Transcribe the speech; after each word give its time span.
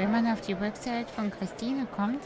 Wenn 0.00 0.12
man 0.12 0.26
auf 0.28 0.40
die 0.40 0.58
Website 0.58 1.10
von 1.10 1.30
Christine 1.30 1.86
kommt, 1.94 2.22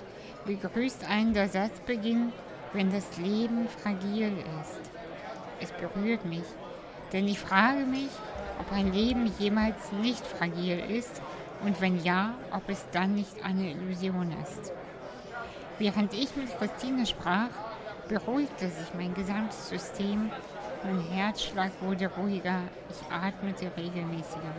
begrüßt 0.47 1.11
einen 1.11 1.35
der 1.35 1.49
Satzbeginn, 1.49 2.33
wenn 2.73 2.93
das 2.93 3.19
Leben 3.19 3.67
fragil 3.67 4.33
ist. 4.61 4.79
Es 5.59 5.73
berührt 5.73 6.25
mich, 6.25 6.45
denn 7.13 7.27
ich 7.27 7.41
frage 7.41 7.85
mich, 7.85 8.11
ob 8.61 8.71
ein 8.71 8.93
Leben 8.93 9.27
jemals 9.41 9.91
nicht 9.91 10.25
fragil 10.25 10.85
ist 10.89 11.21
und 11.65 11.81
wenn 11.81 12.01
ja, 12.05 12.35
ob 12.53 12.63
es 12.69 12.87
dann 12.93 13.17
nicht 13.17 13.45
eine 13.45 13.73
Illusion 13.73 14.33
ist. 14.41 14.73
Während 15.81 16.15
ich 16.15 16.37
mit 16.37 16.57
Christine 16.57 17.07
sprach, 17.07 17.51
beruhigte 18.09 18.69
sich 18.69 18.95
mein 18.97 19.15
gesamtes 19.15 19.71
System, 19.71 20.31
mein 20.85 21.01
Herzschlag 21.01 21.73
wurde 21.81 22.09
ruhiger, 22.17 22.61
ich 22.89 23.13
atmete 23.13 23.69
regelmäßiger. 23.77 24.55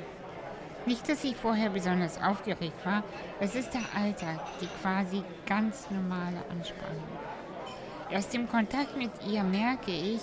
Nicht, 0.86 1.10
dass 1.10 1.24
ich 1.24 1.36
vorher 1.36 1.72
besonders 1.72 2.22
aufgeregt 2.22 2.86
war, 2.86 3.04
es 3.40 3.56
ist 3.56 3.74
der 3.74 3.82
Alltag, 4.00 4.40
die 4.62 4.68
quasi 4.84 5.24
ganz 5.48 5.90
normale 5.90 6.38
Anspannung. 6.52 7.08
Erst 8.12 8.36
im 8.36 8.48
Kontakt 8.48 8.96
mit 8.96 9.10
ihr 9.28 9.42
merke 9.42 9.90
ich, 9.90 10.22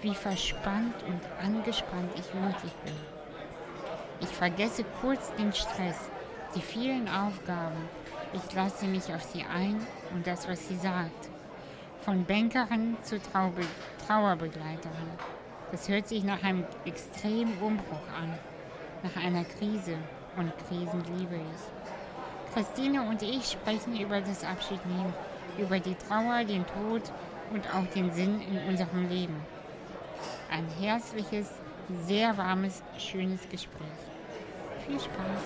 wie 0.00 0.14
verspannt 0.14 0.94
und 1.06 1.20
angespannt 1.44 2.10
ich 2.14 2.24
wirklich 2.32 2.72
bin. 2.84 2.94
Ich 4.20 4.30
vergesse 4.30 4.84
kurz 5.02 5.30
den 5.34 5.52
Stress, 5.52 6.08
die 6.54 6.62
vielen 6.62 7.06
Aufgaben. 7.08 7.76
Ich 8.32 8.54
lasse 8.54 8.86
mich 8.86 9.12
auf 9.12 9.22
sie 9.22 9.44
ein 9.44 9.78
und 10.14 10.26
das, 10.26 10.48
was 10.48 10.68
sie 10.68 10.76
sagt. 10.76 11.28
Von 12.00 12.24
Bankerin 12.24 12.96
zu 13.02 13.20
Trauerbegleiterin. 13.20 15.10
Das 15.70 15.86
hört 15.86 16.08
sich 16.08 16.24
nach 16.24 16.42
einem 16.42 16.64
extremen 16.86 17.58
Umbruch 17.58 18.08
an 18.18 18.38
nach 19.02 19.16
einer 19.16 19.44
Krise 19.44 19.96
und 20.36 20.52
Krisen 20.66 21.02
liebe 21.16 21.36
ich. 21.36 22.54
Christine 22.54 23.02
und 23.08 23.22
ich 23.22 23.52
sprechen 23.52 23.98
über 24.00 24.20
das 24.20 24.44
Abschiednehmen, 24.44 25.12
über 25.58 25.78
die 25.78 25.94
Trauer, 25.94 26.44
den 26.44 26.64
Tod 26.66 27.02
und 27.52 27.74
auch 27.74 27.86
den 27.94 28.12
Sinn 28.12 28.40
in 28.40 28.58
unserem 28.68 29.08
Leben. 29.08 29.36
Ein 30.50 30.66
herzliches, 30.80 31.50
sehr 32.06 32.36
warmes, 32.36 32.82
schönes 32.98 33.48
Gespräch. 33.48 33.86
Viel 34.86 34.98
Spaß. 34.98 35.42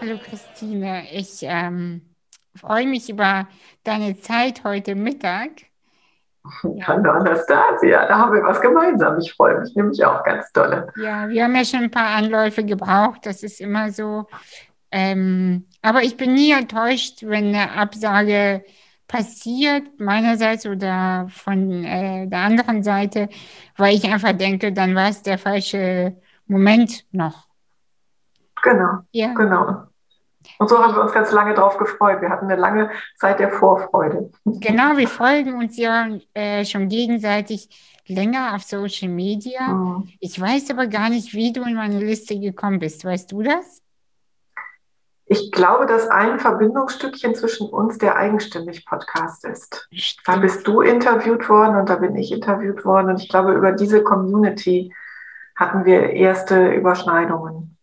Hallo 0.00 0.18
Christine, 0.18 1.06
ich 1.12 1.42
ähm, 1.42 2.02
freue 2.56 2.88
mich 2.88 3.08
über 3.08 3.46
deine 3.84 4.18
Zeit 4.18 4.64
heute 4.64 4.96
Mittag. 4.96 5.71
Ja. 6.64 6.88
Hallo 6.88 7.12
Anastasia, 7.12 8.06
da 8.06 8.18
haben 8.18 8.32
wir 8.34 8.42
was 8.42 8.60
gemeinsam. 8.60 9.18
Ich 9.20 9.32
freue 9.32 9.60
mich 9.60 9.74
nämlich 9.76 10.04
auch 10.04 10.24
ganz 10.24 10.50
dolle. 10.52 10.92
Ja, 10.96 11.28
wir 11.28 11.44
haben 11.44 11.54
ja 11.54 11.64
schon 11.64 11.84
ein 11.84 11.90
paar 11.90 12.16
Anläufe 12.16 12.64
gebraucht, 12.64 13.26
das 13.26 13.42
ist 13.42 13.60
immer 13.60 13.92
so. 13.92 14.26
Ähm, 14.90 15.66
aber 15.82 16.02
ich 16.02 16.16
bin 16.16 16.34
nie 16.34 16.50
enttäuscht, 16.52 17.22
wenn 17.22 17.54
eine 17.54 17.72
Absage 17.72 18.64
passiert, 19.06 19.84
meinerseits 19.98 20.66
oder 20.66 21.26
von 21.28 21.84
äh, 21.84 22.26
der 22.26 22.38
anderen 22.40 22.82
Seite, 22.82 23.28
weil 23.76 23.94
ich 23.94 24.04
einfach 24.04 24.32
denke, 24.32 24.72
dann 24.72 24.94
war 24.94 25.10
es 25.10 25.22
der 25.22 25.38
falsche 25.38 26.16
Moment 26.46 27.04
noch. 27.12 27.46
Genau, 28.62 29.00
ja. 29.12 29.34
genau. 29.34 29.84
Und 30.58 30.68
so 30.68 30.78
haben 30.78 30.94
wir 30.94 31.02
uns 31.02 31.12
ganz 31.12 31.32
lange 31.32 31.54
drauf 31.54 31.76
gefreut. 31.78 32.20
Wir 32.20 32.30
hatten 32.30 32.46
eine 32.46 32.60
lange 32.60 32.90
Zeit 33.16 33.40
der 33.40 33.50
Vorfreude. 33.50 34.30
Genau, 34.44 34.96
wir 34.96 35.08
folgen 35.08 35.54
uns 35.54 35.76
ja 35.76 36.08
äh, 36.34 36.64
schon 36.64 36.88
gegenseitig 36.88 37.68
länger 38.06 38.54
auf 38.54 38.62
Social 38.62 39.08
Media. 39.08 39.68
Mhm. 39.68 40.08
Ich 40.20 40.40
weiß 40.40 40.70
aber 40.70 40.86
gar 40.86 41.08
nicht, 41.08 41.34
wie 41.34 41.52
du 41.52 41.62
in 41.62 41.74
meine 41.74 41.98
Liste 41.98 42.38
gekommen 42.38 42.78
bist. 42.78 43.04
Weißt 43.04 43.30
du 43.32 43.42
das? 43.42 43.82
Ich 45.26 45.50
glaube, 45.50 45.86
dass 45.86 46.08
ein 46.08 46.38
Verbindungsstückchen 46.38 47.34
zwischen 47.34 47.68
uns 47.70 47.96
der 47.96 48.16
Eigenstimmig-Podcast 48.16 49.46
ist. 49.46 49.88
Stimmt. 49.90 50.28
Da 50.28 50.36
bist 50.36 50.66
du 50.66 50.82
interviewt 50.82 51.48
worden 51.48 51.76
und 51.76 51.88
da 51.88 51.96
bin 51.96 52.16
ich 52.16 52.32
interviewt 52.32 52.84
worden. 52.84 53.10
Und 53.10 53.22
ich 53.22 53.30
glaube, 53.30 53.52
über 53.52 53.72
diese 53.72 54.02
Community 54.02 54.92
hatten 55.56 55.86
wir 55.86 56.10
erste 56.10 56.72
Überschneidungen. 56.72 57.78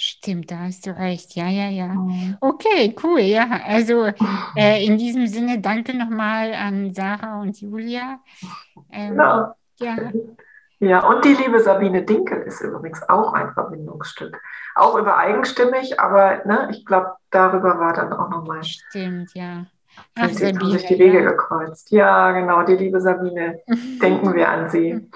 Stimmt, 0.00 0.52
da 0.52 0.60
hast 0.60 0.86
du 0.86 0.96
recht. 0.96 1.34
Ja, 1.34 1.48
ja, 1.48 1.68
ja. 1.70 1.88
Mhm. 1.88 2.36
Okay, 2.40 2.94
cool. 3.02 3.18
Ja, 3.18 3.48
also 3.66 4.06
äh, 4.54 4.86
in 4.86 4.96
diesem 4.96 5.26
Sinne 5.26 5.60
danke 5.60 5.96
nochmal 5.96 6.54
an 6.54 6.94
Sarah 6.94 7.40
und 7.40 7.60
Julia. 7.60 8.20
Ähm, 8.92 9.10
genau. 9.10 9.54
Ja. 9.80 9.96
Ja, 10.78 11.04
und 11.04 11.24
die 11.24 11.34
liebe 11.34 11.58
Sabine 11.58 12.04
Dinkel 12.04 12.42
ist 12.42 12.60
übrigens 12.60 13.02
auch 13.08 13.32
ein 13.32 13.52
Verbindungsstück. 13.54 14.40
Auch 14.76 14.96
über 14.96 15.16
eigenstimmig, 15.16 15.98
aber 15.98 16.44
ne, 16.44 16.68
ich 16.70 16.86
glaube, 16.86 17.16
darüber 17.32 17.80
war 17.80 17.92
dann 17.92 18.12
auch 18.12 18.28
nochmal. 18.28 18.62
Stimmt, 18.62 19.34
ja. 19.34 19.66
Ach, 20.14 20.28
Sabine, 20.28 20.60
haben 20.60 20.70
sich 20.70 20.86
die 20.86 20.98
Wege 21.00 21.24
ja. 21.24 21.30
gekreuzt. 21.30 21.90
Ja, 21.90 22.30
genau, 22.30 22.62
die 22.62 22.76
liebe 22.76 23.00
Sabine. 23.00 23.58
Denken 24.00 24.32
wir 24.32 24.48
an 24.48 24.70
sie. 24.70 25.10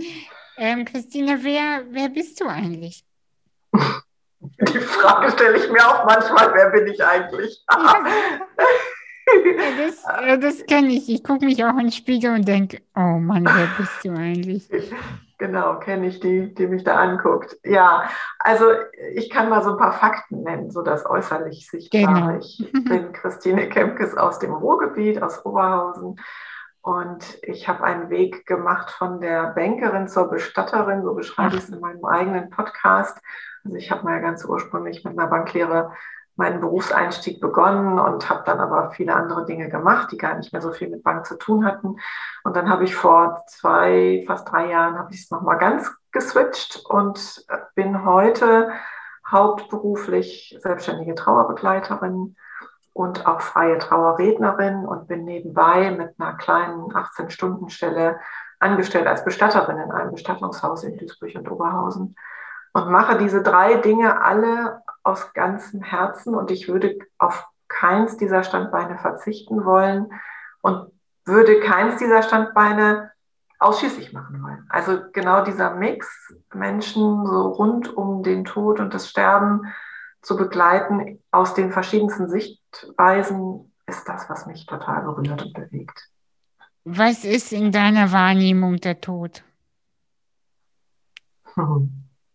ähm, 0.56 0.86
Christina, 0.86 1.34
wer, 1.42 1.82
wer 1.90 2.08
bist 2.08 2.40
du 2.40 2.46
eigentlich? 2.46 3.04
Die 4.42 4.78
Frage 4.78 5.30
stelle 5.30 5.56
ich 5.56 5.70
mir 5.70 5.86
auch 5.86 6.04
manchmal, 6.04 6.52
wer 6.54 6.70
bin 6.70 6.86
ich 6.88 7.04
eigentlich? 7.04 7.64
das, 9.76 10.02
das 10.40 10.66
kenne 10.66 10.88
ich. 10.88 11.08
Ich 11.08 11.22
gucke 11.22 11.44
mich 11.44 11.64
auch 11.64 11.72
in 11.72 11.86
den 11.86 11.92
Spiegel 11.92 12.34
und 12.34 12.46
denke, 12.46 12.82
oh 12.96 13.18
Mann, 13.18 13.44
wer 13.44 13.68
bist 13.78 14.04
du 14.04 14.10
eigentlich? 14.12 14.68
Genau, 15.38 15.78
kenne 15.78 16.06
ich 16.06 16.20
die, 16.20 16.54
die 16.54 16.66
mich 16.66 16.84
da 16.84 16.96
anguckt. 16.96 17.56
Ja, 17.64 18.08
also 18.38 18.66
ich 19.14 19.30
kann 19.30 19.48
mal 19.48 19.62
so 19.62 19.70
ein 19.72 19.76
paar 19.76 19.92
Fakten 19.92 20.42
nennen, 20.42 20.70
so 20.70 20.82
das 20.82 21.04
äußerlich 21.04 21.68
sichtbar. 21.68 22.14
Genau. 22.14 22.38
Ich 22.38 22.64
bin 22.72 23.12
Christine 23.12 23.68
Kempkes 23.68 24.16
aus 24.16 24.38
dem 24.38 24.52
Ruhrgebiet, 24.52 25.22
aus 25.22 25.44
Oberhausen. 25.44 26.16
Und 26.82 27.38
ich 27.42 27.68
habe 27.68 27.84
einen 27.84 28.10
Weg 28.10 28.44
gemacht 28.44 28.90
von 28.90 29.20
der 29.20 29.52
Bankerin 29.54 30.08
zur 30.08 30.28
Bestatterin, 30.28 31.04
so 31.04 31.14
beschreibe 31.14 31.54
ich 31.56 31.62
es 31.62 31.68
in 31.68 31.78
meinem 31.78 32.04
eigenen 32.04 32.50
Podcast. 32.50 33.18
Also 33.64 33.76
ich 33.76 33.92
habe 33.92 34.02
mal 34.02 34.20
ganz 34.20 34.44
ursprünglich 34.44 35.04
mit 35.04 35.16
einer 35.16 35.28
Banklehre 35.28 35.92
meinen 36.34 36.60
Berufseinstieg 36.60 37.40
begonnen 37.40 38.00
und 38.00 38.28
habe 38.28 38.42
dann 38.44 38.58
aber 38.58 38.90
viele 38.90 39.14
andere 39.14 39.44
Dinge 39.44 39.68
gemacht, 39.68 40.10
die 40.10 40.16
gar 40.16 40.34
nicht 40.34 40.52
mehr 40.52 40.62
so 40.62 40.72
viel 40.72 40.88
mit 40.88 41.04
Bank 41.04 41.24
zu 41.26 41.36
tun 41.36 41.64
hatten. 41.64 41.96
Und 42.42 42.56
dann 42.56 42.68
habe 42.68 42.82
ich 42.82 42.96
vor 42.96 43.44
zwei, 43.46 44.24
fast 44.26 44.50
drei 44.50 44.70
Jahren, 44.70 44.98
habe 44.98 45.12
ich 45.12 45.22
es 45.22 45.30
nochmal 45.30 45.58
ganz 45.58 45.94
geswitcht 46.10 46.84
und 46.86 47.46
bin 47.76 48.04
heute 48.04 48.72
hauptberuflich 49.30 50.58
selbstständige 50.60 51.14
Trauerbegleiterin 51.14 52.34
und 52.92 53.26
auch 53.26 53.40
freie 53.40 53.78
Trauerrednerin 53.78 54.86
und 54.86 55.08
bin 55.08 55.24
nebenbei 55.24 55.90
mit 55.90 56.14
einer 56.18 56.34
kleinen 56.34 56.92
18-Stunden-Stelle 56.92 58.18
angestellt 58.58 59.06
als 59.06 59.24
Bestatterin 59.24 59.78
in 59.78 59.90
einem 59.90 60.12
Bestattungshaus 60.12 60.84
in 60.84 60.96
Duisburg 60.96 61.34
und 61.34 61.50
Oberhausen 61.50 62.16
und 62.72 62.90
mache 62.90 63.18
diese 63.18 63.42
drei 63.42 63.74
Dinge 63.74 64.22
alle 64.22 64.82
aus 65.02 65.32
ganzem 65.32 65.82
Herzen 65.82 66.34
und 66.34 66.50
ich 66.50 66.68
würde 66.68 66.98
auf 67.18 67.46
keins 67.68 68.16
dieser 68.16 68.42
Standbeine 68.44 68.98
verzichten 68.98 69.64
wollen 69.64 70.12
und 70.60 70.92
würde 71.24 71.60
keins 71.60 71.96
dieser 71.96 72.22
Standbeine 72.22 73.10
ausschließlich 73.58 74.12
machen 74.12 74.42
wollen. 74.42 74.66
Also 74.68 75.00
genau 75.12 75.44
dieser 75.44 75.74
Mix, 75.74 76.34
Menschen 76.52 77.26
so 77.26 77.48
rund 77.48 77.94
um 77.96 78.22
den 78.22 78.44
Tod 78.44 78.80
und 78.80 78.92
das 78.92 79.08
Sterben 79.08 79.72
zu 80.20 80.36
begleiten 80.36 81.22
aus 81.30 81.54
den 81.54 81.72
verschiedensten 81.72 82.28
Sichtweisen, 82.72 83.72
ist 83.86 84.08
das, 84.08 84.28
was 84.28 84.46
mich 84.46 84.66
total 84.66 85.02
berührt 85.02 85.42
und 85.42 85.52
bewegt. 85.52 86.08
Was 86.84 87.24
ist 87.24 87.52
in 87.52 87.72
deiner 87.72 88.12
Wahrnehmung 88.12 88.76
der 88.76 89.00
Tod? 89.00 89.44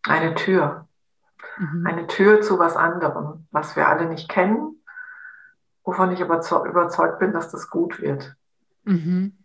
Eine 0.04 0.36
Tür. 0.36 0.88
Mhm. 1.58 1.88
Eine 1.88 2.08
Tür 2.08 2.42
zu 2.42 2.60
was 2.60 2.76
anderem, 2.76 3.48
was 3.52 3.76
wir 3.76 3.88
alle 3.88 4.08
nicht 4.08 4.30
kennen, 4.30 4.84
wovon 5.84 6.12
ich 6.12 6.22
aber 6.22 6.42
überzeugt 6.66 7.20
bin, 7.20 7.34
dass 7.34 7.52
das 7.52 7.70
gut 7.70 8.00
wird. 8.00 8.36
Mhm. 8.84 9.38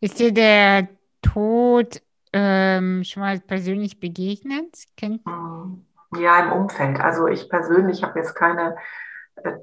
Ist 0.00 0.18
dir 0.18 0.32
der 0.32 0.88
Tod 1.20 2.02
ähm, 2.32 3.04
schon 3.04 3.22
mal 3.22 3.40
persönlich 3.40 4.00
begegnet? 4.00 4.84
Kennt? 4.96 5.24
Mhm. 5.26 5.86
Ja, 6.18 6.44
im 6.44 6.52
Umfeld. 6.52 7.00
Also 7.00 7.26
ich 7.26 7.48
persönlich 7.48 8.02
habe 8.02 8.18
jetzt 8.18 8.34
keine 8.34 8.76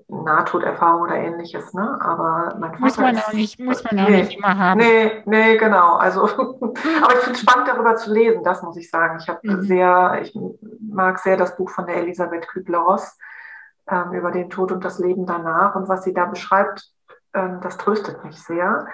Nahtoderfahrung 0.08 1.04
oder 1.04 1.16
ähnliches, 1.16 1.74
ne? 1.74 1.98
Aber 2.02 2.56
mein 2.60 2.72
Vater 2.72 2.84
muss 2.84 2.98
man 2.98 3.18
auch 3.18 3.34
nicht, 3.34 3.60
muss 3.60 3.84
man 3.84 4.00
auch 4.00 4.10
nee, 4.10 4.22
nicht 4.24 4.38
immer 4.38 4.58
haben. 4.58 4.80
Nee, 4.80 5.24
nee, 5.26 5.58
genau. 5.58 5.96
Also, 5.96 6.24
aber 6.28 7.14
ich 7.14 7.20
finde 7.20 7.32
es 7.34 7.42
spannend, 7.42 7.68
darüber 7.68 7.96
zu 7.96 8.12
lesen, 8.12 8.44
das 8.44 8.62
muss 8.64 8.78
ich 8.78 8.90
sagen. 8.90 9.20
Ich 9.20 9.30
habe 9.30 9.40
mhm. 9.44 9.62
sehr, 9.62 10.20
ich 10.22 10.38
mag 10.82 11.20
sehr 11.20 11.38
das 11.38 11.56
Buch 11.56 11.70
von 11.70 11.86
der 11.86 11.98
Elisabeth 11.98 12.48
Kübler-Ross 12.48 13.18
ähm, 13.90 14.14
über 14.14 14.32
den 14.32 14.50
Tod 14.50 14.72
und 14.72 14.84
das 14.84 15.00
Leben 15.00 15.26
danach 15.26 15.76
und 15.76 15.88
was 15.88 16.04
sie 16.04 16.14
da 16.14 16.26
beschreibt, 16.26 16.92
ähm, 17.34 17.60
das 17.62 17.78
tröstet 17.78 18.24
mich 18.24 18.42
sehr. 18.42 18.88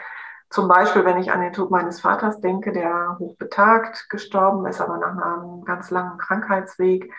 zum 0.50 0.68
Beispiel, 0.68 1.06
wenn 1.06 1.18
ich 1.18 1.31
an 1.31 1.42
den 1.42 1.54
Tod 1.54 1.72
meines 1.72 2.01
Vaters 2.01 2.39
denke, 2.39 2.72
der 2.72 3.18
hochbetagt 3.19 4.10
gestorben 4.10 4.66
ist, 4.68 4.80
aber 4.80 4.98
nach 4.98 5.18
einem 5.18 5.63
ganz 5.63 5.89
langen 5.89 6.18
Krankheitsweg, 6.18 7.12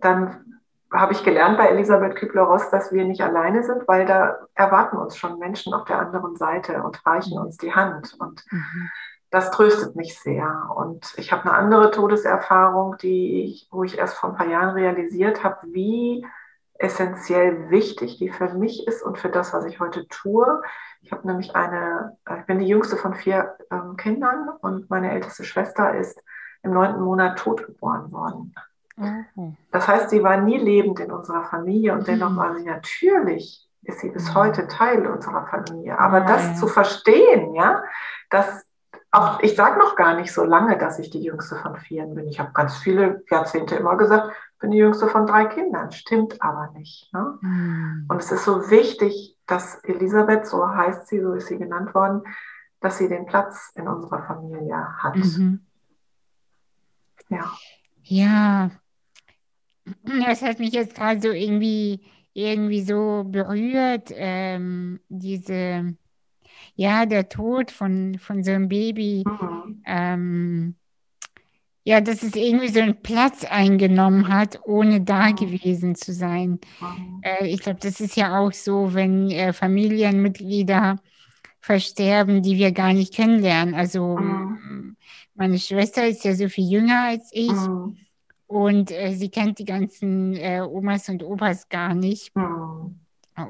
dann 0.00 0.55
habe 0.92 1.12
ich 1.12 1.24
gelernt 1.24 1.58
bei 1.58 1.68
Elisabeth 1.68 2.16
Kübler-Ross, 2.16 2.70
dass 2.70 2.92
wir 2.92 3.04
nicht 3.04 3.20
alleine 3.20 3.62
sind, 3.64 3.86
weil 3.88 4.06
da 4.06 4.36
erwarten 4.54 4.96
uns 4.96 5.16
schon 5.16 5.38
Menschen 5.38 5.74
auf 5.74 5.84
der 5.84 5.98
anderen 5.98 6.36
Seite 6.36 6.82
und 6.82 7.04
reichen 7.04 7.38
uns 7.38 7.56
die 7.56 7.74
Hand. 7.74 8.14
Und 8.18 8.44
mhm. 8.50 8.90
das 9.30 9.50
tröstet 9.50 9.96
mich 9.96 10.18
sehr. 10.18 10.70
Und 10.76 11.12
ich 11.16 11.32
habe 11.32 11.42
eine 11.42 11.54
andere 11.54 11.90
Todeserfahrung, 11.90 12.96
die 12.98 13.44
ich, 13.44 13.68
wo 13.70 13.82
ich 13.82 13.98
erst 13.98 14.16
vor 14.16 14.30
ein 14.30 14.36
paar 14.36 14.48
Jahren 14.48 14.74
realisiert 14.74 15.42
habe, 15.42 15.58
wie 15.72 16.24
essentiell 16.78 17.70
wichtig 17.70 18.18
die 18.18 18.30
für 18.30 18.52
mich 18.54 18.86
ist 18.86 19.02
und 19.02 19.18
für 19.18 19.30
das, 19.30 19.52
was 19.52 19.64
ich 19.64 19.80
heute 19.80 20.06
tue. 20.08 20.62
Ich 21.00 21.10
habe 21.10 21.26
nämlich 21.26 21.56
eine, 21.56 22.16
ich 22.38 22.46
bin 22.46 22.58
die 22.58 22.66
jüngste 22.66 22.96
von 22.96 23.14
vier 23.14 23.56
ähm, 23.70 23.96
Kindern 23.96 24.50
und 24.60 24.90
meine 24.90 25.10
älteste 25.10 25.44
Schwester 25.44 25.96
ist 25.96 26.22
im 26.62 26.72
neunten 26.72 27.02
Monat 27.02 27.38
totgeboren 27.38 28.12
worden. 28.12 28.54
Mhm. 28.96 29.56
Das 29.70 29.86
heißt, 29.86 30.10
sie 30.10 30.22
war 30.22 30.38
nie 30.38 30.58
lebend 30.58 31.00
in 31.00 31.12
unserer 31.12 31.44
Familie 31.44 31.92
und 31.92 32.06
dennoch 32.06 32.30
mhm. 32.30 32.36
war 32.36 32.54
sie 32.56 32.64
natürlich, 32.64 33.68
ist 33.82 34.00
sie 34.00 34.10
bis 34.10 34.34
heute 34.34 34.66
Teil 34.68 35.06
unserer 35.06 35.46
Familie. 35.46 35.98
Aber 35.98 36.22
das 36.22 36.58
zu 36.58 36.66
verstehen, 36.66 37.54
ja, 37.54 37.82
dass 38.30 38.66
auch, 39.12 39.40
ich 39.40 39.56
sage 39.56 39.78
noch 39.78 39.96
gar 39.96 40.14
nicht 40.14 40.32
so 40.32 40.44
lange, 40.44 40.76
dass 40.76 40.98
ich 40.98 41.10
die 41.10 41.22
jüngste 41.22 41.56
von 41.56 41.76
vieren 41.76 42.14
bin. 42.14 42.26
Ich 42.28 42.38
habe 42.40 42.52
ganz 42.52 42.76
viele 42.76 43.24
Jahrzehnte 43.30 43.76
immer 43.76 43.96
gesagt, 43.96 44.32
ich 44.54 44.58
bin 44.58 44.70
die 44.70 44.78
jüngste 44.78 45.08
von 45.08 45.26
drei 45.26 45.46
Kindern. 45.46 45.92
Stimmt 45.92 46.42
aber 46.42 46.70
nicht. 46.74 47.12
Ne? 47.12 47.38
Mhm. 47.40 48.06
Und 48.08 48.18
es 48.18 48.32
ist 48.32 48.44
so 48.44 48.70
wichtig, 48.70 49.38
dass 49.46 49.76
Elisabeth, 49.84 50.46
so 50.46 50.68
heißt 50.68 51.06
sie, 51.06 51.20
so 51.20 51.32
ist 51.34 51.46
sie 51.46 51.58
genannt 51.58 51.94
worden, 51.94 52.22
dass 52.80 52.98
sie 52.98 53.08
den 53.08 53.26
Platz 53.26 53.72
in 53.74 53.88
unserer 53.88 54.22
Familie 54.22 54.96
hat. 54.98 55.16
Mhm. 55.16 55.64
Ja. 57.28 57.50
Ja, 58.02 58.70
das 60.26 60.42
hat 60.42 60.58
mich 60.58 60.72
jetzt 60.72 60.94
gerade 60.94 61.20
so 61.20 61.30
irgendwie, 61.30 62.00
irgendwie 62.32 62.82
so 62.82 63.24
berührt, 63.26 64.10
ähm, 64.14 65.00
diese, 65.08 65.96
ja, 66.74 67.06
der 67.06 67.28
Tod 67.28 67.70
von, 67.70 68.18
von 68.18 68.42
so 68.44 68.52
einem 68.52 68.68
Baby. 68.68 69.24
Mhm. 69.26 69.82
Ähm, 69.86 70.74
ja, 71.84 72.00
dass 72.00 72.24
es 72.24 72.34
irgendwie 72.34 72.68
so 72.68 72.80
einen 72.80 73.00
Platz 73.00 73.44
eingenommen 73.44 74.26
hat, 74.26 74.58
ohne 74.64 75.02
da 75.02 75.28
mhm. 75.28 75.36
gewesen 75.36 75.94
zu 75.94 76.12
sein. 76.12 76.58
Mhm. 76.80 77.20
Äh, 77.22 77.46
ich 77.46 77.60
glaube, 77.60 77.78
das 77.80 78.00
ist 78.00 78.16
ja 78.16 78.40
auch 78.40 78.52
so, 78.52 78.92
wenn 78.92 79.30
äh, 79.30 79.52
Familienmitglieder 79.52 80.96
versterben, 81.60 82.42
die 82.42 82.56
wir 82.58 82.72
gar 82.72 82.92
nicht 82.92 83.14
kennenlernen. 83.14 83.74
Also 83.74 84.16
mhm. 84.18 84.96
meine 85.36 85.60
Schwester 85.60 86.08
ist 86.08 86.24
ja 86.24 86.34
so 86.34 86.48
viel 86.48 86.68
jünger 86.68 87.04
als 87.04 87.30
ich. 87.32 87.52
Mhm. 87.52 87.96
Und 88.46 88.90
äh, 88.90 89.12
sie 89.14 89.28
kennt 89.28 89.58
die 89.58 89.64
ganzen 89.64 90.34
äh, 90.36 90.60
Omas 90.60 91.08
und 91.08 91.22
Opas 91.22 91.68
gar 91.68 91.94
nicht. 91.94 92.34
Mhm. 92.36 93.00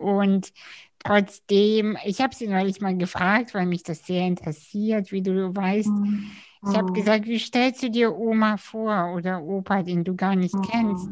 Und 0.01 0.53
trotzdem, 0.99 1.97
ich 2.05 2.21
habe 2.21 2.35
sie 2.35 2.49
neulich 2.49 2.81
mal 2.81 2.97
gefragt, 2.97 3.55
weil 3.55 3.67
mich 3.67 3.83
das 3.83 4.07
sehr 4.07 4.27
interessiert, 4.27 5.13
wie 5.13 5.23
du 5.23 5.55
weißt. 5.55 5.89
Mhm. 5.89 6.31
Ich 6.69 6.77
habe 6.77 6.89
hm. 6.89 6.95
gesagt, 6.95 7.27
wie 7.27 7.39
stellst 7.39 7.83
du 7.83 7.91
dir 7.91 8.17
Oma 8.17 8.57
vor 8.57 9.15
oder 9.15 9.41
Opa, 9.43 9.83
den 9.83 10.03
du 10.03 10.17
gar 10.17 10.35
nicht 10.35 10.55
mhm. 10.55 10.63
kennst? 10.63 11.09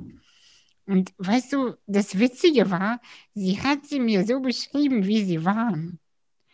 Und 0.87 1.13
weißt 1.19 1.53
du, 1.53 1.75
das 1.87 2.19
Witzige 2.19 2.71
war, 2.71 3.01
sie 3.35 3.63
hat 3.63 3.87
sie 3.87 4.01
mir 4.01 4.27
so 4.27 4.41
beschrieben, 4.41 5.05
wie 5.05 5.25
sie 5.25 5.45
waren. 5.45 5.99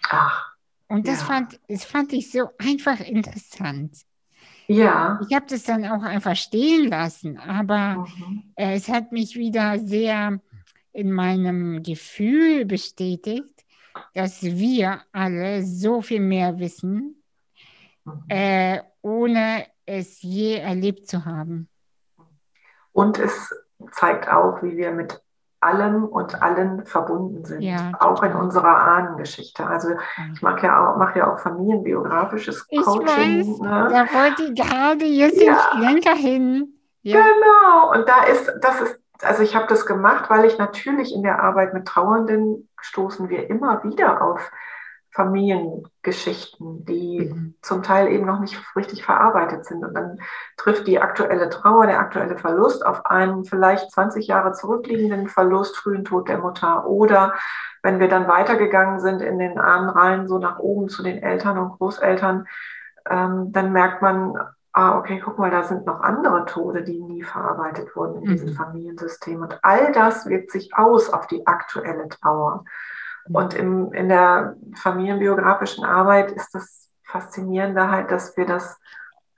Ach. 0.09 0.55
Und 0.88 1.09
das, 1.09 1.21
ja. 1.21 1.27
fand, 1.27 1.61
das 1.69 1.85
fand 1.85 2.12
ich 2.12 2.31
so 2.31 2.50
einfach 2.59 3.00
interessant. 3.00 3.97
Ja. 4.70 5.19
Ich 5.28 5.34
habe 5.34 5.46
das 5.49 5.64
dann 5.64 5.84
auch 5.84 6.02
einfach 6.02 6.37
stehen 6.37 6.88
lassen, 6.88 7.38
aber 7.38 8.06
mhm. 8.19 8.52
es 8.55 8.88
hat 8.88 9.11
mich 9.11 9.34
wieder 9.34 9.81
sehr 9.81 10.40
in 10.93 11.11
meinem 11.11 11.82
Gefühl 11.82 12.64
bestätigt, 12.67 13.64
dass 14.14 14.43
wir 14.43 15.00
alle 15.11 15.64
so 15.64 16.02
viel 16.02 16.20
mehr 16.20 16.61
wissen, 16.61 17.20
mhm. 18.05 18.22
äh, 18.28 18.81
ohne 19.02 19.67
es 19.87 20.22
je 20.22 20.58
erlebt 20.58 21.08
zu 21.08 21.25
haben. 21.25 21.69
Und 22.93 23.19
es 23.19 23.52
zeigt 23.90 24.28
auch, 24.28 24.62
wie 24.62 24.76
wir 24.76 24.93
mit 24.93 25.20
allem 25.61 26.05
und 26.05 26.43
allen 26.43 26.87
verbunden 26.87 27.45
sind, 27.45 27.61
ja, 27.61 27.93
auch 28.01 28.23
in 28.23 28.33
unserer 28.33 28.77
Ahnengeschichte. 28.79 29.67
Also 29.67 29.91
ich 30.33 30.43
mache 30.43 30.67
ja 30.67 30.93
auch, 30.93 30.97
mache 30.97 31.19
ja 31.19 31.33
auch 31.33 31.39
familienbiografisches 31.39 32.67
Coaching. 32.69 33.41
Ich 33.41 33.49
weiß, 33.49 33.61
ne? 33.61 33.89
Da 33.91 34.19
wollte 34.19 34.45
ich 34.45 34.55
gerade 34.55 35.05
jetzt 35.05 35.41
ja. 35.41 35.73
Lenker 35.79 36.15
hin. 36.15 36.75
Ja. 37.03 37.19
Genau, 37.23 37.93
und 37.93 38.09
da 38.09 38.25
ist, 38.25 38.51
das 38.61 38.81
ist, 38.81 39.01
also 39.23 39.43
ich 39.43 39.55
habe 39.55 39.67
das 39.69 39.85
gemacht, 39.85 40.31
weil 40.31 40.47
ich 40.47 40.59
natürlich 40.59 41.15
in 41.15 41.23
der 41.23 41.43
Arbeit 41.43 41.75
mit 41.75 41.87
Trauernden 41.87 42.69
stoßen 42.81 43.29
wir 43.29 43.49
immer 43.51 43.85
wieder 43.85 44.23
auf 44.23 44.51
Familiengeschichten, 45.12 46.85
die 46.85 47.31
mhm. 47.33 47.55
zum 47.62 47.83
Teil 47.83 48.09
eben 48.09 48.27
noch 48.27 48.39
nicht 48.39 48.57
richtig 48.77 49.05
verarbeitet 49.05 49.65
sind. 49.65 49.85
Und 49.85 49.95
dann 49.95 50.21
trifft 50.57 50.87
die 50.87 51.01
aktuelle 51.01 51.49
Trauer, 51.49 51.87
der 51.87 51.99
aktuelle 51.99 52.39
Verlust 52.39 52.87
auf 52.87 53.07
einen 53.07 53.45
vielleicht 53.45 53.91
20 53.91 54.27
Jahre 54.29 54.53
zurückliegenden 54.53 55.29
Verlust, 55.29 55.77
frühen 55.77 56.05
Tod 56.05 56.29
der 56.29 56.39
Mutter. 56.39 56.87
Oder 56.87 57.35
wenn 57.83 57.99
wir 57.99 58.09
dann 58.09 58.29
weitergegangen 58.29 59.01
sind 59.01 59.21
in 59.21 59.39
den 59.39 59.59
Ahnenreihen, 59.59 60.29
so 60.29 60.39
nach 60.39 60.59
oben 60.59 60.89
zu 60.89 61.03
den 61.03 61.23
Eltern 61.23 61.59
und 61.59 61.79
Großeltern, 61.79 62.47
ähm, 63.09 63.53
dann 63.53 63.73
merkt 63.73 64.03
man, 64.03 64.39
ah, 64.73 64.97
okay, 64.97 65.21
guck 65.25 65.39
mal, 65.39 65.51
da 65.51 65.65
sind 65.65 65.87
noch 65.87 66.01
andere 66.01 66.47
Tode, 66.47 66.85
die 66.85 67.01
nie 67.01 67.23
verarbeitet 67.23 67.97
wurden 67.97 68.23
in 68.23 68.29
mhm. 68.29 68.33
diesem 68.33 68.53
Familiensystem. 68.55 69.43
Und 69.43 69.59
all 69.63 69.93
das 69.93 70.27
wirkt 70.27 70.53
sich 70.53 70.77
aus 70.77 71.11
auf 71.11 71.27
die 71.27 71.47
aktuelle 71.47 72.09
Trauer. 72.09 72.65
Und 73.32 73.55
im, 73.55 73.93
in 73.93 74.09
der 74.09 74.56
familienbiografischen 74.75 75.85
Arbeit 75.85 76.32
ist 76.32 76.55
das 76.55 76.91
Faszinierende 77.05 77.91
halt, 77.91 78.11
dass 78.11 78.37
wir 78.37 78.47
das 78.47 78.79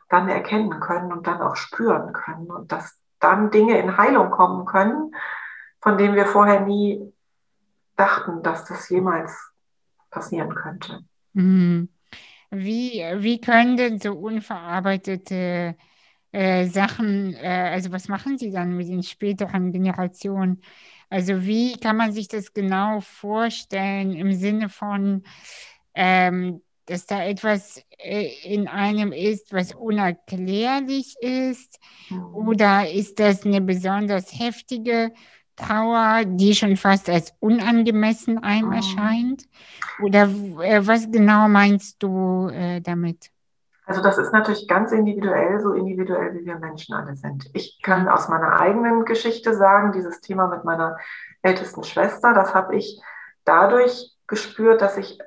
dann 0.08 0.28
erkennen 0.28 0.78
können 0.80 1.12
und 1.12 1.26
dann 1.26 1.40
auch 1.40 1.56
spüren 1.56 2.12
können 2.12 2.50
und 2.50 2.70
dass 2.70 2.98
dann 3.18 3.50
Dinge 3.50 3.78
in 3.78 3.96
Heilung 3.96 4.30
kommen 4.30 4.66
können, 4.66 5.14
von 5.80 5.96
denen 5.96 6.14
wir 6.14 6.26
vorher 6.26 6.60
nie 6.60 7.12
dachten, 7.96 8.42
dass 8.42 8.64
das 8.64 8.88
jemals 8.88 9.52
passieren 10.10 10.54
könnte. 10.54 11.00
Mhm. 11.32 11.88
Wie, 12.50 13.02
wie 13.16 13.40
können 13.40 13.78
denn 13.78 13.98
so 13.98 14.12
unverarbeitete 14.12 15.76
äh, 16.32 16.66
Sachen, 16.66 17.34
äh, 17.34 17.70
also 17.72 17.92
was 17.92 18.08
machen 18.08 18.36
Sie 18.36 18.50
dann 18.50 18.76
mit 18.76 18.88
den 18.88 19.02
späteren 19.02 19.72
Generationen? 19.72 20.62
Also 21.12 21.44
wie 21.44 21.76
kann 21.76 21.98
man 21.98 22.12
sich 22.12 22.26
das 22.26 22.54
genau 22.54 23.00
vorstellen 23.00 24.14
im 24.14 24.32
Sinne 24.32 24.70
von, 24.70 25.24
ähm, 25.94 26.62
dass 26.86 27.04
da 27.04 27.22
etwas 27.22 27.82
äh, 27.98 28.30
in 28.44 28.66
einem 28.66 29.12
ist, 29.12 29.52
was 29.52 29.74
unerklärlich 29.74 31.16
ist? 31.20 31.78
Mhm. 32.08 32.34
Oder 32.34 32.90
ist 32.90 33.20
das 33.20 33.44
eine 33.44 33.60
besonders 33.60 34.38
heftige 34.38 35.12
Trauer, 35.54 36.24
die 36.24 36.54
schon 36.54 36.78
fast 36.78 37.10
als 37.10 37.34
unangemessen 37.40 38.42
einem 38.42 38.68
mhm. 38.68 38.72
erscheint? 38.72 39.44
Oder 40.02 40.30
äh, 40.62 40.86
was 40.86 41.10
genau 41.10 41.46
meinst 41.46 42.02
du 42.02 42.48
äh, 42.48 42.80
damit? 42.80 43.30
Also 43.84 44.00
das 44.00 44.16
ist 44.18 44.32
natürlich 44.32 44.68
ganz 44.68 44.92
individuell, 44.92 45.60
so 45.60 45.72
individuell 45.72 46.34
wie 46.34 46.46
wir 46.46 46.58
Menschen 46.58 46.94
alle 46.94 47.16
sind. 47.16 47.50
Ich 47.52 47.80
kann 47.82 48.08
aus 48.08 48.28
meiner 48.28 48.60
eigenen 48.60 49.04
Geschichte 49.04 49.54
sagen, 49.54 49.92
dieses 49.92 50.20
Thema 50.20 50.46
mit 50.46 50.64
meiner 50.64 50.96
ältesten 51.42 51.82
Schwester, 51.82 52.32
das 52.32 52.54
habe 52.54 52.76
ich 52.76 53.00
dadurch 53.44 54.12
gespürt, 54.28 54.80
dass 54.80 54.96
ich 54.96 55.18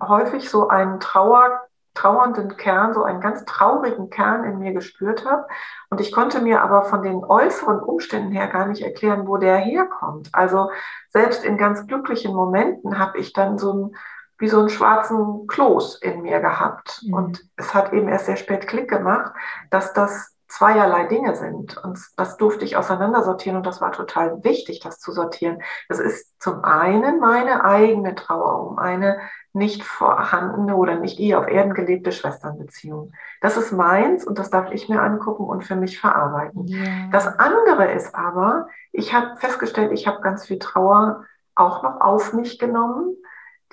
häufig 0.00 0.48
so 0.48 0.68
einen 0.68 1.00
Trauer, 1.00 1.60
trauernden 1.94 2.56
Kern, 2.56 2.94
so 2.94 3.02
einen 3.02 3.20
ganz 3.20 3.44
traurigen 3.44 4.10
Kern 4.10 4.44
in 4.44 4.58
mir 4.58 4.72
gespürt 4.72 5.26
habe. 5.26 5.46
Und 5.90 6.00
ich 6.00 6.12
konnte 6.12 6.40
mir 6.40 6.62
aber 6.62 6.84
von 6.84 7.02
den 7.02 7.24
äußeren 7.24 7.80
Umständen 7.80 8.32
her 8.32 8.46
gar 8.46 8.66
nicht 8.66 8.82
erklären, 8.82 9.26
wo 9.26 9.36
der 9.36 9.56
herkommt. 9.56 10.30
Also 10.32 10.70
selbst 11.10 11.44
in 11.44 11.58
ganz 11.58 11.86
glücklichen 11.86 12.34
Momenten 12.34 12.98
habe 12.98 13.18
ich 13.18 13.32
dann 13.32 13.58
so 13.58 13.72
ein 13.74 13.96
wie 14.42 14.48
so 14.48 14.58
einen 14.58 14.70
schwarzen 14.70 15.46
Kloß 15.46 16.02
in 16.02 16.22
mir 16.22 16.40
gehabt. 16.40 17.00
Mhm. 17.06 17.14
Und 17.14 17.44
es 17.56 17.72
hat 17.74 17.92
eben 17.92 18.08
erst 18.08 18.26
sehr 18.26 18.36
spät 18.36 18.66
Klick 18.66 18.90
gemacht, 18.90 19.32
dass 19.70 19.92
das 19.92 20.36
zweierlei 20.48 21.04
Dinge 21.04 21.36
sind. 21.36 21.78
Und 21.82 22.00
das 22.16 22.36
durfte 22.38 22.64
ich 22.64 22.76
auseinandersortieren 22.76 23.56
und 23.56 23.64
das 23.64 23.80
war 23.80 23.92
total 23.92 24.42
wichtig, 24.42 24.80
das 24.80 24.98
zu 24.98 25.12
sortieren. 25.12 25.62
Das 25.88 26.00
ist 26.00 26.42
zum 26.42 26.64
einen 26.64 27.20
meine 27.20 27.64
eigene 27.64 28.16
Trauer 28.16 28.66
um 28.66 28.78
eine 28.80 29.20
nicht 29.52 29.84
vorhandene 29.84 30.74
oder 30.74 30.96
nicht 30.96 31.20
ihr 31.20 31.38
auf 31.38 31.46
Erden 31.46 31.72
gelebte 31.72 32.10
Schwesternbeziehung. 32.10 33.12
Das 33.40 33.56
ist 33.56 33.70
meins 33.70 34.26
und 34.26 34.40
das 34.40 34.50
darf 34.50 34.72
ich 34.72 34.88
mir 34.88 35.02
angucken 35.02 35.44
und 35.44 35.62
für 35.62 35.76
mich 35.76 36.00
verarbeiten. 36.00 36.66
Yeah. 36.66 37.08
Das 37.12 37.26
andere 37.38 37.92
ist 37.92 38.14
aber, 38.14 38.66
ich 38.90 39.14
habe 39.14 39.36
festgestellt, 39.36 39.92
ich 39.92 40.08
habe 40.08 40.20
ganz 40.20 40.46
viel 40.46 40.58
Trauer 40.58 41.24
auch 41.54 41.84
noch 41.84 42.00
auf 42.00 42.32
mich 42.32 42.58
genommen 42.58 43.16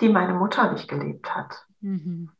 die 0.00 0.08
meine 0.08 0.34
Mutter 0.34 0.72
nicht 0.72 0.88
gelebt 0.88 1.34
hat. 1.34 1.66
Mhm. 1.80 2.30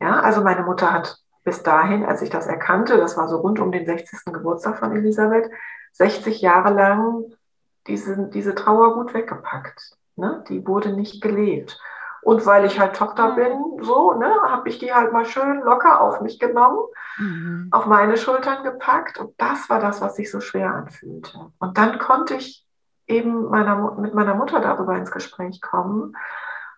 Ja, 0.00 0.20
also 0.20 0.42
meine 0.42 0.62
Mutter 0.62 0.92
hat 0.92 1.18
bis 1.44 1.62
dahin, 1.62 2.04
als 2.04 2.22
ich 2.22 2.30
das 2.30 2.46
erkannte, 2.46 2.96
das 2.96 3.16
war 3.16 3.28
so 3.28 3.38
rund 3.38 3.60
um 3.60 3.72
den 3.72 3.86
60. 3.86 4.32
Geburtstag 4.32 4.78
von 4.78 4.94
Elisabeth, 4.94 5.50
60 5.92 6.40
Jahre 6.40 6.72
lang 6.72 7.24
diese, 7.86 8.28
diese 8.28 8.54
Trauer 8.54 8.94
gut 8.94 9.14
weggepackt. 9.14 9.96
Ne? 10.16 10.44
Die 10.48 10.66
wurde 10.66 10.92
nicht 10.92 11.22
gelebt. 11.22 11.80
Und 12.22 12.44
weil 12.44 12.64
ich 12.64 12.80
halt 12.80 12.96
Tochter 12.96 13.36
bin, 13.36 13.84
so, 13.84 14.14
ne, 14.14 14.28
habe 14.48 14.68
ich 14.68 14.78
die 14.78 14.92
halt 14.92 15.12
mal 15.12 15.24
schön 15.24 15.60
locker 15.60 16.00
auf 16.00 16.20
mich 16.20 16.40
genommen, 16.40 16.80
mhm. 17.18 17.68
auf 17.70 17.86
meine 17.86 18.16
Schultern 18.16 18.64
gepackt. 18.64 19.18
Und 19.18 19.40
das 19.40 19.70
war 19.70 19.78
das, 19.78 20.00
was 20.00 20.16
sich 20.16 20.28
so 20.28 20.40
schwer 20.40 20.74
anfühlte. 20.74 21.52
Und 21.60 21.78
dann 21.78 22.00
konnte 22.00 22.34
ich 22.34 22.66
eben 23.06 23.48
meiner, 23.48 23.92
mit 23.92 24.14
meiner 24.14 24.34
Mutter 24.34 24.58
darüber 24.58 24.96
ins 24.96 25.12
Gespräch 25.12 25.60
kommen. 25.60 26.16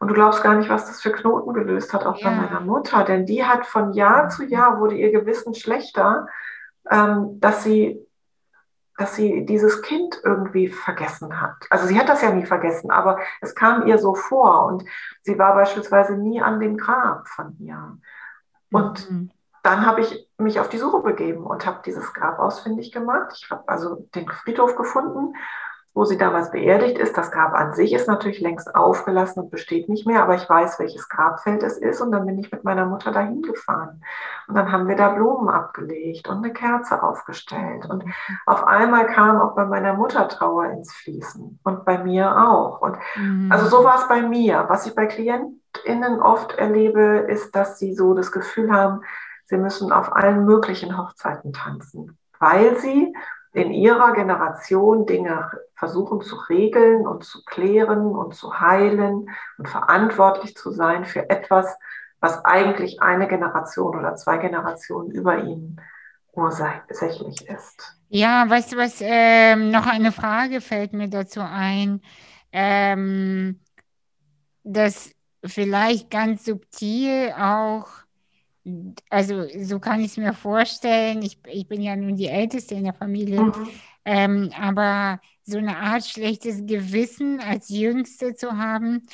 Und 0.00 0.08
du 0.08 0.14
glaubst 0.14 0.42
gar 0.42 0.54
nicht, 0.54 0.68
was 0.68 0.86
das 0.86 1.00
für 1.00 1.10
Knoten 1.10 1.52
gelöst 1.52 1.92
hat, 1.92 2.06
auch 2.06 2.18
ja. 2.18 2.30
bei 2.30 2.36
meiner 2.36 2.60
Mutter. 2.60 3.04
Denn 3.04 3.26
die 3.26 3.44
hat 3.44 3.66
von 3.66 3.92
Jahr 3.92 4.28
zu 4.28 4.44
Jahr 4.44 4.80
wurde 4.80 4.94
ihr 4.94 5.10
Gewissen 5.10 5.54
schlechter, 5.54 6.28
ähm, 6.90 7.40
dass 7.40 7.64
sie 7.64 8.04
dass 8.98 9.14
sie 9.14 9.46
dieses 9.46 9.80
Kind 9.80 10.20
irgendwie 10.24 10.66
vergessen 10.66 11.40
hat. 11.40 11.54
Also 11.70 11.86
sie 11.86 11.98
hat 11.98 12.08
das 12.08 12.20
ja 12.20 12.32
nie 12.32 12.44
vergessen, 12.44 12.90
aber 12.90 13.20
es 13.40 13.54
kam 13.54 13.86
ihr 13.86 13.96
so 13.96 14.16
vor 14.16 14.66
und 14.66 14.84
sie 15.22 15.38
war 15.38 15.54
beispielsweise 15.54 16.16
nie 16.16 16.42
an 16.42 16.58
dem 16.58 16.76
Grab 16.76 17.28
von 17.28 17.56
ihr. 17.60 17.96
Und 18.72 19.08
mhm. 19.08 19.30
dann 19.62 19.86
habe 19.86 20.00
ich 20.00 20.28
mich 20.36 20.58
auf 20.58 20.68
die 20.68 20.78
Suche 20.78 21.00
begeben 21.00 21.46
und 21.46 21.64
habe 21.64 21.80
dieses 21.86 22.12
Grab 22.12 22.40
ausfindig 22.40 22.90
gemacht. 22.90 23.32
Ich 23.36 23.48
habe 23.52 23.62
also 23.68 24.08
den 24.16 24.28
Friedhof 24.28 24.74
gefunden 24.74 25.34
wo 25.98 26.04
sie 26.04 26.16
damals 26.16 26.52
beerdigt 26.52 26.96
ist. 26.96 27.18
Das 27.18 27.32
Grab 27.32 27.54
an 27.54 27.74
sich 27.74 27.92
ist 27.92 28.06
natürlich 28.06 28.38
längst 28.38 28.72
aufgelassen 28.72 29.40
und 29.40 29.50
besteht 29.50 29.88
nicht 29.88 30.06
mehr, 30.06 30.22
aber 30.22 30.36
ich 30.36 30.48
weiß, 30.48 30.78
welches 30.78 31.08
Grabfeld 31.08 31.64
es 31.64 31.76
ist. 31.76 32.00
Und 32.00 32.12
dann 32.12 32.24
bin 32.24 32.38
ich 32.38 32.52
mit 32.52 32.62
meiner 32.62 32.86
Mutter 32.86 33.10
dahin 33.10 33.42
gefahren. 33.42 34.00
Und 34.46 34.54
dann 34.54 34.70
haben 34.70 34.86
wir 34.86 34.94
da 34.94 35.08
Blumen 35.08 35.48
abgelegt 35.48 36.28
und 36.28 36.36
eine 36.36 36.52
Kerze 36.52 37.02
aufgestellt. 37.02 37.86
Und 37.90 38.04
auf 38.46 38.64
einmal 38.64 39.08
kam 39.08 39.40
auch 39.40 39.56
bei 39.56 39.64
meiner 39.64 39.94
Mutter 39.94 40.28
Trauer 40.28 40.66
ins 40.66 40.92
Fließen 40.94 41.58
und 41.64 41.84
bei 41.84 41.98
mir 41.98 42.48
auch. 42.48 42.80
Und 42.80 42.96
mhm. 43.16 43.50
also 43.50 43.66
so 43.66 43.82
war 43.82 43.96
es 43.96 44.06
bei 44.06 44.22
mir. 44.22 44.66
Was 44.68 44.86
ich 44.86 44.94
bei 44.94 45.06
KlientInnen 45.06 46.22
oft 46.22 46.52
erlebe, 46.52 47.26
ist, 47.28 47.56
dass 47.56 47.76
sie 47.76 47.92
so 47.92 48.14
das 48.14 48.30
Gefühl 48.30 48.70
haben, 48.70 49.00
sie 49.46 49.56
müssen 49.56 49.90
auf 49.90 50.14
allen 50.14 50.44
möglichen 50.44 50.96
Hochzeiten 50.96 51.52
tanzen, 51.52 52.16
weil 52.38 52.76
sie 52.76 53.12
in 53.52 53.72
ihrer 53.72 54.12
Generation 54.12 55.06
Dinge 55.06 55.50
versuchen 55.74 56.20
zu 56.20 56.36
regeln 56.36 57.06
und 57.06 57.24
zu 57.24 57.44
klären 57.44 58.14
und 58.14 58.34
zu 58.34 58.60
heilen 58.60 59.30
und 59.56 59.68
verantwortlich 59.68 60.56
zu 60.56 60.70
sein 60.70 61.04
für 61.04 61.30
etwas, 61.30 61.76
was 62.20 62.44
eigentlich 62.44 63.00
eine 63.00 63.28
Generation 63.28 63.96
oder 63.96 64.16
zwei 64.16 64.38
Generationen 64.38 65.10
über 65.10 65.38
ihnen 65.38 65.80
ursächlich 66.32 67.48
ist. 67.48 67.96
Ja, 68.08 68.48
weißt 68.48 68.72
du 68.72 68.76
was, 68.76 68.98
ähm, 69.00 69.70
noch 69.70 69.86
eine 69.86 70.12
Frage 70.12 70.60
fällt 70.60 70.92
mir 70.92 71.08
dazu 71.08 71.40
ein, 71.40 72.00
ähm, 72.52 73.60
dass 74.62 75.12
vielleicht 75.44 76.10
ganz 76.10 76.44
subtil 76.44 77.32
auch 77.38 77.88
also 79.10 79.46
so 79.62 79.78
kann 79.78 80.00
ich 80.00 80.12
es 80.12 80.16
mir 80.16 80.32
vorstellen. 80.32 81.22
Ich, 81.22 81.38
ich 81.46 81.68
bin 81.68 81.80
ja 81.80 81.96
nun 81.96 82.16
die 82.16 82.28
Älteste 82.28 82.74
in 82.74 82.84
der 82.84 82.94
Familie, 82.94 83.42
mhm. 83.42 83.68
ähm, 84.04 84.52
aber 84.58 85.20
so 85.42 85.58
eine 85.58 85.76
Art 85.76 86.04
schlechtes 86.04 86.66
Gewissen 86.66 87.40
als 87.40 87.68
Jüngste 87.68 88.34
zu 88.34 88.56
haben, 88.56 89.06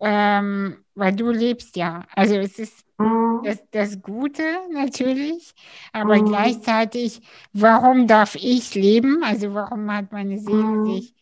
ähm, 0.00 0.84
weil 0.94 1.14
du 1.14 1.30
lebst 1.30 1.76
ja. 1.76 2.04
Also 2.14 2.36
es 2.36 2.58
ist 2.58 2.84
mhm. 2.98 3.40
das, 3.44 3.62
das 3.70 4.02
Gute 4.02 4.42
natürlich, 4.72 5.54
aber 5.92 6.16
mhm. 6.16 6.26
gleichzeitig, 6.26 7.20
warum 7.52 8.06
darf 8.06 8.34
ich 8.34 8.74
leben? 8.74 9.22
Also 9.24 9.54
warum 9.54 9.90
hat 9.90 10.12
meine 10.12 10.38
Seele 10.38 10.62
mhm. 10.62 10.86
sich 10.86 11.14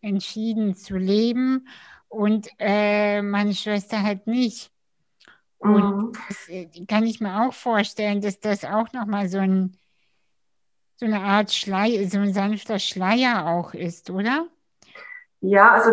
entschieden 0.00 0.74
zu 0.74 0.96
leben 0.96 1.66
und 2.08 2.48
äh, 2.58 3.22
meine 3.22 3.54
Schwester 3.54 4.02
halt 4.02 4.26
nicht? 4.26 4.70
Und 5.58 5.96
mhm. 5.96 6.12
das 6.28 6.48
äh, 6.48 6.68
kann 6.86 7.04
ich 7.04 7.20
mir 7.20 7.42
auch 7.42 7.52
vorstellen, 7.52 8.20
dass 8.20 8.40
das 8.40 8.64
auch 8.64 8.92
nochmal 8.92 9.28
so, 9.28 9.38
ein, 9.38 9.76
so 10.96 11.06
eine 11.06 11.20
Art 11.20 11.52
Schleier, 11.52 12.08
so 12.08 12.18
ein 12.18 12.32
sanfter 12.32 12.78
Schleier 12.78 13.46
auch 13.46 13.74
ist, 13.74 14.10
oder? 14.10 14.46
Ja, 15.40 15.70
also 15.70 15.90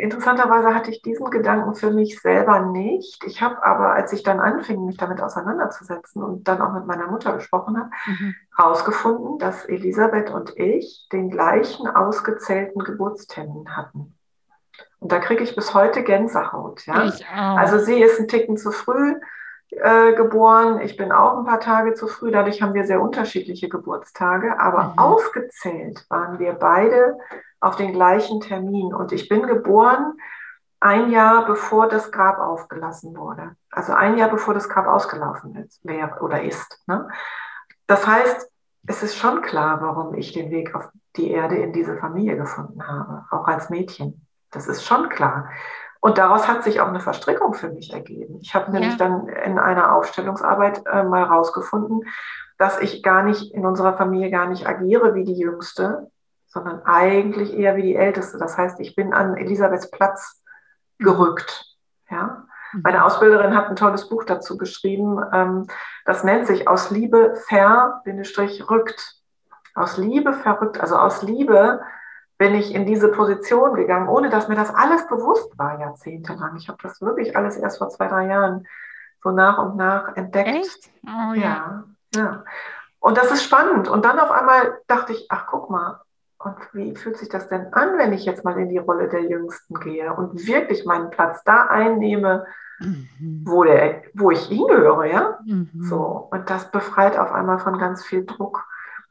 interessanterweise 0.00 0.74
hatte 0.74 0.90
ich 0.90 1.00
diesen 1.00 1.30
Gedanken 1.30 1.74
für 1.74 1.90
mich 1.90 2.20
selber 2.20 2.60
nicht. 2.60 3.24
Ich 3.24 3.40
habe 3.40 3.64
aber, 3.64 3.94
als 3.94 4.12
ich 4.12 4.22
dann 4.22 4.38
anfing, 4.38 4.84
mich 4.84 4.98
damit 4.98 5.22
auseinanderzusetzen 5.22 6.22
und 6.22 6.46
dann 6.46 6.60
auch 6.60 6.74
mit 6.74 6.86
meiner 6.86 7.10
Mutter 7.10 7.32
gesprochen 7.32 7.78
habe, 7.78 7.90
mhm. 8.06 8.34
herausgefunden, 8.54 9.38
dass 9.38 9.64
Elisabeth 9.64 10.30
und 10.30 10.58
ich 10.58 11.08
den 11.10 11.30
gleichen 11.30 11.88
ausgezählten 11.88 12.84
Geburtstermin 12.84 13.74
hatten. 13.74 14.15
Und 15.06 15.12
da 15.12 15.20
kriege 15.20 15.44
ich 15.44 15.54
bis 15.54 15.72
heute 15.72 16.02
Gänsehaut. 16.02 16.84
Ja? 16.86 17.12
Also 17.56 17.78
sie 17.78 18.02
ist 18.02 18.18
ein 18.18 18.26
Ticken 18.26 18.56
zu 18.56 18.72
früh 18.72 19.14
äh, 19.70 20.14
geboren. 20.14 20.80
Ich 20.80 20.96
bin 20.96 21.12
auch 21.12 21.38
ein 21.38 21.44
paar 21.44 21.60
Tage 21.60 21.94
zu 21.94 22.08
früh. 22.08 22.32
Dadurch 22.32 22.60
haben 22.60 22.74
wir 22.74 22.84
sehr 22.86 23.00
unterschiedliche 23.00 23.68
Geburtstage. 23.68 24.58
Aber 24.58 24.82
mhm. 24.82 24.98
aufgezählt 24.98 26.04
waren 26.08 26.40
wir 26.40 26.54
beide 26.54 27.18
auf 27.60 27.76
den 27.76 27.92
gleichen 27.92 28.40
Termin. 28.40 28.92
Und 28.92 29.12
ich 29.12 29.28
bin 29.28 29.46
geboren 29.46 30.14
ein 30.80 31.12
Jahr 31.12 31.46
bevor 31.46 31.86
das 31.86 32.10
Grab 32.10 32.40
aufgelassen 32.40 33.16
wurde. 33.16 33.54
Also 33.70 33.92
ein 33.92 34.18
Jahr 34.18 34.28
bevor 34.28 34.54
das 34.54 34.68
Grab 34.68 34.88
ausgelaufen 34.88 35.54
ist, 35.54 35.78
wäre 35.84 36.18
oder 36.20 36.42
ist. 36.42 36.82
Ne? 36.88 37.08
Das 37.86 38.08
heißt, 38.08 38.50
es 38.88 39.04
ist 39.04 39.14
schon 39.14 39.40
klar, 39.40 39.80
warum 39.80 40.14
ich 40.14 40.32
den 40.32 40.50
Weg 40.50 40.74
auf 40.74 40.88
die 41.14 41.30
Erde 41.30 41.58
in 41.58 41.72
diese 41.72 41.96
Familie 41.96 42.36
gefunden 42.36 42.84
habe, 42.88 43.24
auch 43.30 43.46
als 43.46 43.70
Mädchen. 43.70 44.25
Das 44.56 44.66
ist 44.68 44.84
schon 44.84 45.10
klar. 45.10 45.50
Und 46.00 46.18
daraus 46.18 46.48
hat 46.48 46.64
sich 46.64 46.80
auch 46.80 46.88
eine 46.88 47.00
Verstrickung 47.00 47.52
für 47.54 47.68
mich 47.68 47.92
ergeben. 47.92 48.38
Ich 48.40 48.54
habe 48.54 48.72
nämlich 48.72 48.92
ja. 48.92 48.98
dann 48.98 49.28
in 49.28 49.58
einer 49.58 49.94
Aufstellungsarbeit 49.94 50.82
äh, 50.86 51.02
mal 51.04 51.24
rausgefunden, 51.24 52.04
dass 52.58 52.80
ich 52.80 53.02
gar 53.02 53.22
nicht 53.22 53.52
in 53.52 53.66
unserer 53.66 53.96
Familie 53.96 54.30
gar 54.30 54.46
nicht 54.46 54.66
agiere 54.66 55.14
wie 55.14 55.24
die 55.24 55.36
Jüngste, 55.36 56.10
sondern 56.46 56.82
eigentlich 56.84 57.54
eher 57.54 57.76
wie 57.76 57.82
die 57.82 57.96
Älteste. 57.96 58.38
Das 58.38 58.56
heißt, 58.56 58.80
ich 58.80 58.96
bin 58.96 59.12
an 59.12 59.36
Elisabeths 59.36 59.90
Platz 59.90 60.42
gerückt. 60.98 61.66
Ja? 62.08 62.46
Mhm. 62.72 62.80
Meine 62.82 63.04
Ausbilderin 63.04 63.54
hat 63.54 63.68
ein 63.68 63.76
tolles 63.76 64.08
Buch 64.08 64.24
dazu 64.24 64.56
geschrieben. 64.56 65.20
Ähm, 65.32 65.66
das 66.06 66.24
nennt 66.24 66.46
sich 66.46 66.66
Aus 66.66 66.90
Liebe 66.90 67.34
ver-rückt. 67.46 69.16
Aus 69.74 69.98
Liebe 69.98 70.32
verrückt, 70.32 70.80
also 70.80 70.96
aus 70.96 71.22
Liebe 71.22 71.80
bin 72.38 72.54
ich 72.54 72.74
in 72.74 72.84
diese 72.84 73.08
Position 73.08 73.74
gegangen, 73.74 74.08
ohne 74.08 74.28
dass 74.28 74.48
mir 74.48 74.56
das 74.56 74.74
alles 74.74 75.06
bewusst 75.08 75.58
war, 75.58 75.80
jahrzehntelang. 75.80 76.56
Ich 76.56 76.68
habe 76.68 76.78
das 76.82 77.00
wirklich 77.00 77.36
alles 77.36 77.56
erst 77.56 77.78
vor 77.78 77.88
zwei, 77.88 78.08
drei 78.08 78.26
Jahren 78.26 78.66
so 79.22 79.30
nach 79.30 79.58
und 79.58 79.76
nach 79.76 80.16
entdeckt. 80.16 80.48
Echt? 80.48 80.90
Oh, 81.06 81.32
ja. 81.32 81.84
ja. 82.14 82.20
ja. 82.20 82.44
Und 83.00 83.16
das 83.16 83.30
ist 83.30 83.44
spannend. 83.44 83.88
Und 83.88 84.04
dann 84.04 84.18
auf 84.18 84.30
einmal 84.30 84.78
dachte 84.86 85.12
ich, 85.12 85.26
ach 85.30 85.46
guck 85.48 85.70
mal, 85.70 86.00
und 86.38 86.56
wie 86.74 86.94
fühlt 86.94 87.16
sich 87.16 87.28
das 87.28 87.48
denn 87.48 87.72
an, 87.72 87.98
wenn 87.98 88.12
ich 88.12 88.24
jetzt 88.24 88.44
mal 88.44 88.58
in 88.58 88.68
die 88.68 88.78
Rolle 88.78 89.08
der 89.08 89.22
Jüngsten 89.22 89.74
gehe 89.80 90.12
und 90.12 90.46
wirklich 90.46 90.84
meinen 90.84 91.10
Platz 91.10 91.42
da 91.44 91.66
einnehme, 91.66 92.46
mhm. 92.78 93.42
wo, 93.44 93.64
der, 93.64 94.02
wo 94.14 94.30
ich 94.30 94.46
hingehöre, 94.46 95.06
ja? 95.06 95.38
Mhm. 95.44 95.70
So. 95.80 96.28
Und 96.30 96.50
das 96.50 96.70
befreit 96.70 97.18
auf 97.18 97.32
einmal 97.32 97.58
von 97.58 97.78
ganz 97.78 98.04
viel 98.04 98.26
Druck. 98.26 98.66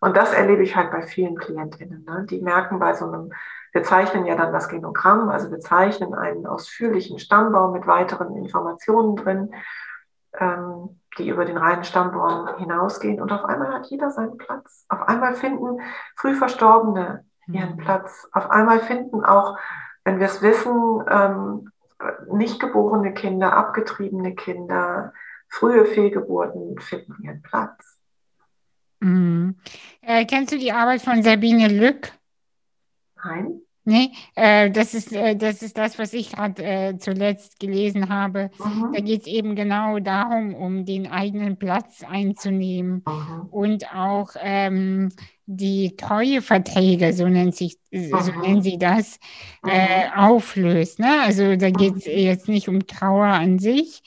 Und 0.06 0.16
das 0.16 0.34
erlebe 0.34 0.62
ich 0.62 0.76
halt 0.76 0.92
bei 0.92 1.02
vielen 1.02 1.36
KlientInnen. 1.36 2.06
Ne? 2.06 2.28
Die 2.30 2.40
merken 2.40 2.78
bei 2.78 2.94
so 2.94 3.08
einem, 3.08 3.34
wir 3.72 3.82
zeichnen 3.82 4.28
ja 4.28 4.36
dann 4.36 4.54
das 4.54 4.70
Genogramm, 4.70 5.30
also 5.30 5.50
wir 5.50 5.60
zeichnen 5.60 6.14
einen 6.14 6.46
ausführlichen 6.46 7.18
Stammbaum 7.18 7.72
mit 7.72 7.88
weiteren 7.88 8.36
Informationen 8.36 9.16
drin, 9.16 9.56
ähm, 10.38 11.02
die 11.18 11.28
über 11.28 11.44
den 11.44 11.58
reinen 11.58 11.84
Stammbaum 11.84 12.56
hinausgehen. 12.58 13.20
Und 13.20 13.32
auf 13.32 13.46
einmal 13.46 13.74
hat 13.74 13.88
jeder 13.88 14.12
seinen 14.12 14.38
Platz. 14.38 14.86
Auf 14.90 15.02
einmal 15.08 15.34
finden 15.34 15.82
früh 16.16 16.36
Verstorbene 16.36 17.26
ihren 17.48 17.72
mhm. 17.72 17.78
Platz. 17.78 18.30
Auf 18.32 18.52
einmal 18.52 18.82
finden 18.82 19.26
auch, 19.26 19.58
wenn 20.04 20.20
wir 20.20 20.28
es 20.28 20.44
wissen, 20.44 21.04
ähm, 21.10 21.72
nicht 22.32 22.60
geborene 22.60 23.12
Kinder, 23.16 23.58
abgetriebene 23.58 24.36
Kinder, 24.36 25.14
frühe 25.50 25.84
Fehlgeburten 25.86 26.78
finden 26.78 27.24
ihren 27.24 27.42
Platz. 27.42 27.95
Mhm. 29.00 29.56
Äh, 30.02 30.26
kennst 30.26 30.54
du 30.54 30.58
die 30.58 30.72
Arbeit 30.72 31.02
von 31.02 31.22
Sabine 31.24 31.68
Lück? 31.68 32.12
Nein. 33.24 33.62
Nee, 33.88 34.12
äh, 34.34 34.72
das, 34.72 34.96
ist, 34.96 35.14
äh, 35.14 35.36
das 35.36 35.62
ist 35.62 35.78
das, 35.78 36.00
was 36.00 36.12
ich 36.14 36.32
gerade 36.32 36.64
äh, 36.64 36.98
zuletzt 36.98 37.60
gelesen 37.60 38.10
habe. 38.10 38.50
Mhm. 38.58 38.94
Da 38.94 39.00
geht 39.00 39.22
es 39.22 39.28
eben 39.28 39.56
genau 39.56 40.00
darum, 40.00 40.56
um 40.56 40.86
den 40.86 41.06
eigenen 41.06 41.58
Platz 41.58 42.04
einzunehmen 42.04 43.04
mhm. 43.06 43.48
und 43.52 43.94
auch 43.96 44.32
ähm, 44.42 45.10
die 45.46 45.96
Treueverträge, 45.96 47.14
so 47.14 47.28
nennt 47.28 47.56
sich, 47.56 47.78
so 47.92 48.32
Mhm. 48.32 48.42
nennen 48.42 48.62
sie 48.64 48.80
das, 48.80 49.20
äh, 49.64 50.08
auflöst. 50.16 50.98
Ne? 50.98 51.22
Also 51.22 51.56
da 51.56 51.70
geht 51.70 51.98
es 51.98 52.06
jetzt 52.06 52.48
nicht 52.48 52.68
um 52.68 52.88
Trauer 52.88 53.28
an 53.28 53.60
sich. 53.60 54.02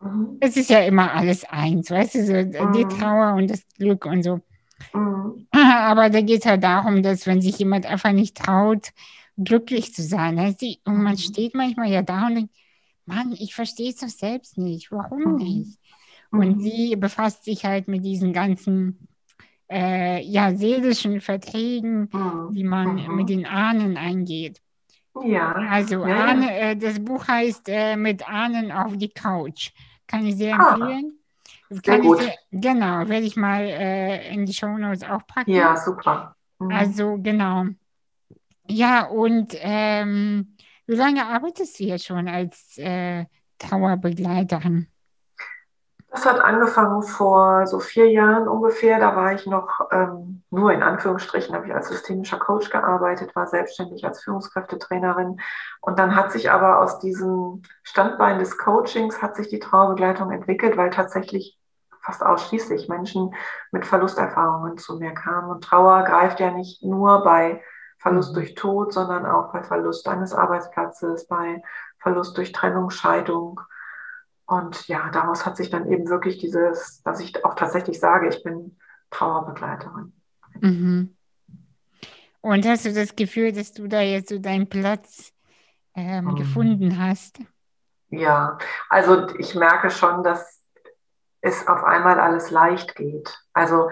Mhm. 0.00 0.38
Es 0.40 0.56
ist 0.56 0.70
ja 0.70 0.80
immer 0.80 1.12
alles 1.12 1.44
eins, 1.44 1.90
weißt 1.90 2.14
du, 2.16 2.26
so 2.26 2.66
die 2.66 2.86
Mhm. 2.86 2.88
Trauer 2.88 3.34
und 3.34 3.48
das 3.50 3.66
Glück 3.78 4.06
und 4.06 4.22
so. 4.22 4.40
Mhm. 4.94 5.46
Aber 5.52 6.10
da 6.10 6.20
geht 6.20 6.40
es 6.40 6.46
halt 6.46 6.62
darum, 6.64 7.02
dass 7.02 7.26
wenn 7.26 7.40
sich 7.40 7.58
jemand 7.58 7.86
einfach 7.86 8.12
nicht 8.12 8.36
traut, 8.36 8.90
glücklich 9.36 9.94
zu 9.94 10.02
sein, 10.02 10.34
ne? 10.36 10.54
Sie- 10.58 10.80
und 10.84 11.02
man 11.02 11.16
Mhm. 11.16 11.18
steht 11.18 11.54
manchmal 11.54 11.90
ja 11.90 12.02
da 12.02 12.26
und 12.26 12.34
denkt, 12.36 12.54
Mann, 13.06 13.32
ich 13.32 13.54
verstehe 13.54 13.90
es 13.90 13.96
doch 13.96 14.08
selbst 14.08 14.58
nicht. 14.58 14.90
Warum 14.90 15.24
Mhm. 15.24 15.36
nicht? 15.36 15.78
Und 16.32 16.56
Mhm. 16.56 16.60
sie 16.60 16.96
befasst 16.96 17.44
sich 17.44 17.64
halt 17.64 17.88
mit 17.88 18.04
diesen 18.04 18.32
ganzen 18.32 19.08
äh, 19.70 20.22
ja, 20.22 20.54
seelischen 20.56 21.20
Verträgen, 21.20 22.10
die 22.48 22.64
man 22.64 22.96
mit 23.10 23.28
den 23.30 23.46
Ahnen 23.46 23.96
eingeht. 23.96 24.60
Ja. 25.22 25.52
Also 25.70 26.04
ja, 26.04 26.24
Ahne, 26.26 26.46
ja. 26.46 26.70
äh, 26.70 26.76
das 26.76 27.02
Buch 27.02 27.26
heißt 27.28 27.68
äh, 27.68 27.96
Mit 27.96 28.28
Ahnen 28.28 28.72
auf 28.72 28.96
die 28.96 29.08
Couch. 29.08 29.70
Kann 30.06 30.26
ich 30.26 30.36
sehr 30.36 30.54
Ah, 30.54 30.74
empfehlen. 30.74 31.18
Sehr 31.70 31.82
Kann 31.82 32.02
ich 32.02 32.08
gut. 32.08 32.18
sehr, 32.18 32.34
genau, 32.50 33.08
werde 33.08 33.26
ich 33.26 33.36
mal 33.36 33.62
äh, 33.64 34.32
in 34.34 34.44
die 34.46 34.52
Shownotes 34.52 35.02
auch 35.04 35.26
packen. 35.26 35.52
Ja, 35.52 35.76
super. 35.76 36.36
Mhm. 36.58 36.72
Also 36.72 37.18
genau. 37.22 37.66
Ja, 38.68 39.06
und 39.06 39.54
ähm, 39.60 40.56
wie 40.86 40.94
lange 40.94 41.24
arbeitest 41.26 41.78
du 41.80 41.84
jetzt 41.84 42.06
schon 42.06 42.28
als 42.28 42.76
äh, 42.78 43.24
Trauerbegleiterin? 43.58 44.88
Das 46.14 46.26
hat 46.26 46.40
angefangen 46.40 47.02
vor 47.02 47.66
so 47.66 47.80
vier 47.80 48.08
Jahren 48.08 48.46
ungefähr. 48.46 49.00
Da 49.00 49.16
war 49.16 49.32
ich 49.32 49.46
noch 49.46 49.88
ähm, 49.90 50.44
nur 50.48 50.72
in 50.72 50.84
Anführungsstrichen, 50.84 51.52
habe 51.56 51.66
ich 51.66 51.74
als 51.74 51.88
systemischer 51.88 52.38
Coach 52.38 52.70
gearbeitet, 52.70 53.34
war 53.34 53.48
selbstständig 53.48 54.04
als 54.04 54.22
Führungskräftetrainerin. 54.22 55.40
Und 55.80 55.98
dann 55.98 56.14
hat 56.14 56.30
sich 56.30 56.52
aber 56.52 56.78
aus 56.80 57.00
diesem 57.00 57.62
Standbein 57.82 58.38
des 58.38 58.58
Coachings 58.58 59.22
hat 59.22 59.34
sich 59.34 59.48
die 59.48 59.58
Trauerbegleitung 59.58 60.30
entwickelt, 60.30 60.76
weil 60.76 60.90
tatsächlich 60.90 61.58
fast 62.00 62.24
ausschließlich 62.24 62.88
Menschen 62.88 63.34
mit 63.72 63.84
Verlusterfahrungen 63.84 64.78
zu 64.78 64.98
mir 65.00 65.14
kamen. 65.14 65.50
Und 65.50 65.64
Trauer 65.64 66.04
greift 66.04 66.38
ja 66.38 66.52
nicht 66.52 66.84
nur 66.84 67.24
bei 67.24 67.60
Verlust 67.98 68.30
Mhm. 68.30 68.34
durch 68.34 68.54
Tod, 68.54 68.92
sondern 68.92 69.26
auch 69.26 69.52
bei 69.52 69.64
Verlust 69.64 70.06
eines 70.06 70.32
Arbeitsplatzes, 70.32 71.26
bei 71.26 71.60
Verlust 71.98 72.36
durch 72.36 72.52
Trennung, 72.52 72.90
Scheidung. 72.90 73.60
Und 74.46 74.88
ja, 74.88 75.10
daraus 75.10 75.46
hat 75.46 75.56
sich 75.56 75.70
dann 75.70 75.90
eben 75.90 76.08
wirklich 76.08 76.38
dieses, 76.38 77.02
dass 77.02 77.20
ich 77.20 77.44
auch 77.44 77.54
tatsächlich 77.54 77.98
sage, 77.98 78.28
ich 78.28 78.42
bin 78.42 78.78
Trauerbegleiterin. 79.10 80.12
Mhm. 80.60 81.16
Und 82.40 82.66
hast 82.66 82.84
du 82.84 82.92
das 82.92 83.16
Gefühl, 83.16 83.52
dass 83.52 83.72
du 83.72 83.88
da 83.88 84.00
jetzt 84.02 84.28
so 84.28 84.38
deinen 84.38 84.68
Platz 84.68 85.32
ähm, 85.94 86.36
Mhm. 86.36 86.36
gefunden 86.36 86.98
hast? 86.98 87.38
Ja, 88.10 88.58
also 88.90 89.28
ich 89.38 89.54
merke 89.54 89.90
schon, 89.90 90.22
dass 90.22 90.60
es 91.40 91.66
auf 91.68 91.82
einmal 91.84 92.18
alles 92.20 92.50
leicht 92.50 92.94
geht. 92.94 93.38
Also 93.52 93.90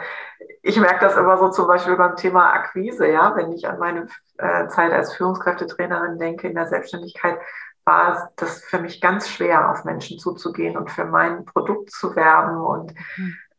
ich 0.62 0.78
merke 0.78 1.00
das 1.00 1.16
immer 1.16 1.36
so 1.38 1.50
zum 1.50 1.66
Beispiel 1.66 1.96
beim 1.96 2.16
Thema 2.16 2.52
Akquise, 2.52 3.08
ja, 3.10 3.34
wenn 3.36 3.52
ich 3.52 3.66
an 3.68 3.78
meine 3.78 4.06
äh, 4.38 4.68
Zeit 4.68 4.92
als 4.92 5.14
Führungskräftetrainerin 5.14 6.18
denke 6.18 6.48
in 6.48 6.54
der 6.54 6.66
Selbstständigkeit, 6.66 7.38
war 7.84 8.30
das 8.36 8.62
für 8.64 8.78
mich 8.78 9.00
ganz 9.00 9.28
schwer, 9.28 9.70
auf 9.70 9.84
Menschen 9.84 10.18
zuzugehen 10.18 10.76
und 10.76 10.90
für 10.90 11.04
mein 11.04 11.44
Produkt 11.44 11.90
zu 11.90 12.14
werben. 12.14 12.56
Und, 12.58 12.94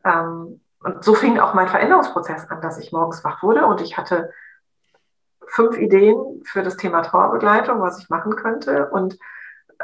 ähm, 0.04 0.60
und 0.80 1.04
so 1.04 1.14
fing 1.14 1.38
auch 1.38 1.54
mein 1.54 1.68
Veränderungsprozess 1.68 2.48
an, 2.50 2.60
dass 2.60 2.78
ich 2.78 2.92
morgens 2.92 3.22
wach 3.24 3.42
wurde 3.42 3.66
und 3.66 3.80
ich 3.80 3.96
hatte 3.96 4.30
fünf 5.46 5.76
Ideen 5.78 6.42
für 6.44 6.62
das 6.62 6.76
Thema 6.76 7.02
Trauerbegleitung, 7.02 7.80
was 7.80 7.98
ich 7.98 8.08
machen 8.08 8.34
könnte. 8.34 8.88
Und 8.90 9.18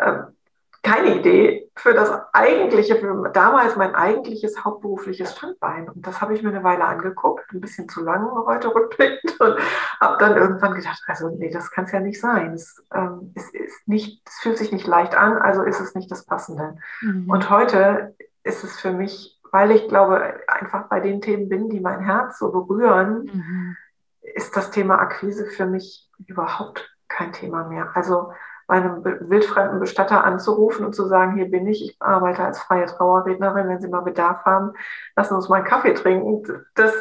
ähm, 0.01 0.37
keine 0.83 1.17
Idee 1.19 1.71
für 1.77 1.93
das 1.93 2.11
eigentliche, 2.33 2.97
für 2.97 3.31
damals 3.35 3.77
mein 3.77 3.95
eigentliches 3.95 4.65
hauptberufliches 4.65 5.37
Standbein. 5.37 5.89
Und 5.89 6.07
das 6.07 6.21
habe 6.21 6.35
ich 6.35 6.43
mir 6.43 6.51
eine 6.51 6.65
Weile 6.65 6.85
angeguckt, 6.85 7.53
ein 7.53 7.61
bisschen 7.61 7.89
zu 7.89 8.03
lang 8.03 8.31
heute 8.47 8.75
rückblickend 8.75 9.39
und 9.41 9.57
habe 10.01 10.17
dann 10.19 10.37
irgendwann 10.37 10.75
gedacht, 10.75 11.03
also 11.07 11.29
nee, 11.29 11.51
das 11.51 11.71
kann 11.71 11.85
es 11.85 11.93
ja 11.93 12.01
nicht 12.01 12.21
sein. 12.21 12.55
Es, 12.55 12.83
ähm, 12.95 13.33
es, 13.35 13.51
ist 13.53 13.89
nicht, 13.89 14.23
es 14.27 14.35
fühlt 14.41 14.59
sich 14.59 14.73
nicht 14.73 14.87
leicht 14.87 15.15
an, 15.15 15.37
also 15.37 15.63
ist 15.63 15.81
es 15.81 15.95
nicht 15.95 16.11
das 16.11 16.25
Passende. 16.25 16.77
Mhm. 17.03 17.29
Und 17.31 17.51
heute 17.51 18.15
ist 18.43 18.65
es 18.65 18.81
für 18.81 18.93
mich, 18.93 19.39
weil 19.53 19.73
ich 19.73 19.87
glaube, 19.89 20.41
einfach 20.49 20.89
bei 20.89 21.01
den 21.01 21.21
Themen 21.21 21.49
bin, 21.49 21.69
die 21.69 21.81
mein 21.81 22.01
Herz 22.01 22.39
so 22.39 22.51
berühren, 22.51 23.31
Mhm. 23.33 23.77
ist 24.23 24.57
das 24.57 24.71
Thema 24.71 24.99
Akquise 24.99 25.45
für 25.47 25.67
mich 25.67 26.09
überhaupt 26.27 26.97
kein 27.09 27.33
Thema 27.33 27.65
mehr. 27.65 27.91
Also 27.95 28.33
bei 28.71 28.77
einem 28.77 29.05
wildfremden 29.05 29.81
Bestatter 29.81 30.23
anzurufen 30.23 30.87
und 30.87 30.95
zu 30.95 31.09
sagen, 31.09 31.35
hier 31.35 31.51
bin 31.51 31.67
ich, 31.67 31.85
ich 31.85 31.97
arbeite 31.99 32.45
als 32.45 32.61
freie 32.61 32.87
Trauerrednerin, 32.87 33.69
wenn 33.69 33.81
Sie 33.81 33.89
mal 33.89 34.03
Bedarf 34.03 34.45
haben, 34.45 34.75
lassen 35.17 35.31
Sie 35.31 35.35
uns 35.35 35.49
mal 35.49 35.57
einen 35.57 35.65
Kaffee 35.65 35.93
trinken. 35.93 36.45
Das 36.77 36.95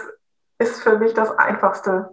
ist 0.58 0.82
für 0.82 0.98
mich 0.98 1.14
das 1.14 1.30
Einfachste 1.38 2.10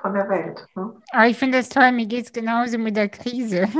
von 0.00 0.14
der 0.14 0.28
Welt. 0.28 0.64
Ne? 0.76 0.94
Aber 1.10 1.26
ich 1.26 1.36
finde 1.36 1.58
das 1.58 1.68
toll, 1.68 1.90
mir 1.90 2.06
geht 2.06 2.26
es 2.26 2.32
genauso 2.32 2.78
mit 2.78 2.96
der 2.96 3.08
Krise, 3.08 3.68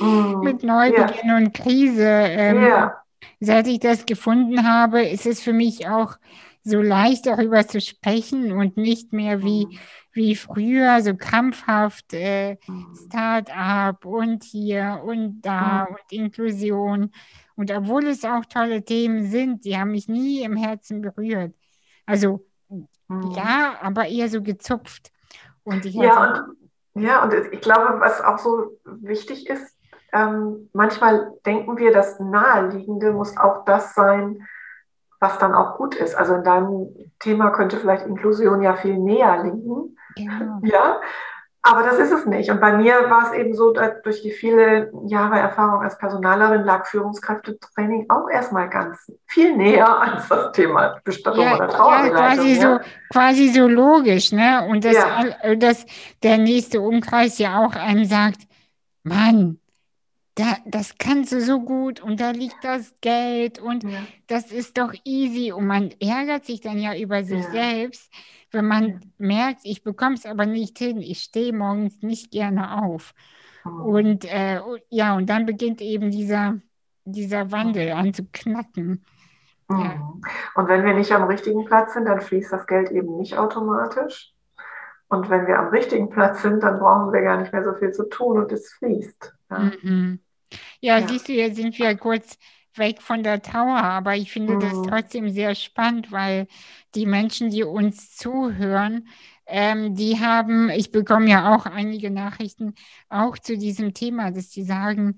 Mm, 0.00 0.40
mit 0.40 0.64
Neubeginn 0.64 1.30
und 1.36 1.54
Krise. 1.54 2.02
Ähm, 2.02 2.60
Ja, 2.64 3.00
Seit 3.40 3.68
ich 3.68 3.78
das 3.78 4.04
gefunden 4.04 4.68
habe, 4.68 5.02
ist 5.02 5.26
es 5.26 5.40
für 5.40 5.52
mich 5.52 5.88
auch 5.88 6.16
so 6.66 6.80
leicht, 6.82 7.26
darüber 7.26 7.66
zu 7.66 7.80
sprechen 7.80 8.52
und 8.52 8.76
nicht 8.76 9.12
mehr 9.12 9.42
wie, 9.42 9.78
wie 10.12 10.36
früher, 10.36 11.00
so 11.02 11.16
krampfhaft 11.16 12.12
äh, 12.14 12.56
Mm, 12.68 12.94
Start-up 12.94 14.04
und 14.04 14.44
hier 14.44 15.02
und 15.04 15.42
da 15.42 15.84
Mhm. 15.84 15.94
und 15.94 16.12
Inklusion. 16.12 17.12
Und 17.56 17.70
obwohl 17.70 18.06
es 18.08 18.24
auch 18.24 18.44
tolle 18.46 18.84
Themen 18.84 19.30
sind, 19.30 19.64
die 19.64 19.78
haben 19.78 19.92
mich 19.92 20.08
nie 20.08 20.42
im 20.42 20.56
Herzen 20.56 21.02
berührt. 21.02 21.54
Also 22.06 22.44
ja, 23.36 23.76
aber 23.80 24.06
eher 24.06 24.28
so 24.28 24.42
gezupft. 24.42 25.12
Und 25.64 25.84
ich 25.86 25.94
Ja, 25.94 26.42
und, 26.94 27.02
ja, 27.04 27.22
und 27.22 27.32
ich 27.52 27.60
glaube, 27.60 28.00
was 28.00 28.20
auch 28.20 28.38
so 28.38 28.78
wichtig 28.84 29.48
ist, 29.48 29.76
ähm, 30.12 30.70
manchmal 30.72 31.32
denken 31.44 31.76
wir, 31.78 31.92
das 31.92 32.18
Naheliegende 32.20 33.12
muss 33.12 33.36
auch 33.36 33.64
das 33.64 33.94
sein, 33.94 34.46
was 35.20 35.38
dann 35.38 35.54
auch 35.54 35.76
gut 35.76 35.94
ist. 35.94 36.14
Also 36.14 36.34
in 36.34 36.44
deinem 36.44 36.88
Thema 37.18 37.50
könnte 37.50 37.76
vielleicht 37.78 38.06
Inklusion 38.06 38.62
ja 38.62 38.74
viel 38.74 38.98
näher 38.98 39.42
liegen. 39.44 39.96
genau. 40.16 40.58
Ja, 40.62 41.00
aber 41.62 41.82
das 41.82 41.98
ist 41.98 42.12
es 42.12 42.26
nicht. 42.26 42.48
Und 42.50 42.60
bei 42.60 42.76
mir 42.76 43.10
war 43.10 43.24
es 43.26 43.32
eben 43.32 43.52
so, 43.52 43.72
dass 43.72 44.00
durch 44.02 44.22
die 44.22 44.30
viele 44.30 44.92
Jahre 45.06 45.40
Erfahrung 45.40 45.82
als 45.82 45.98
Personalerin 45.98 46.62
lag 46.62 46.86
Führungskräftetraining 46.86 48.06
auch 48.08 48.28
erstmal 48.30 48.68
ganz 48.70 49.10
viel 49.26 49.56
näher 49.56 50.00
als 50.00 50.28
das 50.28 50.52
Thema 50.52 50.96
Bestattung 51.02 51.42
Ja, 51.44 51.54
oder 51.56 51.64
ja, 51.64 51.70
Trauerbegleitung. 51.72 52.36
quasi 52.36 52.54
so, 52.54 52.68
ja. 52.68 52.80
quasi 53.12 53.48
so 53.48 53.66
logisch, 53.66 54.30
ne? 54.30 54.64
Und 54.70 54.84
dass, 54.84 54.94
Ja. 54.94 55.54
dass 55.56 55.84
der 56.22 56.38
nächste 56.38 56.80
Umkreis 56.80 57.38
ja 57.38 57.58
auch 57.58 57.74
einem 57.74 58.04
sagt, 58.04 58.42
Mann, 59.02 59.58
da, 60.36 60.56
das 60.66 60.96
kannst 60.98 61.32
du 61.32 61.40
so 61.40 61.60
gut 61.62 62.00
und 62.00 62.20
da 62.20 62.30
liegt 62.30 62.62
das 62.62 62.94
Geld 63.00 63.58
und 63.58 63.84
Ja. 63.84 64.06
das 64.28 64.52
ist 64.52 64.76
doch 64.78 64.92
easy 65.04 65.50
und 65.50 65.66
man 65.66 65.90
ärgert 66.00 66.44
sich 66.44 66.60
dann 66.60 66.78
ja 66.78 66.94
über 66.96 67.24
sich 67.24 67.42
Ja. 67.44 67.50
selbst, 67.50 68.12
wenn 68.52 68.66
man 68.66 69.00
merkt, 69.18 69.60
ich 69.64 69.82
bekomme 69.82 70.14
es 70.14 70.26
aber 70.26 70.46
nicht 70.46 70.78
hin, 70.78 70.98
ich 71.00 71.20
stehe 71.22 71.52
morgens 71.52 72.02
nicht 72.02 72.30
gerne 72.30 72.82
auf. 72.84 73.14
Mhm. 73.64 73.80
Und 73.82 74.24
äh, 74.26 74.60
ja, 74.90 75.16
und 75.16 75.28
dann 75.30 75.46
beginnt 75.46 75.80
eben 75.80 76.10
dieser, 76.10 76.60
dieser 77.04 77.50
Wandel 77.50 77.92
an 77.92 78.12
zu 78.14 78.26
knacken. 78.30 79.04
Ja. 79.70 79.76
Mhm. 79.76 80.22
Und 80.54 80.68
wenn 80.68 80.84
wir 80.84 80.94
nicht 80.94 81.12
am 81.12 81.24
richtigen 81.24 81.64
Platz 81.64 81.94
sind, 81.94 82.04
dann 82.04 82.20
fließt 82.20 82.52
das 82.52 82.66
Geld 82.66 82.90
eben 82.90 83.16
nicht 83.16 83.38
automatisch. 83.38 84.32
Und 85.08 85.30
wenn 85.30 85.46
wir 85.46 85.58
am 85.58 85.68
richtigen 85.68 86.10
Platz 86.10 86.42
sind, 86.42 86.62
dann 86.62 86.78
brauchen 86.78 87.12
wir 87.12 87.22
gar 87.22 87.38
nicht 87.38 87.52
mehr 87.52 87.64
so 87.64 87.74
viel 87.74 87.92
zu 87.92 88.08
tun 88.08 88.38
und 88.38 88.52
es 88.52 88.72
fließt. 88.74 89.34
Ja. 89.50 89.70
Mhm. 89.82 90.20
Ja, 90.80 91.00
Ja. 91.00 91.06
siehst 91.06 91.28
du, 91.28 91.32
jetzt 91.32 91.56
sind 91.56 91.78
wir 91.78 91.96
kurz 91.96 92.38
weg 92.74 93.00
von 93.02 93.22
der 93.22 93.40
Trauer, 93.42 93.78
aber 93.82 94.16
ich 94.16 94.30
finde 94.32 94.58
das 94.58 94.82
Mhm. 94.82 94.88
trotzdem 94.88 95.30
sehr 95.30 95.54
spannend, 95.54 96.12
weil 96.12 96.46
die 96.94 97.06
Menschen, 97.06 97.50
die 97.50 97.62
uns 97.64 98.14
zuhören, 98.16 99.08
ähm, 99.46 99.94
die 99.94 100.18
haben, 100.20 100.70
ich 100.70 100.90
bekomme 100.90 101.30
ja 101.30 101.54
auch 101.54 101.66
einige 101.66 102.10
Nachrichten 102.10 102.74
auch 103.08 103.38
zu 103.38 103.56
diesem 103.56 103.94
Thema, 103.94 104.30
dass 104.32 104.48
die 104.50 104.64
sagen, 104.64 105.16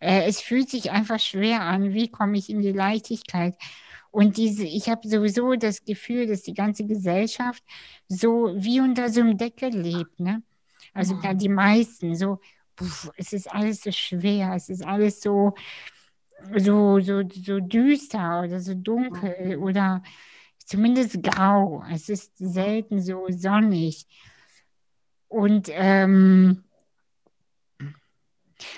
äh, 0.00 0.24
es 0.26 0.40
fühlt 0.40 0.68
sich 0.68 0.90
einfach 0.90 1.18
schwer 1.18 1.62
an, 1.62 1.92
wie 1.94 2.10
komme 2.10 2.36
ich 2.38 2.50
in 2.50 2.60
die 2.60 2.72
Leichtigkeit? 2.72 3.54
Und 4.10 4.36
diese, 4.36 4.64
ich 4.64 4.88
habe 4.88 5.06
sowieso 5.08 5.54
das 5.54 5.84
Gefühl, 5.84 6.26
dass 6.26 6.42
die 6.42 6.54
ganze 6.54 6.84
Gesellschaft 6.86 7.62
so 8.08 8.52
wie 8.56 8.80
unter 8.80 9.08
so 9.10 9.20
einem 9.20 9.36
Deckel 9.38 9.70
lebt, 9.70 10.18
ne? 10.20 10.42
Also 10.92 11.14
Mhm. 11.14 11.38
die 11.38 11.48
meisten 11.48 12.16
so, 12.16 12.40
es 13.16 13.32
ist 13.32 13.50
alles 13.52 13.82
so 13.82 13.92
schwer, 13.92 14.54
es 14.54 14.68
ist 14.68 14.84
alles 14.84 15.20
so, 15.20 15.54
so, 16.56 17.00
so, 17.00 17.22
so 17.28 17.60
düster 17.60 18.42
oder 18.44 18.60
so 18.60 18.74
dunkel 18.74 19.56
Mhm. 19.56 19.62
oder 19.62 20.02
zumindest 20.64 21.22
grau. 21.22 21.84
Es 21.90 22.08
ist 22.08 22.36
selten 22.38 23.00
so 23.00 23.26
sonnig. 23.30 24.06
Und 25.28 25.68
ähm, 25.72 26.64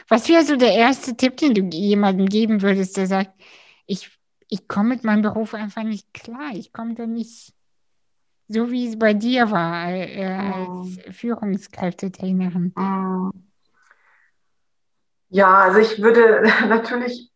was 0.09 0.29
wäre 0.29 0.45
so 0.45 0.57
der 0.57 0.75
erste 0.75 1.17
Tipp, 1.17 1.37
den 1.39 1.55
du 1.55 1.63
jemandem 1.77 2.27
geben 2.27 2.63
würdest, 2.63 2.97
der 2.97 3.07
sagt, 3.07 3.33
ich, 3.87 4.11
ich 4.49 4.69
komme 4.69 4.91
mit 4.91 5.05
meinem 5.05 5.23
Beruf 5.23 5.55
einfach 5.55 5.83
nicht 5.83 6.13
klar. 6.13 6.51
Ich 6.55 6.73
komme 6.73 6.95
da 6.95 7.07
nicht 7.07 7.53
so, 8.49 8.71
wie 8.71 8.87
es 8.87 8.99
bei 8.99 9.15
dir 9.15 9.51
war 9.51 9.91
äh, 9.91 10.25
als. 10.27 11.17
Führungskräftetrainerin. 11.17 12.73
Ja, 15.33 15.55
also 15.55 15.79
ich 15.79 16.03
würde 16.03 16.43
natürlich 16.69 17.33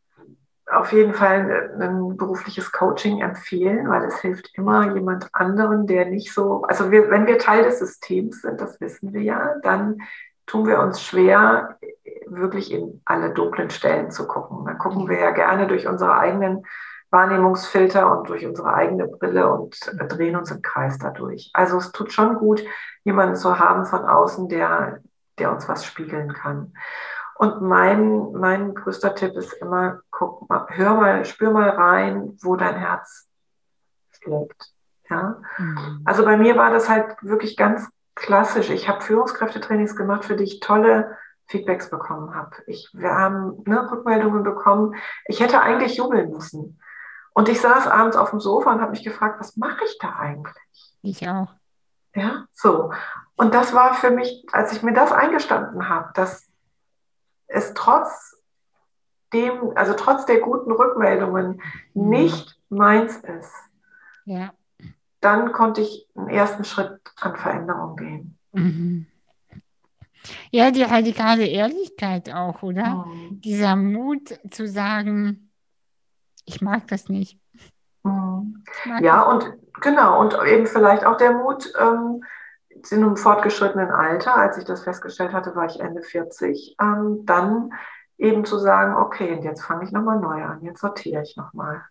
auf 0.66 0.92
jeden 0.92 1.14
Fall 1.14 1.72
ein 1.80 2.16
berufliches 2.18 2.70
Coaching 2.70 3.22
empfehlen, 3.22 3.88
weil 3.88 4.04
es 4.04 4.18
hilft 4.20 4.50
immer 4.54 4.94
jemand 4.94 5.28
anderen, 5.32 5.86
der 5.86 6.04
nicht 6.04 6.34
so, 6.34 6.62
also 6.64 6.90
wir, 6.90 7.08
wenn 7.10 7.26
wir 7.26 7.38
Teil 7.38 7.64
des 7.64 7.78
Systems 7.78 8.42
sind, 8.42 8.60
das 8.60 8.78
wissen 8.80 9.14
wir 9.14 9.22
ja, 9.22 9.54
dann 9.62 10.02
tun 10.44 10.66
wir 10.66 10.80
uns 10.80 11.00
schwer, 11.00 11.78
wirklich 12.26 12.70
in 12.70 13.00
alle 13.06 13.32
dunklen 13.32 13.70
Stellen 13.70 14.10
zu 14.10 14.26
gucken. 14.26 14.66
Dann 14.66 14.76
gucken 14.76 15.08
wir 15.08 15.18
ja 15.18 15.30
gerne 15.30 15.66
durch 15.66 15.86
unsere 15.86 16.18
eigenen 16.18 16.66
Wahrnehmungsfilter 17.10 18.18
und 18.18 18.28
durch 18.28 18.44
unsere 18.44 18.74
eigene 18.74 19.08
Brille 19.08 19.50
und 19.50 19.78
drehen 20.10 20.36
uns 20.36 20.50
im 20.50 20.60
Kreis 20.60 20.98
dadurch. 20.98 21.50
Also 21.54 21.78
es 21.78 21.92
tut 21.92 22.12
schon 22.12 22.34
gut, 22.34 22.62
jemanden 23.04 23.36
zu 23.36 23.58
haben 23.58 23.86
von 23.86 24.04
außen, 24.04 24.50
der, 24.50 25.00
der 25.38 25.50
uns 25.50 25.66
was 25.66 25.86
spiegeln 25.86 26.34
kann. 26.34 26.74
Und 27.38 27.60
mein, 27.60 28.32
mein 28.32 28.74
größter 28.74 29.14
Tipp 29.14 29.34
ist 29.34 29.52
immer, 29.54 30.00
guck 30.10 30.48
mal, 30.48 30.66
hör 30.70 30.94
mal, 30.94 31.24
spür 31.24 31.50
mal 31.50 31.68
rein, 31.68 32.36
wo 32.40 32.56
dein 32.56 32.76
Herz 32.76 33.28
schlägt. 34.10 34.72
Ja? 35.10 35.36
Mhm. 35.58 36.02
Also 36.04 36.24
bei 36.24 36.36
mir 36.36 36.56
war 36.56 36.70
das 36.70 36.88
halt 36.88 37.16
wirklich 37.22 37.56
ganz 37.56 37.88
klassisch. 38.14 38.70
Ich 38.70 38.88
habe 38.88 39.02
Führungskräftetrainings 39.02 39.96
gemacht, 39.96 40.24
für 40.24 40.36
die 40.36 40.44
ich 40.44 40.60
tolle 40.60 41.16
Feedbacks 41.46 41.90
bekommen 41.90 42.34
habe. 42.34 42.56
Ich, 42.66 42.88
wir 42.92 43.10
haben 43.10 43.62
ne, 43.66 43.88
Rückmeldungen 43.90 44.42
bekommen. 44.42 44.96
Ich 45.26 45.40
hätte 45.40 45.60
eigentlich 45.60 45.96
jubeln 45.96 46.30
müssen. 46.30 46.80
Und 47.34 47.50
ich 47.50 47.60
saß 47.60 47.86
abends 47.86 48.16
auf 48.16 48.30
dem 48.30 48.40
Sofa 48.40 48.72
und 48.72 48.80
habe 48.80 48.92
mich 48.92 49.04
gefragt, 49.04 49.38
was 49.38 49.56
mache 49.56 49.84
ich 49.84 49.98
da 49.98 50.16
eigentlich? 50.16 50.96
Ich 51.02 51.28
auch. 51.28 51.52
Ja, 52.14 52.46
so. 52.54 52.92
Und 53.36 53.54
das 53.54 53.74
war 53.74 53.92
für 53.92 54.10
mich, 54.10 54.46
als 54.52 54.72
ich 54.72 54.82
mir 54.82 54.94
das 54.94 55.12
eingestanden 55.12 55.90
habe, 55.90 56.10
dass 56.14 56.48
es 57.46 57.74
trotz 57.74 58.36
dem, 59.32 59.72
also 59.76 59.94
trotz 59.94 60.26
der 60.26 60.40
guten 60.40 60.72
Rückmeldungen 60.72 61.60
mhm. 61.94 62.08
nicht 62.08 62.60
meins 62.68 63.16
ist, 63.16 63.52
ja. 64.24 64.52
dann 65.20 65.52
konnte 65.52 65.80
ich 65.82 66.08
einen 66.14 66.28
ersten 66.28 66.64
Schritt 66.64 67.00
an 67.20 67.36
Veränderung 67.36 67.96
gehen. 67.96 68.38
Mhm. 68.52 69.06
Ja, 70.50 70.70
die 70.70 70.82
radikale 70.82 71.46
Ehrlichkeit 71.46 72.32
auch, 72.32 72.62
oder? 72.62 73.06
Mhm. 73.06 73.40
Dieser 73.40 73.76
Mut 73.76 74.38
zu 74.50 74.66
sagen, 74.66 75.50
ich 76.44 76.60
mag 76.60 76.86
das 76.88 77.08
nicht. 77.08 77.38
Mhm. 78.02 78.64
Mag 78.86 79.02
ja, 79.02 79.24
das 79.24 79.44
und 79.44 79.58
genau, 79.80 80.20
und 80.20 80.36
eben 80.46 80.66
vielleicht 80.66 81.04
auch 81.04 81.16
der 81.16 81.32
Mut, 81.32 81.72
ähm, 81.78 82.24
in 82.92 83.02
einem 83.02 83.16
fortgeschrittenen 83.16 83.90
Alter, 83.90 84.36
als 84.36 84.58
ich 84.58 84.64
das 84.64 84.82
festgestellt 84.82 85.32
hatte, 85.32 85.54
war 85.54 85.66
ich 85.66 85.80
Ende 85.80 86.02
40, 86.02 86.76
ähm, 86.80 87.24
dann 87.24 87.72
eben 88.18 88.44
zu 88.44 88.58
sagen, 88.58 88.94
okay, 88.94 89.32
und 89.32 89.44
jetzt 89.44 89.62
fange 89.62 89.84
ich 89.84 89.92
nochmal 89.92 90.20
neu 90.20 90.42
an, 90.42 90.62
jetzt 90.62 90.80
sortiere 90.80 91.22
ich 91.22 91.36
nochmal. 91.36 91.82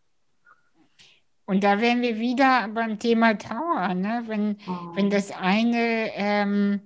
Und 1.45 1.63
da 1.63 1.79
wären 1.79 2.01
wir 2.01 2.17
wieder 2.17 2.67
beim 2.69 2.97
Thema 2.97 3.37
Trauer, 3.37 3.93
ne? 3.93 4.23
wenn, 4.25 4.47
mhm. 4.49 4.91
wenn 4.95 5.09
das 5.11 5.31
eine, 5.31 6.11
ähm, 6.15 6.81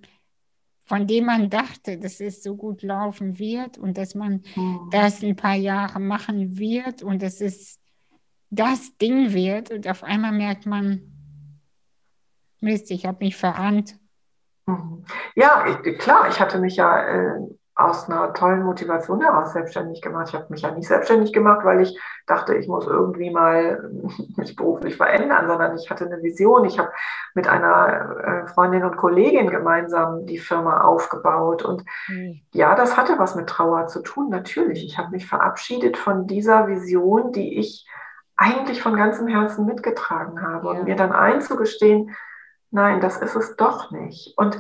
von 0.84 1.08
dem 1.08 1.26
man 1.26 1.50
dachte, 1.50 1.98
dass 1.98 2.20
es 2.20 2.44
so 2.44 2.58
gut 2.58 2.82
laufen 2.82 3.40
wird 3.40 3.78
und 3.78 3.98
dass 3.98 4.16
man 4.16 4.44
mhm. 4.56 4.90
das 4.92 5.24
ein 5.24 5.38
paar 5.38 5.56
Jahre 5.56 6.00
machen 6.00 6.58
wird 6.58 7.04
und 7.04 7.22
dass 7.22 7.40
es 7.40 7.80
das 8.50 8.98
Ding 8.98 9.32
wird 9.32 9.72
und 9.72 9.88
auf 9.88 10.04
einmal 10.04 10.34
merkt 10.34 10.66
man, 10.66 11.19
Mist, 12.62 12.92
ich 12.92 13.06
habe 13.06 13.24
mich 13.24 13.38
verrannt. 13.38 13.96
Ja, 15.36 15.66
ich, 15.84 15.98
klar, 15.98 16.28
ich 16.30 16.40
hatte 16.40 16.60
mich 16.60 16.76
ja 16.76 17.02
äh, 17.02 17.40
aus 17.80 18.10
einer 18.10 18.34
tollen 18.34 18.64
Motivation 18.64 19.22
heraus 19.22 19.54
selbstständig 19.54 20.02
gemacht. 20.02 20.28
Ich 20.30 20.36
habe 20.36 20.48
mich 20.50 20.62
ja 20.62 20.72
nicht 20.72 20.88
selbstständig 20.88 21.32
gemacht, 21.32 21.62
weil 21.64 21.80
ich 21.80 21.98
dachte, 22.28 22.56
ich 22.56 22.68
muss 22.68 22.86
irgendwie 22.86 23.32
mal 23.32 23.90
mich 24.36 24.56
beruflich 24.58 24.98
verändern, 24.98 25.48
sondern 25.48 25.78
ich 25.78 25.90
hatte 25.90 26.06
eine 26.06 26.22
Vision. 26.22 26.66
Ich 26.66 26.78
habe 26.78 26.92
mit 27.36 27.48
einer 27.48 28.44
äh, 28.44 28.48
Freundin 28.48 28.84
und 28.84 28.98
Kollegin 28.98 29.50
gemeinsam 29.50 30.26
die 30.26 30.40
Firma 30.40 30.82
aufgebaut. 30.82 31.64
Und 31.64 31.86
mhm. 32.10 32.42
ja, 32.52 32.76
das 32.76 32.98
hatte 32.98 33.18
was 33.18 33.36
mit 33.36 33.48
Trauer 33.48 33.88
zu 33.88 34.02
tun, 34.02 34.30
natürlich. 34.30 34.84
Ich 34.84 34.98
habe 34.98 35.12
mich 35.12 35.26
verabschiedet 35.26 35.96
von 35.96 36.28
dieser 36.28 36.68
Vision, 36.68 37.32
die 37.32 37.60
ich 37.60 37.88
eigentlich 38.36 38.82
von 38.82 38.98
ganzem 38.98 39.28
Herzen 39.28 39.66
mitgetragen 39.66 40.42
habe. 40.42 40.68
Ja. 40.68 40.80
Und 40.80 40.84
mir 40.84 40.98
dann 40.98 41.14
einzugestehen, 41.14 42.14
nein, 42.72 43.02
das 43.02 43.18
ist 43.18 43.36
es 43.36 43.56
doch 43.56 43.92
nicht. 43.92 44.38
Und 44.38 44.60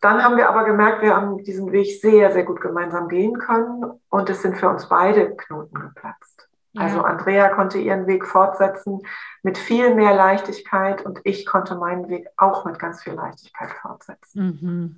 dann 0.00 0.22
haben 0.22 0.36
wir 0.36 0.48
aber 0.48 0.64
gemerkt, 0.64 1.02
wir 1.02 1.16
haben 1.16 1.42
diesen 1.42 1.72
Weg 1.72 2.00
sehr, 2.00 2.32
sehr 2.32 2.44
gut 2.44 2.60
gemeinsam 2.60 3.08
gehen 3.08 3.38
können 3.38 3.84
und 4.08 4.30
es 4.30 4.42
sind 4.42 4.56
für 4.56 4.68
uns 4.68 4.88
beide 4.88 5.34
Knoten 5.36 5.80
geplatzt. 5.80 6.48
Ja. 6.72 6.82
Also 6.82 7.00
Andrea 7.00 7.48
konnte 7.48 7.78
ihren 7.78 8.06
Weg 8.06 8.26
fortsetzen 8.26 9.00
mit 9.42 9.58
viel 9.58 9.94
mehr 9.94 10.14
Leichtigkeit 10.14 11.04
und 11.04 11.20
ich 11.24 11.46
konnte 11.46 11.74
meinen 11.74 12.08
Weg 12.08 12.28
auch 12.36 12.64
mit 12.64 12.78
ganz 12.78 13.02
viel 13.02 13.14
Leichtigkeit 13.14 13.70
fortsetzen. 13.82 14.58
Mhm. 14.60 14.96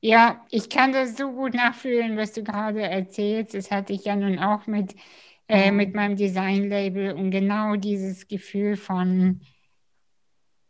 Ja, 0.00 0.44
ich 0.50 0.70
kann 0.70 0.92
das 0.92 1.16
so 1.16 1.32
gut 1.32 1.54
nachfühlen, 1.54 2.16
was 2.16 2.32
du 2.32 2.42
gerade 2.42 2.82
erzählst. 2.82 3.54
Das 3.54 3.70
hatte 3.70 3.92
ich 3.92 4.04
ja 4.04 4.14
nun 4.14 4.38
auch 4.38 4.66
mit, 4.66 4.94
äh, 5.48 5.70
mhm. 5.70 5.76
mit 5.76 5.94
meinem 5.94 6.16
Design-Label 6.16 7.14
und 7.14 7.30
genau 7.30 7.76
dieses 7.76 8.28
Gefühl 8.28 8.76
von, 8.76 9.40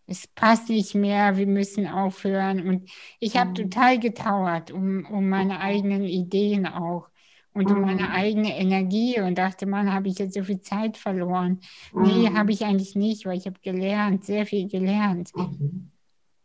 es 0.08 0.26
passt 0.26 0.70
nicht 0.70 0.94
mehr, 0.94 1.36
wir 1.36 1.46
müssen 1.46 1.86
aufhören. 1.86 2.66
Und 2.66 2.90
ich 3.20 3.36
habe 3.36 3.50
mhm. 3.50 3.54
total 3.54 3.98
getauert 4.00 4.70
um, 4.70 5.06
um 5.06 5.28
meine 5.28 5.60
eigenen 5.60 6.04
Ideen 6.04 6.66
auch 6.66 7.08
und 7.52 7.70
um 7.70 7.82
meine 7.82 8.04
mhm. 8.04 8.10
eigene 8.10 8.58
Energie 8.58 9.20
und 9.20 9.36
dachte, 9.36 9.66
man, 9.66 9.92
habe 9.92 10.08
ich 10.08 10.18
jetzt 10.18 10.34
so 10.34 10.42
viel 10.42 10.60
Zeit 10.60 10.96
verloren. 10.96 11.60
Mhm. 11.92 12.02
Nee, 12.02 12.30
habe 12.34 12.52
ich 12.52 12.64
eigentlich 12.64 12.96
nicht, 12.96 13.26
weil 13.26 13.36
ich 13.36 13.46
habe 13.46 13.60
gelernt, 13.62 14.24
sehr 14.24 14.46
viel 14.46 14.68
gelernt. 14.68 15.30
Mhm. 15.36 15.90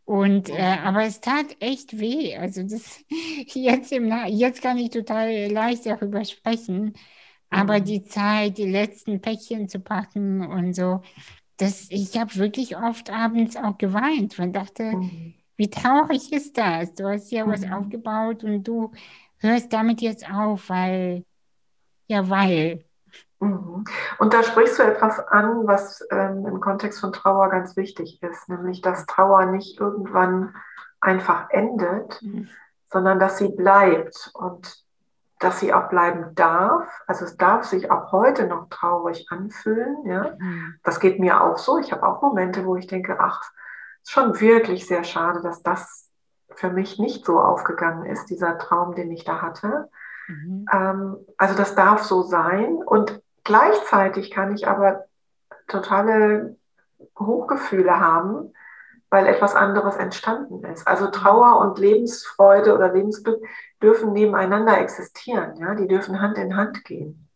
Und 0.05 0.49
äh, 0.49 0.77
aber 0.83 1.03
es 1.05 1.21
tat 1.21 1.55
echt 1.61 1.97
weh. 1.97 2.35
Also 2.35 2.63
das 2.63 2.99
jetzt 3.53 3.93
im 3.93 4.13
jetzt 4.27 4.61
kann 4.61 4.77
ich 4.77 4.89
total 4.89 5.47
leicht 5.49 5.85
darüber 5.85 6.25
sprechen. 6.25 6.93
Aber 7.49 7.79
mhm. 7.79 7.85
die 7.85 8.03
Zeit, 8.03 8.57
die 8.57 8.69
letzten 8.69 9.21
Päckchen 9.21 9.69
zu 9.69 9.79
packen 9.79 10.45
und 10.45 10.73
so, 10.73 11.01
das, 11.63 11.87
ich 11.89 12.19
habe 12.19 12.35
wirklich 12.35 12.77
oft 12.77 13.11
abends 13.11 13.55
auch 13.55 13.77
geweint 13.77 14.37
und 14.39 14.53
dachte, 14.53 14.83
mhm. 14.83 15.33
wie 15.55 15.69
traurig 15.69 16.31
ist 16.33 16.57
das? 16.57 16.93
Du 16.93 17.07
hast 17.07 17.31
ja 17.31 17.45
mhm. 17.45 17.51
was 17.51 17.63
aufgebaut 17.71 18.43
und 18.43 18.63
du 18.63 18.91
hörst 19.37 19.71
damit 19.71 20.01
jetzt 20.01 20.29
auf, 20.29 20.69
weil, 20.69 21.25
ja, 22.07 22.29
weil. 22.29 22.83
Mhm. 23.39 23.83
Und 24.19 24.33
da 24.33 24.43
sprichst 24.43 24.79
du 24.79 24.83
etwas 24.83 25.19
an, 25.19 25.67
was 25.67 26.05
ähm, 26.11 26.45
im 26.45 26.59
Kontext 26.59 26.99
von 26.99 27.13
Trauer 27.13 27.49
ganz 27.49 27.75
wichtig 27.77 28.21
ist, 28.21 28.49
nämlich 28.49 28.81
dass 28.81 29.05
Trauer 29.05 29.45
nicht 29.45 29.79
irgendwann 29.79 30.55
einfach 30.99 31.49
endet, 31.49 32.21
mhm. 32.21 32.49
sondern 32.91 33.19
dass 33.19 33.37
sie 33.37 33.49
bleibt. 33.49 34.31
Und 34.33 34.82
dass 35.43 35.59
sie 35.59 35.73
auch 35.73 35.89
bleiben 35.89 36.33
darf. 36.35 36.87
Also 37.07 37.25
es 37.25 37.37
darf 37.37 37.65
sich 37.65 37.91
auch 37.91 38.11
heute 38.11 38.47
noch 38.47 38.69
traurig 38.69 39.27
anfühlen. 39.29 40.05
Ja? 40.05 40.35
Mhm. 40.39 40.75
Das 40.83 40.99
geht 40.99 41.19
mir 41.19 41.41
auch 41.41 41.57
so. 41.57 41.77
Ich 41.79 41.91
habe 41.91 42.07
auch 42.07 42.21
Momente, 42.21 42.65
wo 42.65 42.75
ich 42.75 42.87
denke, 42.87 43.17
ach, 43.19 43.41
ist 44.01 44.11
schon 44.11 44.39
wirklich 44.39 44.87
sehr 44.87 45.03
schade, 45.03 45.41
dass 45.41 45.63
das 45.63 46.09
für 46.55 46.69
mich 46.69 46.99
nicht 46.99 47.25
so 47.25 47.39
aufgegangen 47.39 48.05
ist, 48.05 48.29
dieser 48.29 48.57
Traum, 48.57 48.95
den 48.95 49.11
ich 49.11 49.23
da 49.23 49.41
hatte. 49.41 49.89
Mhm. 50.27 50.65
Ähm, 50.71 51.17
also 51.37 51.55
das 51.55 51.75
darf 51.75 52.03
so 52.03 52.21
sein. 52.21 52.75
Und 52.75 53.21
gleichzeitig 53.43 54.31
kann 54.31 54.53
ich 54.53 54.67
aber 54.67 55.05
totale 55.67 56.57
Hochgefühle 57.19 57.99
haben, 57.99 58.53
weil 59.13 59.27
etwas 59.27 59.53
anderes 59.53 59.95
entstanden 59.95 60.65
ist. 60.65 60.87
Also 60.87 61.05
Trauer 61.11 61.59
und 61.59 61.77
Lebensfreude 61.77 62.73
oder 62.73 62.91
Lebensglück 62.91 63.45
dürfen 63.79 64.11
nebeneinander 64.11 64.79
existieren. 64.79 65.55
Ja? 65.57 65.75
Die 65.75 65.87
dürfen 65.87 66.19
Hand 66.19 66.39
in 66.39 66.57
Hand 66.57 66.83
gehen. 66.83 67.29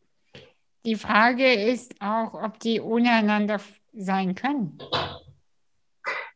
Die 0.83 0.95
Frage 0.95 1.53
ist 1.53 1.93
auch, 1.99 2.33
ob 2.33 2.59
die 2.59 2.79
untereinander 2.79 3.59
sein 3.93 4.33
können. 4.33 4.79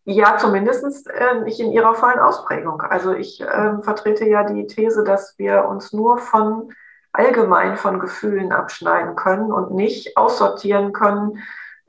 Ja, 0.04 0.38
zumindest 0.38 1.10
äh, 1.10 1.40
nicht 1.44 1.60
in 1.60 1.72
ihrer 1.72 1.96
vollen 1.96 2.20
Ausprägung. 2.20 2.82
Also 2.82 3.16
ich 3.16 3.42
äh, 3.42 3.82
vertrete 3.82 4.30
ja 4.30 4.44
die 4.44 4.68
These, 4.68 5.04
dass 5.04 5.40
wir 5.40 5.66
uns 5.66 5.92
nur 5.92 6.20
von 6.20 6.72
allgemein 7.14 7.78
von 7.78 8.00
Gefühlen 8.00 8.52
abschneiden 8.52 9.16
können 9.16 9.52
und 9.52 9.74
nicht 9.74 10.18
aussortieren 10.18 10.94
können, 10.94 11.40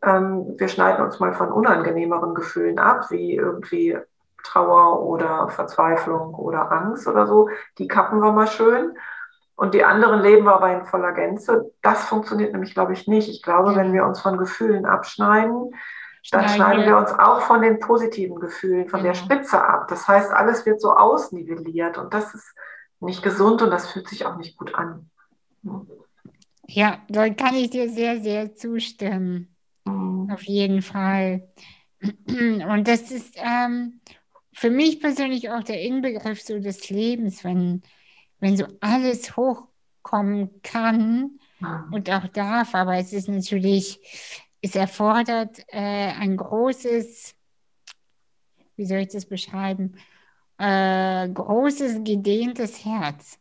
ähm, 0.03 0.55
wir 0.59 0.69
schneiden 0.69 1.05
uns 1.05 1.21
mal 1.21 1.33
von 1.33 1.53
unangenehmeren 1.53 2.35
Gefühlen 2.35 2.79
ab, 2.79 3.11
wie 3.11 3.35
irgendwie 3.35 3.97
Trauer 4.43 5.03
oder 5.03 5.49
Verzweiflung 5.49 6.35
oder 6.35 6.71
Angst 6.73 7.07
oder 7.07 7.27
so. 7.27 7.49
Die 7.79 7.89
kappen 7.89 8.21
wir 8.21 8.33
mal 8.33 8.49
schön. 8.49 8.97
Und 9.55 9.75
die 9.75 9.85
anderen 9.85 10.21
leben 10.21 10.45
wir 10.45 10.55
aber 10.55 10.73
in 10.73 10.85
voller 10.85 11.13
Gänze. 11.13 11.71
Das 11.83 12.05
funktioniert 12.05 12.53
nämlich, 12.53 12.75
glaube 12.75 12.95
ich, 12.95 13.07
nicht. 13.07 13.29
Ich 13.29 13.43
glaube, 13.43 13.77
wenn 13.77 13.93
wir 13.93 14.05
uns 14.05 14.21
von 14.21 14.39
Gefühlen 14.39 14.87
abschneiden, 14.87 15.73
dann 16.31 16.49
schneiden 16.49 16.85
wir 16.87 16.97
uns 16.97 17.13
auch 17.13 17.43
von 17.43 17.63
den 17.63 17.79
positiven 17.79 18.41
Gefühlen, 18.41 18.89
von 18.89 19.03
der 19.03 19.15
Spitze 19.15 19.63
ab. 19.63 19.89
Das 19.89 20.09
heißt, 20.09 20.33
alles 20.33 20.67
wird 20.67 20.81
so 20.81 20.93
ausnivelliert 20.93 21.99
und 21.99 22.15
das 22.15 22.35
ist 22.35 22.55
nicht 23.01 23.23
gesund 23.23 23.63
und 23.63 23.71
das 23.71 23.91
fühlt 23.91 24.09
sich 24.09 24.25
auch 24.25 24.37
nicht 24.37 24.57
gut 24.57 24.75
an. 24.75 25.11
Ja, 26.67 26.99
da 27.09 27.29
kann 27.31 27.55
ich 27.55 27.71
dir 27.71 27.89
sehr, 27.89 28.21
sehr 28.21 28.55
zustimmen. 28.55 29.52
Mhm. 29.85 30.31
Auf 30.31 30.43
jeden 30.43 30.83
Fall. 30.83 31.49
Und 32.27 32.89
das 32.89 33.11
ist 33.11 33.37
ähm, 33.37 34.01
für 34.53 34.71
mich 34.71 35.01
persönlich 35.01 35.51
auch 35.51 35.63
der 35.63 35.81
Inbegriff 35.83 36.43
so 36.43 36.59
des 36.59 36.91
Lebens, 36.91 37.45
wenn, 37.45 37.83
wenn 38.41 38.57
so 38.57 38.67
alles 38.81 39.37
hochkommen 39.37 40.63
kann 40.63 41.39
mhm. 41.61 41.93
und 41.93 42.11
auch 42.11 42.27
darf, 42.29 42.75
aber 42.75 42.97
es 42.97 43.13
ist 43.13 43.29
natürlich, 43.29 44.01
es 44.61 44.75
erfordert 44.75 45.61
äh, 45.69 45.79
ein 45.79 46.37
großes, 46.37 47.35
wie 48.77 48.87
soll 48.87 48.99
ich 48.99 49.09
das 49.09 49.27
beschreiben, 49.27 49.97
äh, 50.59 51.29
großes, 51.29 52.05
gedehntes 52.05 52.85
Herz. 52.85 53.39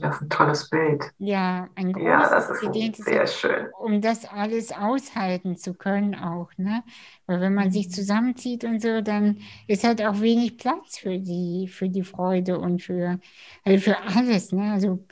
Das 0.00 0.16
ist 0.16 0.22
ein 0.22 0.30
tolles 0.30 0.70
Bild. 0.70 1.04
Ja, 1.18 1.68
ein 1.74 1.92
großes, 1.92 2.06
ja, 2.06 2.30
das 2.30 2.50
ist 2.50 3.04
sehr 3.04 3.26
schön. 3.26 3.68
Um 3.78 4.00
das 4.00 4.24
alles 4.24 4.72
aushalten 4.72 5.56
zu 5.56 5.74
können 5.74 6.14
auch, 6.14 6.50
ne? 6.56 6.82
Weil 7.26 7.40
wenn 7.40 7.54
man 7.54 7.70
sich 7.70 7.88
mhm. 7.88 7.92
zusammenzieht 7.92 8.64
und 8.64 8.80
so, 8.80 9.00
dann 9.00 9.38
ist 9.66 9.84
halt 9.84 10.02
auch 10.02 10.20
wenig 10.20 10.58
Platz 10.58 10.98
für 10.98 11.18
die, 11.18 11.68
für 11.68 11.88
die 11.88 12.04
Freude 12.04 12.58
und 12.58 12.82
für, 12.82 13.18
also 13.64 13.90
für 13.90 13.98
alles, 13.98 14.52
ne? 14.52 14.72
Also, 14.72 15.04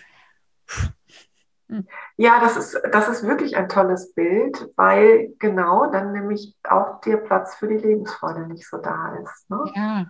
ja, 2.17 2.41
das 2.41 2.57
ist, 2.57 2.81
das 2.93 3.09
ist 3.09 3.25
wirklich 3.25 3.57
ein 3.57 3.69
tolles 3.69 4.15
Bild, 4.15 4.71
weil 4.77 5.35
genau 5.39 5.91
dann 5.91 6.13
nämlich 6.13 6.57
auch 6.65 7.01
der 7.03 7.19
Platz 7.19 7.57
für 7.57 7.69
die 7.69 7.77
Lebensfreude 7.77 8.47
nicht 8.47 8.67
so 8.67 8.79
da 8.79 9.17
ist. 9.17 9.51
Ne? 9.51 9.73
Ja. 9.75 10.07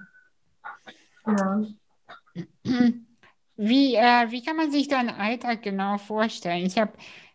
Ja. 1.26 1.62
Wie, 3.58 3.96
äh, 3.96 4.30
wie 4.30 4.42
kann 4.42 4.56
man 4.56 4.70
sich 4.70 4.86
deinen 4.86 5.10
Alltag 5.10 5.62
genau 5.62 5.98
vorstellen? 5.98 6.64
Ich 6.64 6.78
habe 6.78 6.92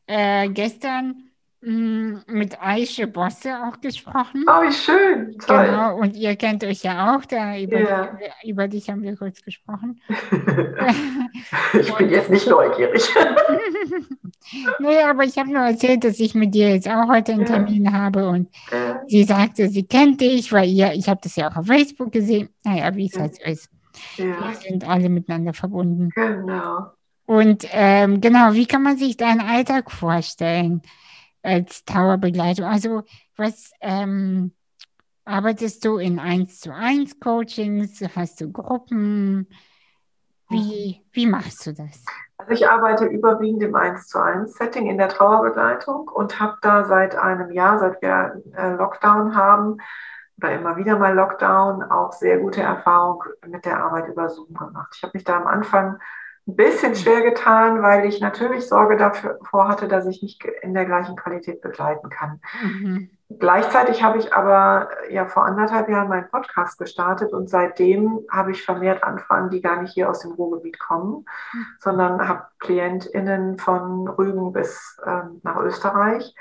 äh, 0.07 0.47
gestern 0.47 1.29
mh, 1.59 1.69
mm, 1.69 2.23
mit 2.27 2.61
Aische 2.61 3.07
Bosse 3.07 3.53
auch 3.67 3.81
gesprochen. 3.81 4.45
Oh, 4.47 4.61
wie 4.61 4.71
schön. 4.71 5.37
Toll. 5.39 5.65
Genau, 5.65 5.97
und 5.97 6.15
ihr 6.15 6.37
kennt 6.37 6.63
euch 6.63 6.81
ja 6.81 7.13
auch, 7.13 7.25
da 7.25 7.59
über, 7.59 7.79
ja. 7.81 8.05
dich, 8.05 8.31
über 8.45 8.69
dich 8.69 8.89
haben 8.89 9.03
wir 9.03 9.17
kurz 9.17 9.41
gesprochen. 9.41 9.99
ich 11.73 11.93
bin 11.93 12.09
jetzt 12.09 12.29
nicht 12.29 12.47
neugierig. 12.47 13.03
nee, 14.79 15.01
aber 15.01 15.25
ich 15.25 15.37
habe 15.37 15.51
nur 15.51 15.63
erzählt, 15.63 16.05
dass 16.05 16.21
ich 16.21 16.35
mit 16.35 16.55
dir 16.55 16.69
jetzt 16.69 16.89
auch 16.89 17.09
heute 17.09 17.33
einen 17.33 17.45
Termin 17.45 17.91
habe 17.91 18.29
und 18.29 18.47
ja. 18.71 19.01
sie 19.07 19.25
sagte, 19.25 19.67
sie 19.67 19.85
kennt 19.85 20.21
dich, 20.21 20.53
weil 20.53 20.69
ihr, 20.69 20.93
ich 20.93 21.09
habe 21.09 21.19
das 21.21 21.35
ja 21.35 21.51
auch 21.51 21.57
auf 21.57 21.67
Facebook 21.67 22.13
gesehen. 22.13 22.47
Naja, 22.63 22.95
wie 22.95 23.07
es 23.07 23.19
halt 23.19 23.35
so 23.35 23.43
ist. 23.43 23.72
Ja. 24.17 24.49
Wir 24.49 24.55
sind 24.55 24.87
alle 24.87 25.09
miteinander 25.09 25.53
verbunden. 25.53 26.09
Genau. 26.15 26.91
Und 27.25 27.67
ähm, 27.71 28.21
genau, 28.21 28.53
wie 28.53 28.65
kann 28.65 28.83
man 28.83 28.97
sich 28.97 29.17
deinen 29.17 29.41
Alltag 29.41 29.91
vorstellen 29.91 30.81
als 31.41 31.85
Trauerbegleitung? 31.85 32.65
Also, 32.65 33.03
was 33.37 33.71
ähm, 33.81 34.51
arbeitest 35.25 35.85
du 35.85 35.97
in 35.97 36.19
1 36.19 36.59
zu 36.59 36.73
1 36.73 37.19
Coachings? 37.19 38.03
Hast 38.15 38.41
du 38.41 38.51
Gruppen? 38.51 39.47
Wie, 40.49 41.01
wie 41.11 41.25
machst 41.25 41.65
du 41.65 41.73
das? 41.73 42.05
Also 42.37 42.51
ich 42.51 42.67
arbeite 42.67 43.05
überwiegend 43.05 43.63
im 43.63 43.75
1 43.75 44.07
zu 44.07 44.21
1 44.21 44.53
Setting 44.53 44.87
in 44.87 44.97
der 44.97 45.09
Trauerbegleitung 45.09 46.09
und 46.09 46.39
habe 46.39 46.57
da 46.61 46.83
seit 46.83 47.15
einem 47.15 47.51
Jahr, 47.51 47.79
seit 47.79 48.01
wir 48.01 48.43
äh, 48.55 48.73
Lockdown 48.73 49.35
haben, 49.35 49.77
oder 50.43 50.53
immer 50.53 50.75
wieder 50.75 50.99
mal 50.99 51.15
Lockdown 51.15 51.83
auch 51.83 52.11
sehr 52.11 52.37
gute 52.39 52.61
Erfahrung 52.61 53.23
mit 53.47 53.65
der 53.65 53.81
Arbeit 53.81 54.09
über 54.09 54.29
Zoom 54.29 54.53
gemacht. 54.53 54.93
Ich 54.95 55.03
habe 55.03 55.11
mich 55.15 55.23
da 55.23 55.37
am 55.37 55.47
Anfang 55.47 55.99
ein 56.45 56.55
bisschen 56.57 56.95
schwer 56.95 57.21
getan, 57.21 57.81
weil 57.81 58.05
ich 58.05 58.19
natürlich 58.19 58.67
Sorge 58.67 58.97
davor 58.97 59.69
hatte, 59.69 59.87
dass 59.87 60.05
ich 60.05 60.21
nicht 60.21 60.43
in 60.61 60.73
der 60.73 60.85
gleichen 60.85 61.15
Qualität 61.15 61.61
begleiten 61.61 62.09
kann. 62.09 62.41
Mhm. 62.61 63.09
Gleichzeitig 63.39 64.03
habe 64.03 64.19
ich 64.19 64.33
aber 64.33 64.89
ja 65.09 65.25
vor 65.25 65.45
anderthalb 65.45 65.87
Jahren 65.87 66.09
meinen 66.09 66.29
Podcast 66.29 66.77
gestartet 66.77 67.31
und 67.31 67.49
seitdem 67.49 68.19
habe 68.29 68.51
ich 68.51 68.63
vermehrt 68.63 69.03
Anfragen, 69.03 69.49
die 69.49 69.61
gar 69.61 69.81
nicht 69.81 69.93
hier 69.93 70.09
aus 70.09 70.19
dem 70.19 70.33
Ruhrgebiet 70.33 70.77
kommen, 70.77 71.25
mhm. 71.53 71.65
sondern 71.79 72.27
habe 72.27 72.47
KlientInnen 72.59 73.57
von 73.57 74.09
Rügen 74.09 74.51
bis 74.51 74.99
ähm, 75.05 75.39
nach 75.43 75.57
Österreich. 75.57 76.35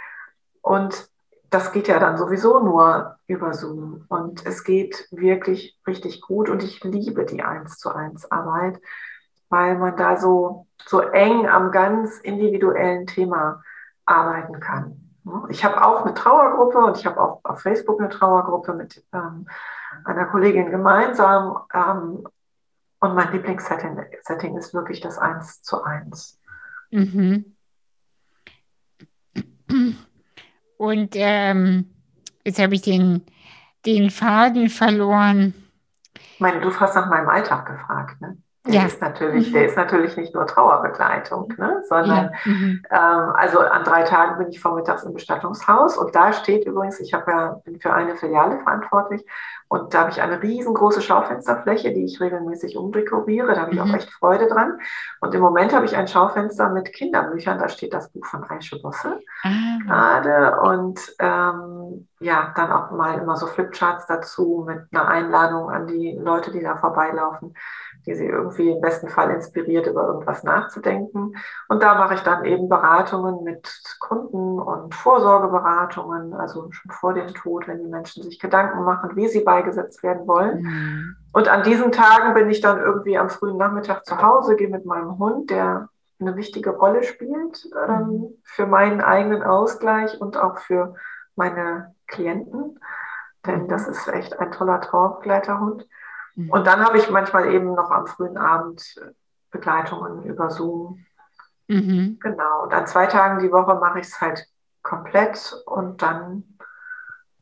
Und 0.60 1.11
das 1.52 1.70
geht 1.72 1.86
ja 1.86 1.98
dann 1.98 2.16
sowieso 2.16 2.60
nur 2.60 3.18
über 3.26 3.52
Zoom. 3.52 4.06
Und 4.08 4.44
es 4.46 4.64
geht 4.64 5.06
wirklich 5.10 5.78
richtig 5.86 6.22
gut. 6.22 6.48
Und 6.48 6.62
ich 6.62 6.82
liebe 6.82 7.26
die 7.26 7.42
Eins 7.42 7.78
zu 7.78 7.90
eins 7.94 8.30
Arbeit, 8.30 8.80
weil 9.50 9.76
man 9.76 9.96
da 9.96 10.16
so, 10.16 10.66
so 10.86 11.00
eng 11.00 11.46
am 11.46 11.70
ganz 11.70 12.18
individuellen 12.18 13.06
Thema 13.06 13.62
arbeiten 14.06 14.60
kann. 14.60 15.10
Ich 15.50 15.64
habe 15.64 15.84
auch 15.84 16.04
eine 16.04 16.14
Trauergruppe 16.14 16.78
und 16.78 16.96
ich 16.96 17.06
habe 17.06 17.20
auch 17.20 17.40
auf 17.44 17.60
Facebook 17.60 18.00
eine 18.00 18.08
Trauergruppe 18.08 18.72
mit 18.72 19.04
ähm, 19.12 19.46
einer 20.04 20.26
Kollegin 20.26 20.70
gemeinsam. 20.70 21.58
Ähm, 21.72 22.26
und 22.98 23.14
mein 23.14 23.30
Lieblingssetting 23.30 24.00
Setting 24.22 24.56
ist 24.56 24.74
wirklich 24.74 25.00
das 25.00 25.18
Eins 25.18 25.62
zu 25.62 25.82
eins. 25.82 26.40
Mhm. 26.90 27.56
Und 30.82 31.14
ähm, 31.14 31.86
jetzt 32.44 32.58
habe 32.58 32.74
ich 32.74 32.82
den, 32.82 33.22
den 33.86 34.10
Faden 34.10 34.68
verloren. 34.68 35.54
Ich 36.34 36.40
meine, 36.40 36.60
du 36.60 36.74
hast 36.74 36.96
nach 36.96 37.08
meinem 37.08 37.28
Alltag 37.28 37.66
gefragt, 37.66 38.20
ne? 38.20 38.36
Der 38.64 38.74
ja. 38.74 38.86
ist 38.86 39.00
natürlich, 39.00 39.48
mhm. 39.48 39.54
der 39.54 39.66
ist 39.66 39.76
natürlich 39.76 40.16
nicht 40.16 40.34
nur 40.34 40.46
Trauerbegleitung, 40.46 41.52
ne, 41.58 41.82
sondern 41.88 42.30
ja. 42.44 42.52
mhm. 42.52 42.82
ähm, 42.90 43.32
also 43.34 43.58
an 43.58 43.82
drei 43.82 44.04
Tagen 44.04 44.38
bin 44.38 44.50
ich 44.50 44.60
vormittags 44.60 45.02
im 45.02 45.12
Bestattungshaus 45.12 45.98
und 45.98 46.14
da 46.14 46.32
steht 46.32 46.64
übrigens, 46.64 47.00
ich 47.00 47.12
habe 47.12 47.30
ja 47.30 47.60
bin 47.64 47.80
für 47.80 47.92
eine 47.92 48.14
Filiale 48.14 48.60
verantwortlich 48.60 49.24
und 49.72 49.94
da 49.94 50.00
habe 50.00 50.10
ich 50.10 50.20
eine 50.20 50.42
riesengroße 50.42 51.00
Schaufensterfläche, 51.00 51.94
die 51.94 52.04
ich 52.04 52.20
regelmäßig 52.20 52.76
umdekoriere. 52.76 53.54
Da 53.54 53.62
habe 53.62 53.72
ich 53.72 53.82
mhm. 53.82 53.90
auch 53.90 53.94
echt 53.94 54.10
Freude 54.10 54.46
dran. 54.46 54.78
Und 55.20 55.34
im 55.34 55.40
Moment 55.40 55.72
habe 55.72 55.86
ich 55.86 55.96
ein 55.96 56.08
Schaufenster 56.08 56.68
mit 56.68 56.92
Kinderbüchern. 56.92 57.58
Da 57.58 57.70
steht 57.70 57.94
das 57.94 58.10
Buch 58.10 58.26
von 58.26 58.44
Aische 58.50 58.78
Bosse 58.82 59.18
ah. 59.42 59.78
gerade. 59.86 60.60
Und 60.60 61.00
ähm, 61.18 62.06
ja, 62.20 62.52
dann 62.54 62.70
auch 62.70 62.90
mal 62.90 63.18
immer 63.18 63.38
so 63.38 63.46
Flipcharts 63.46 64.04
dazu 64.04 64.62
mit 64.66 64.80
einer 64.92 65.08
Einladung 65.08 65.70
an 65.70 65.86
die 65.86 66.18
Leute, 66.20 66.52
die 66.52 66.60
da 66.60 66.76
vorbeilaufen 66.76 67.54
die 68.06 68.14
sie 68.14 68.26
irgendwie 68.26 68.70
im 68.70 68.80
besten 68.80 69.08
Fall 69.08 69.30
inspiriert, 69.30 69.86
über 69.86 70.06
irgendwas 70.06 70.42
nachzudenken. 70.42 71.36
Und 71.68 71.82
da 71.82 71.94
mache 71.94 72.14
ich 72.14 72.20
dann 72.20 72.44
eben 72.44 72.68
Beratungen 72.68 73.44
mit 73.44 73.68
Kunden 74.00 74.58
und 74.58 74.94
Vorsorgeberatungen, 74.94 76.34
also 76.34 76.70
schon 76.70 76.90
vor 76.90 77.14
dem 77.14 77.28
Tod, 77.28 77.68
wenn 77.68 77.82
die 77.82 77.88
Menschen 77.88 78.22
sich 78.22 78.38
Gedanken 78.38 78.84
machen, 78.84 79.14
wie 79.14 79.28
sie 79.28 79.40
beigesetzt 79.40 80.02
werden 80.02 80.26
wollen. 80.26 80.62
Mhm. 80.62 81.16
Und 81.32 81.48
an 81.48 81.62
diesen 81.62 81.92
Tagen 81.92 82.34
bin 82.34 82.50
ich 82.50 82.60
dann 82.60 82.78
irgendwie 82.78 83.16
am 83.16 83.30
frühen 83.30 83.56
Nachmittag 83.56 84.04
zu 84.04 84.20
Hause, 84.20 84.56
gehe 84.56 84.68
mit 84.68 84.84
meinem 84.84 85.18
Hund, 85.18 85.50
der 85.50 85.88
eine 86.20 86.36
wichtige 86.36 86.70
Rolle 86.70 87.02
spielt 87.02 87.68
ähm, 87.88 88.06
mhm. 88.06 88.28
für 88.44 88.66
meinen 88.66 89.00
eigenen 89.00 89.42
Ausgleich 89.42 90.20
und 90.20 90.36
auch 90.36 90.58
für 90.58 90.94
meine 91.36 91.94
Klienten. 92.06 92.78
Denn 93.46 93.64
mhm. 93.64 93.68
das 93.68 93.88
ist 93.88 94.08
echt 94.08 94.38
ein 94.38 94.52
toller 94.52 94.80
Trauerbegleiterhund. 94.80 95.86
Mhm. 96.34 96.50
Und 96.50 96.66
dann 96.66 96.84
habe 96.84 96.98
ich 96.98 97.10
manchmal 97.10 97.52
eben 97.52 97.74
noch 97.74 97.90
am 97.90 98.06
frühen 98.06 98.36
Abend 98.36 98.94
äh, 99.00 99.12
Begleitungen 99.50 100.24
über 100.24 100.50
Zoom. 100.50 101.04
Mhm. 101.68 102.18
Genau. 102.20 102.64
Und 102.64 102.74
an 102.74 102.86
zwei 102.86 103.06
Tagen 103.06 103.40
die 103.40 103.52
Woche 103.52 103.74
mache 103.74 104.00
ich 104.00 104.06
es 104.06 104.20
halt 104.20 104.46
komplett 104.82 105.54
und 105.66 106.02
dann 106.02 106.44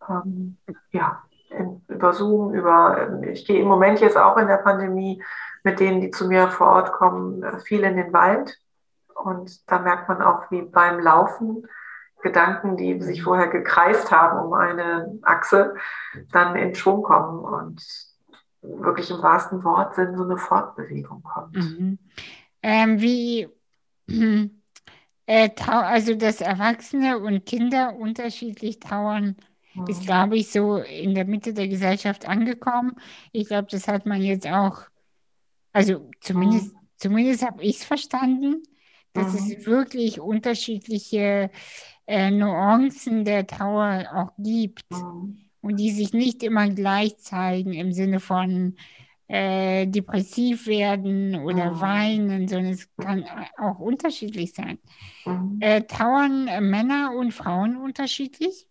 ähm, 0.08 0.58
ja, 0.90 1.22
in, 1.50 1.82
über 1.88 2.12
Zoom, 2.12 2.54
über, 2.54 2.98
ähm, 3.00 3.22
ich 3.24 3.46
gehe 3.46 3.60
im 3.60 3.68
Moment 3.68 4.00
jetzt 4.00 4.16
auch 4.16 4.36
in 4.36 4.46
der 4.46 4.58
Pandemie 4.58 5.22
mit 5.62 5.80
denen, 5.80 6.00
die 6.00 6.10
zu 6.10 6.26
mir 6.26 6.48
vor 6.48 6.68
Ort 6.68 6.92
kommen, 6.92 7.42
äh, 7.42 7.58
viel 7.60 7.82
in 7.82 7.96
den 7.96 8.12
Wald. 8.12 8.58
Und 9.14 9.70
da 9.70 9.78
merkt 9.78 10.08
man 10.08 10.22
auch, 10.22 10.50
wie 10.50 10.62
beim 10.62 11.00
Laufen 11.00 11.66
Gedanken, 12.22 12.76
die 12.76 13.00
sich 13.00 13.22
vorher 13.22 13.48
gekreist 13.48 14.10
haben 14.10 14.46
um 14.46 14.52
eine 14.52 15.18
Achse, 15.22 15.74
dann 16.32 16.54
in 16.56 16.74
Schwung 16.74 17.02
kommen. 17.02 17.40
Und 17.40 17.82
wirklich 18.62 19.10
im 19.10 19.22
wahrsten 19.22 19.62
Wortsinn 19.64 20.16
so 20.16 20.24
eine 20.24 20.36
Fortbewegung 20.36 21.22
kommt. 21.22 21.56
Mhm. 21.56 21.98
Ähm, 22.62 23.00
wie, 23.00 23.48
äh, 25.26 25.50
also, 25.66 26.14
dass 26.14 26.40
Erwachsene 26.40 27.18
und 27.18 27.46
Kinder 27.46 27.96
unterschiedlich 27.96 28.78
trauern, 28.80 29.36
mhm. 29.74 29.86
ist, 29.86 30.04
glaube 30.04 30.36
ich, 30.36 30.50
so 30.50 30.76
in 30.78 31.14
der 31.14 31.24
Mitte 31.24 31.54
der 31.54 31.68
Gesellschaft 31.68 32.28
angekommen. 32.28 32.96
Ich 33.32 33.48
glaube, 33.48 33.68
das 33.70 33.88
hat 33.88 34.06
man 34.06 34.22
jetzt 34.22 34.46
auch, 34.46 34.82
also 35.72 36.10
zumindest, 36.20 36.74
mhm. 36.74 36.78
zumindest 36.96 37.46
habe 37.46 37.62
ich 37.62 37.76
es 37.76 37.84
verstanden, 37.84 38.62
dass 39.12 39.32
mhm. 39.32 39.38
es 39.38 39.66
wirklich 39.66 40.20
unterschiedliche 40.20 41.50
äh, 42.06 42.30
Nuancen 42.30 43.24
der 43.24 43.46
Trauer 43.46 44.06
auch 44.12 44.32
gibt 44.38 44.90
mhm. 44.90 45.49
Und 45.60 45.76
die 45.76 45.90
sich 45.90 46.12
nicht 46.12 46.42
immer 46.42 46.68
gleich 46.68 47.18
zeigen 47.18 47.72
im 47.72 47.92
Sinne 47.92 48.20
von 48.20 48.76
äh, 49.28 49.86
depressiv 49.86 50.66
werden 50.66 51.36
oder 51.36 51.72
mhm. 51.72 51.80
weinen, 51.80 52.48
sondern 52.48 52.72
es 52.72 52.88
kann 52.96 53.24
auch 53.58 53.78
unterschiedlich 53.78 54.54
sein. 54.54 54.78
Mhm. 55.24 55.58
Äh, 55.60 55.82
trauern 55.82 56.46
Männer 56.68 57.12
und 57.16 57.32
Frauen 57.32 57.76
unterschiedlich? 57.76 58.66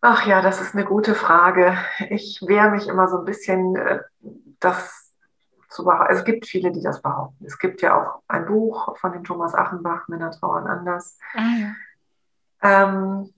Ach 0.00 0.24
ja, 0.26 0.40
das 0.40 0.60
ist 0.60 0.74
eine 0.74 0.84
gute 0.84 1.16
Frage. 1.16 1.76
Ich 2.10 2.40
wehre 2.46 2.70
mich 2.70 2.86
immer 2.86 3.08
so 3.08 3.18
ein 3.18 3.24
bisschen, 3.24 3.74
äh, 3.74 3.98
das 4.60 5.12
zu 5.68 5.84
behaupten. 5.84 6.14
Es 6.14 6.24
gibt 6.24 6.46
viele, 6.46 6.70
die 6.70 6.82
das 6.82 7.02
behaupten. 7.02 7.44
Es 7.44 7.58
gibt 7.58 7.82
ja 7.82 8.00
auch 8.00 8.22
ein 8.28 8.46
Buch 8.46 8.96
von 8.98 9.12
dem 9.12 9.24
Thomas 9.24 9.54
Achenbach, 9.54 10.06
Männer 10.08 10.30
trauern 10.30 10.66
anders. 10.66 11.18
Ah, 11.34 11.58
ja. 11.60 11.72
Ähm, 12.62 13.32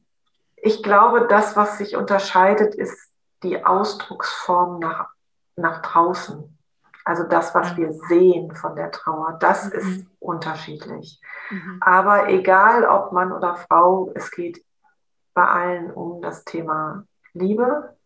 ich 0.56 0.82
glaube, 0.82 1.26
das, 1.26 1.56
was 1.56 1.78
sich 1.78 1.96
unterscheidet, 1.96 2.74
ist 2.74 3.10
die 3.42 3.64
Ausdrucksform 3.64 4.78
nach, 4.78 5.08
nach 5.56 5.82
draußen. 5.82 6.56
Also 7.04 7.24
das, 7.24 7.54
was 7.54 7.76
wir 7.76 7.92
sehen 7.92 8.54
von 8.54 8.76
der 8.76 8.90
Trauer, 8.90 9.38
das 9.40 9.66
mhm. 9.66 9.72
ist 9.72 10.06
unterschiedlich. 10.18 11.20
Mhm. 11.50 11.78
Aber 11.80 12.28
egal 12.28 12.84
ob 12.84 13.12
Mann 13.12 13.32
oder 13.32 13.56
Frau, 13.56 14.12
es 14.14 14.30
geht 14.30 14.64
bei 15.34 15.44
allen 15.44 15.90
um 15.90 16.20
das 16.20 16.44
Thema 16.44 17.04
Liebe. 17.32 17.96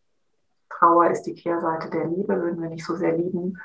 Trauer 0.70 1.10
ist 1.10 1.22
die 1.22 1.34
Kehrseite 1.34 1.90
der 1.90 2.06
Liebe. 2.06 2.40
Würden 2.40 2.62
wir 2.62 2.68
nicht 2.68 2.84
so 2.84 2.94
sehr 2.94 3.16
lieben, 3.16 3.60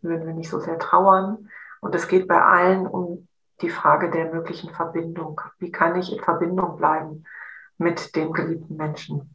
würden 0.00 0.26
wir 0.26 0.34
nicht 0.34 0.50
so 0.50 0.60
sehr 0.60 0.78
trauern. 0.78 1.48
Und 1.80 1.94
es 1.94 2.08
geht 2.08 2.28
bei 2.28 2.40
allen 2.42 2.86
um 2.86 3.28
die 3.60 3.70
Frage 3.70 4.10
der 4.10 4.32
möglichen 4.32 4.72
Verbindung. 4.72 5.40
Wie 5.58 5.70
kann 5.70 5.98
ich 5.98 6.12
in 6.12 6.22
Verbindung 6.22 6.76
bleiben 6.76 7.24
mit 7.76 8.14
dem 8.14 8.32
geliebten 8.32 8.76
Menschen? 8.76 9.30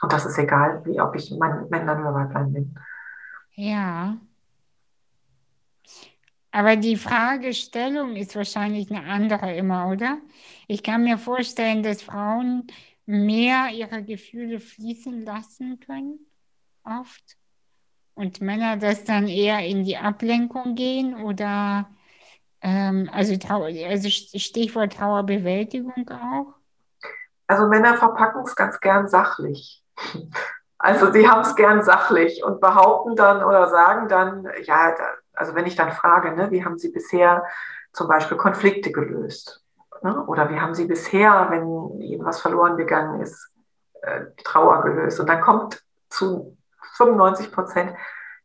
Und 0.00 0.12
das 0.12 0.26
ist 0.26 0.38
egal, 0.38 0.84
wie 0.84 1.00
ob 1.00 1.14
ich 1.14 1.30
Männlein 1.30 2.00
oder 2.00 2.14
Weiblein 2.14 2.52
bin. 2.52 2.78
Ja. 3.54 4.16
Aber 6.50 6.76
die 6.76 6.96
Fragestellung 6.96 8.16
ist 8.16 8.36
wahrscheinlich 8.36 8.90
eine 8.90 9.04
andere 9.08 9.54
immer, 9.56 9.88
oder? 9.88 10.18
Ich 10.66 10.82
kann 10.82 11.04
mir 11.04 11.18
vorstellen, 11.18 11.82
dass 11.82 12.02
Frauen 12.02 12.66
mehr 13.06 13.70
ihre 13.72 14.02
Gefühle 14.02 14.60
fließen 14.60 15.24
lassen 15.24 15.80
können, 15.80 16.18
oft. 16.84 17.36
Und 18.14 18.40
Männer 18.40 18.76
das 18.76 19.04
dann 19.04 19.26
eher 19.26 19.66
in 19.66 19.84
die 19.84 19.96
Ablenkung 19.96 20.74
gehen 20.76 21.16
oder, 21.16 21.90
ähm, 22.64 23.10
also, 23.12 23.34
also 23.50 24.08
Stichwort 24.08 24.94
Trauerbewältigung 24.94 26.08
auch. 26.08 26.54
Also 27.46 27.68
Männer 27.68 27.98
verpacken 27.98 28.42
es 28.44 28.56
ganz 28.56 28.80
gern 28.80 29.06
sachlich. 29.06 29.84
Also 30.76 31.12
sie 31.12 31.26
haben 31.28 31.40
es 31.40 31.54
gern 31.56 31.82
sachlich 31.82 32.44
und 32.44 32.60
behaupten 32.60 33.16
dann 33.16 33.42
oder 33.42 33.68
sagen 33.68 34.08
dann, 34.08 34.46
ja, 34.64 34.94
also 35.32 35.54
wenn 35.54 35.66
ich 35.66 35.76
dann 35.76 35.92
frage, 35.92 36.34
ne, 36.34 36.50
wie 36.50 36.62
haben 36.62 36.76
Sie 36.76 36.90
bisher 36.90 37.44
zum 37.92 38.08
Beispiel 38.08 38.36
Konflikte 38.36 38.92
gelöst? 38.92 39.62
Ne? 40.02 40.22
Oder 40.26 40.50
wie 40.50 40.60
haben 40.60 40.74
Sie 40.74 40.84
bisher, 40.84 41.46
wenn 41.48 42.00
Ihnen 42.00 42.24
was 42.24 42.40
verloren 42.40 42.76
gegangen 42.76 43.22
ist, 43.22 43.50
äh, 44.02 44.26
Trauer 44.42 44.82
gelöst? 44.82 45.20
Und 45.20 45.28
dann 45.28 45.40
kommt 45.40 45.82
zu 46.10 46.56
95 46.96 47.50
Prozent, 47.50 47.94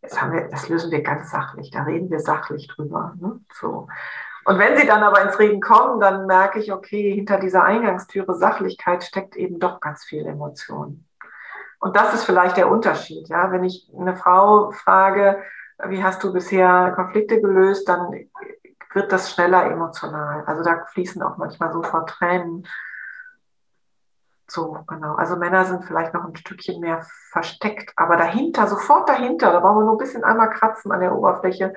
das, 0.02 0.22
haben 0.22 0.34
wir, 0.34 0.48
das 0.50 0.70
lösen 0.70 0.92
wir 0.92 1.02
ganz 1.02 1.32
sachlich, 1.32 1.72
da 1.72 1.84
reden 1.84 2.10
wir 2.10 2.20
sachlich 2.20 2.68
drüber. 2.68 3.14
Ne? 3.20 3.40
So. 3.54 3.88
Und 4.46 4.58
wenn 4.58 4.78
sie 4.78 4.88
dann 4.88 5.04
aber 5.04 5.22
ins 5.22 5.38
Reden 5.38 5.62
kommen, 5.62 6.00
dann 6.00 6.26
merke 6.26 6.60
ich, 6.60 6.72
okay, 6.72 7.14
hinter 7.14 7.40
dieser 7.40 7.64
Eingangstüre 7.64 8.34
Sachlichkeit 8.36 9.04
steckt 9.04 9.36
eben 9.36 9.60
doch 9.60 9.80
ganz 9.80 10.06
viel 10.06 10.26
Emotion. 10.26 11.06
Und 11.80 11.96
das 11.96 12.14
ist 12.14 12.24
vielleicht 12.24 12.58
der 12.58 12.70
Unterschied. 12.70 13.30
Ja? 13.30 13.52
Wenn 13.52 13.64
ich 13.64 13.92
eine 13.98 14.16
Frau 14.16 14.72
frage, 14.72 15.42
wie 15.86 16.04
hast 16.04 16.24
du 16.24 16.34
bisher 16.34 16.92
Konflikte 16.96 17.40
gelöst, 17.40 17.88
dann 17.88 18.26
wird 18.94 19.12
das 19.12 19.32
schneller 19.32 19.66
emotional. 19.66 20.44
Also 20.46 20.64
da 20.64 20.86
fließen 20.86 21.22
auch 21.22 21.38
manchmal 21.38 21.72
sofort 21.72 22.10
Tränen. 22.10 22.68
So, 24.52 24.84
genau. 24.88 25.16
Also 25.16 25.36
Männer 25.36 25.66
sind 25.66 25.86
vielleicht 25.86 26.14
noch 26.14 26.26
ein 26.26 26.36
Stückchen 26.36 26.80
mehr 26.80 27.06
versteckt, 27.32 27.94
aber 27.96 28.18
dahinter, 28.18 28.68
sofort 28.68 29.08
dahinter, 29.08 29.52
da 29.52 29.60
brauchen 29.60 29.80
wir 29.80 29.86
nur 29.86 29.96
ein 29.96 30.00
bisschen 30.00 30.24
einmal 30.24 30.50
kratzen 30.50 30.92
an 30.92 31.02
der 31.02 31.16
Oberfläche, 31.16 31.74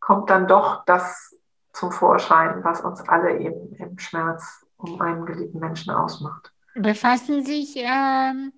kommt 0.00 0.30
dann 0.30 0.46
doch 0.46 0.84
das 0.84 1.36
zum 1.72 1.90
Vorschein, 1.90 2.62
was 2.62 2.80
uns 2.82 3.00
alle 3.08 3.38
eben 3.38 3.74
im 3.74 3.98
Schmerz 3.98 4.64
um 4.76 5.00
einen 5.00 5.26
geliebten 5.26 5.58
Menschen 5.58 5.92
ausmacht. 5.92 6.52
Befassen 6.74 7.44
sich 7.44 7.74
ähm, 7.76 8.52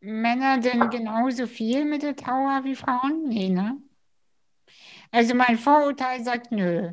Männer 0.00 0.58
denn 0.58 0.88
genauso 0.90 1.46
viel 1.46 1.84
mit 1.84 2.02
der 2.02 2.16
Trauer 2.16 2.60
wie 2.64 2.76
Frauen? 2.76 3.24
Nee, 3.28 3.48
ne? 3.48 3.76
Also 5.10 5.34
mein 5.34 5.58
Vorurteil 5.58 6.22
sagt 6.22 6.52
nö. 6.52 6.92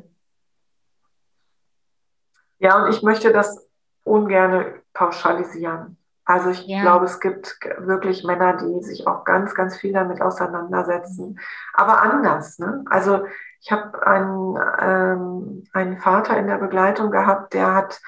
Ja, 2.58 2.82
und 2.82 2.90
ich 2.92 3.02
möchte 3.02 3.32
das 3.32 3.68
ungern 4.02 4.82
pauschalisieren. 4.92 5.97
Also 6.28 6.50
ich 6.50 6.66
ja. 6.66 6.82
glaube, 6.82 7.06
es 7.06 7.20
gibt 7.20 7.58
wirklich 7.78 8.22
Männer, 8.22 8.58
die 8.58 8.82
sich 8.82 9.06
auch 9.06 9.24
ganz, 9.24 9.54
ganz 9.54 9.78
viel 9.78 9.94
damit 9.94 10.20
auseinandersetzen, 10.20 11.40
aber 11.72 12.02
anders. 12.02 12.58
Ne? 12.58 12.84
Also 12.90 13.24
ich 13.60 13.72
habe 13.72 14.06
einen, 14.06 14.58
ähm, 14.78 15.64
einen 15.72 15.96
Vater 15.96 16.36
in 16.36 16.46
der 16.46 16.58
Begleitung 16.58 17.10
gehabt, 17.10 17.54
der 17.54 17.74
hat 17.74 18.02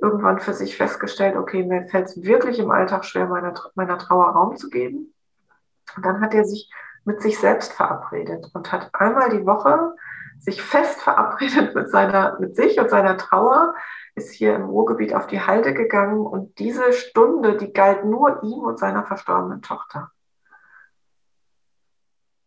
irgendwann 0.00 0.38
für 0.38 0.54
sich 0.54 0.74
festgestellt, 0.74 1.36
okay, 1.36 1.64
mir 1.64 1.86
fällt 1.88 2.06
es 2.06 2.22
wirklich 2.22 2.58
im 2.58 2.70
Alltag 2.70 3.04
schwer, 3.04 3.26
meiner, 3.26 3.52
meiner 3.74 3.98
Trauer 3.98 4.30
Raum 4.30 4.56
zu 4.56 4.70
geben. 4.70 5.12
Und 5.96 6.06
dann 6.06 6.22
hat 6.22 6.32
er 6.32 6.46
sich 6.46 6.70
mit 7.04 7.20
sich 7.20 7.38
selbst 7.38 7.74
verabredet 7.74 8.50
und 8.54 8.72
hat 8.72 8.88
einmal 8.94 9.28
die 9.28 9.44
Woche 9.44 9.94
sich 10.38 10.62
fest 10.62 11.02
verabredet 11.02 11.74
mit 11.74 11.90
seiner, 11.90 12.40
mit 12.40 12.56
sich 12.56 12.80
und 12.80 12.88
seiner 12.88 13.18
Trauer, 13.18 13.74
ist 14.16 14.32
hier 14.32 14.54
im 14.54 14.64
Ruhrgebiet 14.64 15.14
auf 15.14 15.26
die 15.26 15.40
Halde 15.40 15.74
gegangen 15.74 16.26
und 16.26 16.58
diese 16.58 16.92
Stunde, 16.92 17.56
die 17.56 17.72
galt 17.72 18.04
nur 18.04 18.42
ihm 18.42 18.60
und 18.60 18.78
seiner 18.78 19.04
verstorbenen 19.04 19.62
Tochter. 19.62 20.10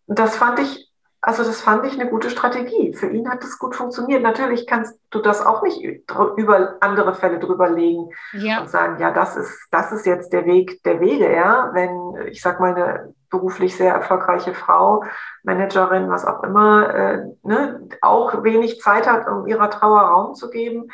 Und 0.07 0.19
das 0.19 0.35
fand 0.35 0.59
ich 0.59 0.89
also 1.21 1.43
das 1.43 1.61
fand 1.61 1.85
ich 1.85 1.99
eine 1.99 2.09
gute 2.09 2.29
Strategie. 2.29 2.93
Für 2.93 3.09
ihn 3.09 3.29
hat 3.29 3.43
es 3.43 3.59
gut 3.59 3.75
funktioniert. 3.75 4.23
Natürlich 4.23 4.65
kannst 4.65 4.97
du 5.09 5.19
das 5.19 5.45
auch 5.45 5.63
nicht 5.63 5.83
über 5.83 6.77
andere 6.79 7.13
Fälle 7.13 7.39
drüber 7.39 7.69
legen 7.69 8.09
ja. 8.31 8.61
und 8.61 8.69
sagen, 8.69 9.01
ja, 9.01 9.11
das 9.11 9.35
ist, 9.35 9.67
das 9.69 9.91
ist 9.91 10.05
jetzt 10.05 10.31
der 10.31 10.45
Weg 10.45 10.81
der 10.83 11.01
Wege, 11.01 11.33
ja. 11.33 11.71
Wenn, 11.73 12.27
ich 12.27 12.41
sag 12.41 12.61
mal, 12.61 12.73
eine 12.73 13.13
beruflich 13.29 13.75
sehr 13.75 13.93
erfolgreiche 13.93 14.53
Frau, 14.53 15.03
Managerin, 15.43 16.09
was 16.09 16.25
auch 16.25 16.41
immer, 16.43 16.93
äh, 16.93 17.25
ne, 17.43 17.87
auch 18.01 18.43
wenig 18.43 18.79
Zeit 18.79 19.05
hat, 19.05 19.27
um 19.27 19.45
ihrer 19.45 19.69
Trauer 19.69 19.99
Raum 19.99 20.35
zu 20.35 20.49
geben, 20.49 20.89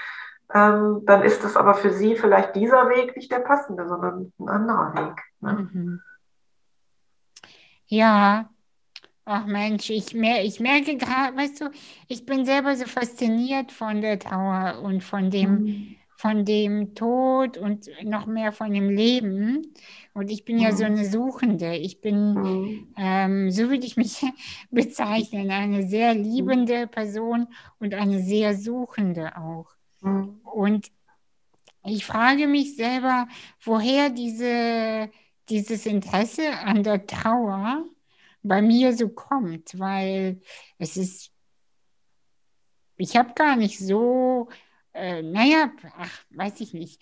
ähm, 0.54 1.02
dann 1.06 1.24
ist 1.24 1.44
es 1.44 1.58
aber 1.58 1.74
für 1.74 1.92
sie 1.92 2.16
vielleicht 2.16 2.56
dieser 2.56 2.90
Weg 2.90 3.16
nicht 3.16 3.32
der 3.32 3.40
passende, 3.40 3.88
sondern 3.88 4.32
ein 4.40 4.50
anderer 4.50 4.94
Weg. 4.96 5.22
Ne? 5.42 5.70
Mhm. 5.74 6.02
Ja, 7.88 8.50
Ach 9.28 9.48
Mensch, 9.48 9.90
ich, 9.90 10.14
mer 10.14 10.44
ich 10.44 10.60
merke 10.60 10.98
gerade, 10.98 11.36
weißt 11.36 11.62
du, 11.62 11.72
ich 12.08 12.28
bin 12.28 12.46
selber 12.46 12.76
so 12.76 12.86
fasziniert 12.86 13.72
von 13.72 14.00
der 14.00 14.20
Trauer 14.20 14.84
und 14.84 15.04
von 15.04 15.32
dem, 15.32 15.52
mhm. 15.64 15.96
von 16.16 16.46
dem 16.46 16.94
Tod 16.94 17.58
und 17.58 17.90
noch 18.04 18.28
mehr 18.28 18.52
von 18.52 18.72
dem 18.72 18.88
Leben. 18.88 19.74
Und 20.14 20.30
ich 20.30 20.46
bin 20.46 20.60
ja 20.60 20.74
so 20.74 20.86
mhm. 20.86 20.92
eine 20.92 21.10
Suchende. 21.10 21.76
Ich 21.76 22.02
bin, 22.02 22.34
mhm. 22.36 22.94
ähm, 22.98 23.50
so 23.50 23.64
würde 23.64 23.88
ich 23.88 23.98
mich 23.98 24.22
bezeichnen, 24.70 25.50
eine 25.50 25.88
sehr 25.88 26.14
liebende 26.14 26.86
Person 26.86 27.48
und 27.80 27.96
eine 27.96 28.22
sehr 28.22 28.56
suchende 28.56 29.36
auch. 29.38 29.76
Und 30.44 30.92
ich 31.84 32.06
frage 32.06 32.48
mich 32.48 32.76
selber, 32.76 33.28
woher 33.64 34.10
diese, 34.10 35.10
dieses 35.50 35.86
Interesse 35.86 36.58
an 36.60 36.84
der 36.84 37.06
Trauer 37.06 37.86
bei 38.42 38.62
mir 38.62 38.94
so 38.94 39.10
kommt, 39.10 39.78
weil 39.80 40.42
es 40.78 40.98
ist, 40.98 41.32
ich 42.98 43.16
habe 43.16 43.34
gar 43.34 43.56
nicht 43.56 43.80
so, 43.80 44.50
äh, 44.94 45.22
naja, 45.22 45.72
ach, 45.98 46.24
weiß 46.32 46.62
ich 46.62 46.74
nicht. 46.74 47.02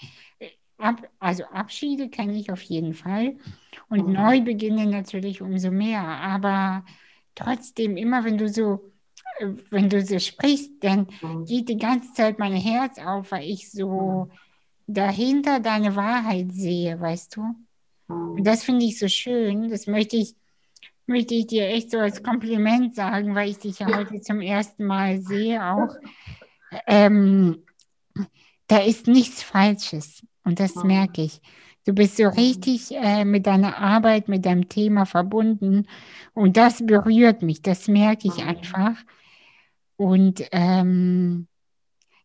Ab, 0.77 1.07
also 1.19 1.45
Abschiede 1.45 2.09
kenne 2.09 2.37
ich 2.37 2.51
auf 2.51 2.61
jeden 2.61 2.93
Fall 2.93 3.37
und 3.89 4.07
mhm. 4.07 4.13
Neubeginne 4.13 4.85
natürlich 4.87 5.41
umso 5.41 5.71
mehr, 5.71 6.01
aber 6.03 6.83
trotzdem 7.35 7.95
immer, 7.95 8.23
wenn 8.25 8.37
du 8.37 8.49
so 8.49 8.92
wenn 9.69 9.89
du 9.89 10.03
so 10.05 10.19
sprichst, 10.19 10.71
dann 10.81 11.07
mhm. 11.21 11.45
geht 11.45 11.69
die 11.69 11.77
ganze 11.77 12.13
Zeit 12.13 12.39
mein 12.39 12.53
Herz 12.53 12.97
auf, 12.99 13.31
weil 13.31 13.49
ich 13.49 13.71
so 13.71 14.29
mhm. 14.29 14.31
dahinter 14.87 15.59
deine 15.59 15.95
Wahrheit 15.95 16.51
sehe, 16.51 16.99
weißt 16.99 17.35
du? 17.35 17.41
Mhm. 18.07 18.31
Und 18.31 18.43
das 18.43 18.63
finde 18.63 18.85
ich 18.85 18.99
so 18.99 19.07
schön. 19.07 19.69
Das 19.69 19.87
möchte 19.87 20.17
ich, 20.17 20.35
möchte 21.05 21.35
ich 21.35 21.47
dir 21.47 21.67
echt 21.67 21.91
so 21.91 21.99
als 21.99 22.23
Kompliment 22.23 22.95
sagen, 22.95 23.35
weil 23.35 23.49
ich 23.49 23.59
dich 23.59 23.79
ja 23.79 23.87
heute 23.87 24.21
zum 24.21 24.41
ersten 24.41 24.85
Mal 24.85 25.21
sehe 25.21 25.63
auch. 25.65 25.95
Ähm, 26.87 27.63
da 28.67 28.77
ist 28.79 29.07
nichts 29.07 29.43
Falsches 29.43 30.25
und 30.43 30.59
das 30.59 30.75
merke 30.83 31.23
ich. 31.23 31.41
Du 31.85 31.93
bist 31.93 32.15
so 32.15 32.27
richtig 32.29 32.91
äh, 32.91 33.25
mit 33.25 33.45
deiner 33.45 33.77
Arbeit, 33.77 34.29
mit 34.29 34.45
deinem 34.45 34.69
Thema 34.69 35.05
verbunden 35.05 35.85
und 36.33 36.55
das 36.55 36.85
berührt 36.85 37.41
mich, 37.41 37.61
das 37.61 37.87
merke 37.87 38.29
ich 38.29 38.43
einfach. 38.43 38.95
Und 39.95 40.43
ähm, 40.51 41.47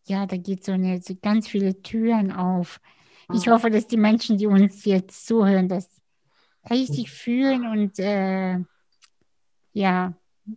ja, 0.05 0.27
da 0.27 0.37
geht 0.37 0.65
so, 0.65 0.73
eine, 0.73 1.01
so 1.01 1.15
ganz 1.21 1.49
viele 1.49 1.83
Türen 1.83 2.33
auf. 2.33 2.81
Ich 3.33 3.47
mhm. 3.47 3.53
hoffe, 3.53 3.71
dass 3.71 3.87
die 3.87 3.97
Menschen, 3.97 4.39
die 4.39 4.47
uns 4.47 4.85
jetzt 4.85 5.27
zuhören, 5.27 5.69
das 5.69 5.89
richtig 6.71 7.11
fühlen 7.11 7.67
und 7.67 7.99
äh, 7.99 8.59
ja, 9.73 10.15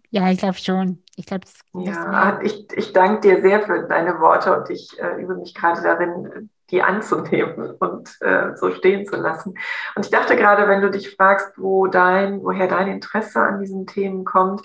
ja, 0.10 0.32
ich 0.32 0.40
glaube 0.40 0.58
schon. 0.58 1.04
Ich 1.16 1.26
glaube, 1.26 1.46
ja, 1.74 2.40
ich, 2.42 2.66
ich 2.76 2.94
danke 2.94 3.22
dir 3.22 3.42
sehr 3.42 3.62
für 3.62 3.88
deine 3.88 4.20
Worte 4.20 4.58
und 4.58 4.70
ich 4.70 4.98
äh, 5.00 5.22
übe 5.22 5.36
mich 5.36 5.54
gerade 5.54 5.82
darin, 5.82 6.50
die 6.70 6.82
anzunehmen 6.82 7.72
und 7.80 8.18
äh, 8.22 8.56
so 8.56 8.72
stehen 8.72 9.06
zu 9.06 9.18
lassen. 9.18 9.56
Und 9.96 10.06
ich 10.06 10.12
dachte 10.12 10.36
gerade, 10.36 10.68
wenn 10.68 10.82
du 10.82 10.90
dich 10.90 11.16
fragst, 11.16 11.58
wo 11.58 11.88
dein, 11.88 12.42
woher 12.42 12.68
dein 12.68 12.88
Interesse 12.88 13.42
an 13.42 13.60
diesen 13.60 13.86
Themen 13.86 14.24
kommt, 14.24 14.62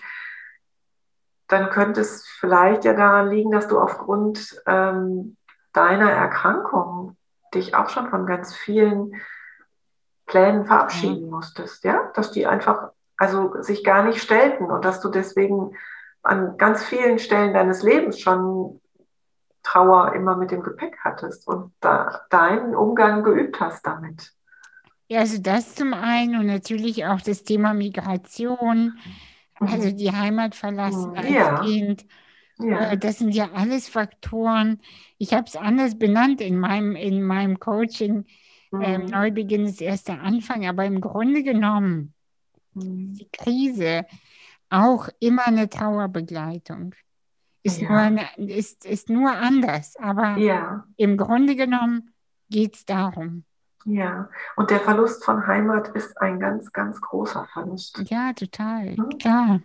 dann 1.49 1.71
könnte 1.71 2.01
es 2.01 2.27
vielleicht 2.27 2.85
ja 2.85 2.93
daran 2.93 3.31
liegen, 3.31 3.51
dass 3.51 3.69
du 3.69 3.79
aufgrund 3.79 4.61
ähm, 4.67 5.37
deiner 5.73 6.11
Erkrankung 6.11 7.17
dich 7.55 7.75
auch 7.75 7.89
schon 7.89 8.09
von 8.09 8.27
ganz 8.27 8.55
vielen 8.55 9.15
Plänen 10.27 10.67
verabschieden 10.67 11.31
musstest, 11.31 11.85
ja, 11.85 12.11
dass 12.15 12.33
die 12.33 12.47
einfach 12.47 12.91
also 13.17 13.63
sich 13.63 13.85
gar 13.85 14.03
nicht 14.05 14.21
stellten 14.21 14.71
und 14.71 14.85
dass 14.85 15.01
du 15.01 15.09
deswegen 15.09 15.77
an 16.23 16.59
ganz 16.59 16.85
vielen 16.85 17.19
Stellen 17.19 17.55
deines 17.55 17.83
Lebens 17.83 18.19
schon 18.21 18.81
Trauer 19.63 20.15
immer 20.15 20.37
mit 20.37 20.51
dem 20.51 20.63
Gepäck 20.63 20.99
hattest 21.03 21.49
und 21.49 21.73
da 21.81 22.23
deinen 22.31 22.75
Umgang 22.75 23.23
geübt 23.23 23.61
hast 23.61 23.87
damit. 23.87 24.33
Ja, 25.09 25.21
also 25.21 25.41
das 25.41 25.75
zum 25.75 25.95
einen 25.95 26.39
und 26.39 26.47
natürlich 26.47 27.07
auch 27.07 27.21
das 27.21 27.45
Thema 27.45 27.75
Migration, 27.75 28.85
mhm. 28.85 29.01
Also 29.59 29.91
die 29.91 30.13
Heimat 30.13 30.55
verlassen 30.55 31.11
mhm. 31.11 31.17
als 31.17 31.31
ja. 31.31 31.61
Kind. 31.61 32.07
Ja. 32.59 32.93
Äh, 32.93 32.99
das 32.99 33.19
sind 33.19 33.35
ja 33.35 33.51
alles 33.53 33.89
Faktoren. 33.89 34.81
Ich 35.19 35.33
habe 35.35 35.45
es 35.47 35.57
anders 35.57 35.99
benannt 35.99 36.41
in 36.41 36.59
meinem, 36.59 36.97
in 36.97 37.23
meinem 37.23 37.59
Coaching. 37.59 38.27
Ähm, 38.73 38.79
mhm. 38.79 38.83
Ähm, 38.83 39.05
Neubeginn 39.07 39.67
ist 39.67 39.81
erst 39.81 40.09
der 40.09 40.23
Anfang, 40.23 40.67
aber 40.67 40.85
im 40.85 41.01
Grunde 41.01 41.43
genommen 41.43 42.15
mhm. 42.75 43.15
die 43.15 43.29
Krise 43.33 44.07
auch 44.69 45.09
immer 45.21 45.47
eine 45.47 45.69
Trauerbegleitung. 45.69 46.95
Ist, 47.63 47.81
ja. 47.81 47.89
nur, 47.89 47.99
eine, 47.99 48.29
ist, 48.37 48.85
ist 48.85 49.11
nur 49.11 49.33
anders, 49.33 49.97
aber 49.97 50.37
ja. 50.37 50.85
im 50.97 51.17
Grunde 51.17 51.57
genommen 51.57 52.11
geht 52.49 52.77
es 52.77 52.85
darum. 52.85 53.45
Ja, 53.87 54.29
und 54.57 54.71
der 54.71 54.81
Verlust 54.81 55.25
von 55.25 55.47
Heimat 55.47 55.89
ist 55.91 56.21
ein 56.21 56.41
ganz, 56.41 56.73
ganz 56.73 57.01
großer 57.01 57.47
Verlust. 57.53 58.03
Ja, 58.11 58.33
total, 58.33 58.97
hm? 58.97 59.19
klar. 59.19 59.61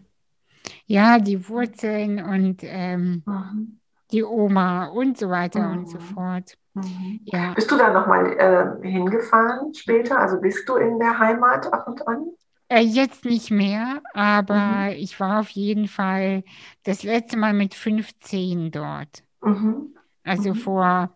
Ja, 0.85 1.17
die 1.17 1.49
Wurzeln 1.49 2.23
und 2.23 2.61
ähm, 2.61 3.23
mhm. 3.25 3.79
die 4.11 4.23
Oma 4.23 4.85
und 4.85 5.17
so 5.17 5.29
weiter 5.29 5.67
mhm. 5.67 5.79
und 5.79 5.89
so 5.89 5.97
mhm. 5.97 6.01
fort. 6.01 6.57
Mhm. 6.75 7.21
Ja. 7.25 7.53
Bist 7.55 7.71
du 7.71 7.77
da 7.77 7.91
nochmal 7.91 8.79
äh, 8.83 8.87
hingefahren 8.87 9.73
später? 9.73 10.19
Also 10.19 10.39
bist 10.39 10.69
du 10.69 10.75
in 10.75 10.99
der 10.99 11.17
Heimat 11.17 11.73
ab 11.73 11.87
und 11.87 12.07
an? 12.07 12.27
Äh, 12.67 12.81
jetzt 12.81 13.25
nicht 13.25 13.49
mehr, 13.49 14.01
aber 14.13 14.91
mhm. 14.91 14.97
ich 14.97 15.19
war 15.19 15.39
auf 15.39 15.49
jeden 15.49 15.87
Fall 15.87 16.43
das 16.83 17.01
letzte 17.01 17.37
Mal 17.37 17.53
mit 17.53 17.73
15 17.73 18.69
dort. 18.69 19.23
Mhm. 19.41 19.95
Also 20.23 20.53
vor. 20.53 21.09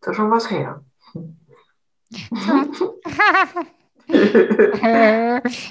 Ist 0.00 0.08
ja 0.08 0.14
schon 0.14 0.30
was 0.32 0.50
her. 0.50 0.82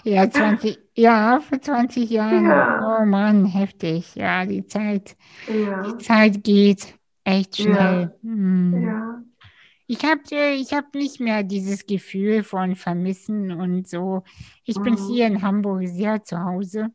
Ja, 0.04 0.30
20, 0.30 0.80
ja, 0.96 1.40
vor 1.40 1.62
20 1.62 2.10
Jahren. 2.10 2.46
Ja. 2.46 3.00
Oh 3.02 3.06
Mann, 3.06 3.46
heftig. 3.46 4.16
Ja, 4.16 4.46
die 4.46 4.66
Zeit, 4.66 5.16
ja. 5.48 5.82
die 5.84 5.98
Zeit 5.98 6.44
geht 6.44 6.96
echt 7.24 7.58
schnell. 7.58 8.14
Ja. 8.22 8.30
Hm. 8.30 8.84
ja. 8.84 9.24
Ich 9.86 10.04
habe 10.06 10.22
ich 10.56 10.74
hab 10.74 10.96
nicht 10.96 11.20
mehr 11.20 11.44
dieses 11.44 11.86
Gefühl 11.86 12.44
von 12.44 12.76
Vermissen 12.76 13.52
und 13.52 13.88
so. 13.88 14.24
Ich 14.64 14.78
mhm. 14.80 14.84
bin 14.84 14.98
hier 14.98 15.28
in 15.28 15.42
Hamburg 15.42 15.88
sehr 15.88 16.24
zu 16.24 16.44
Hause. 16.44 16.88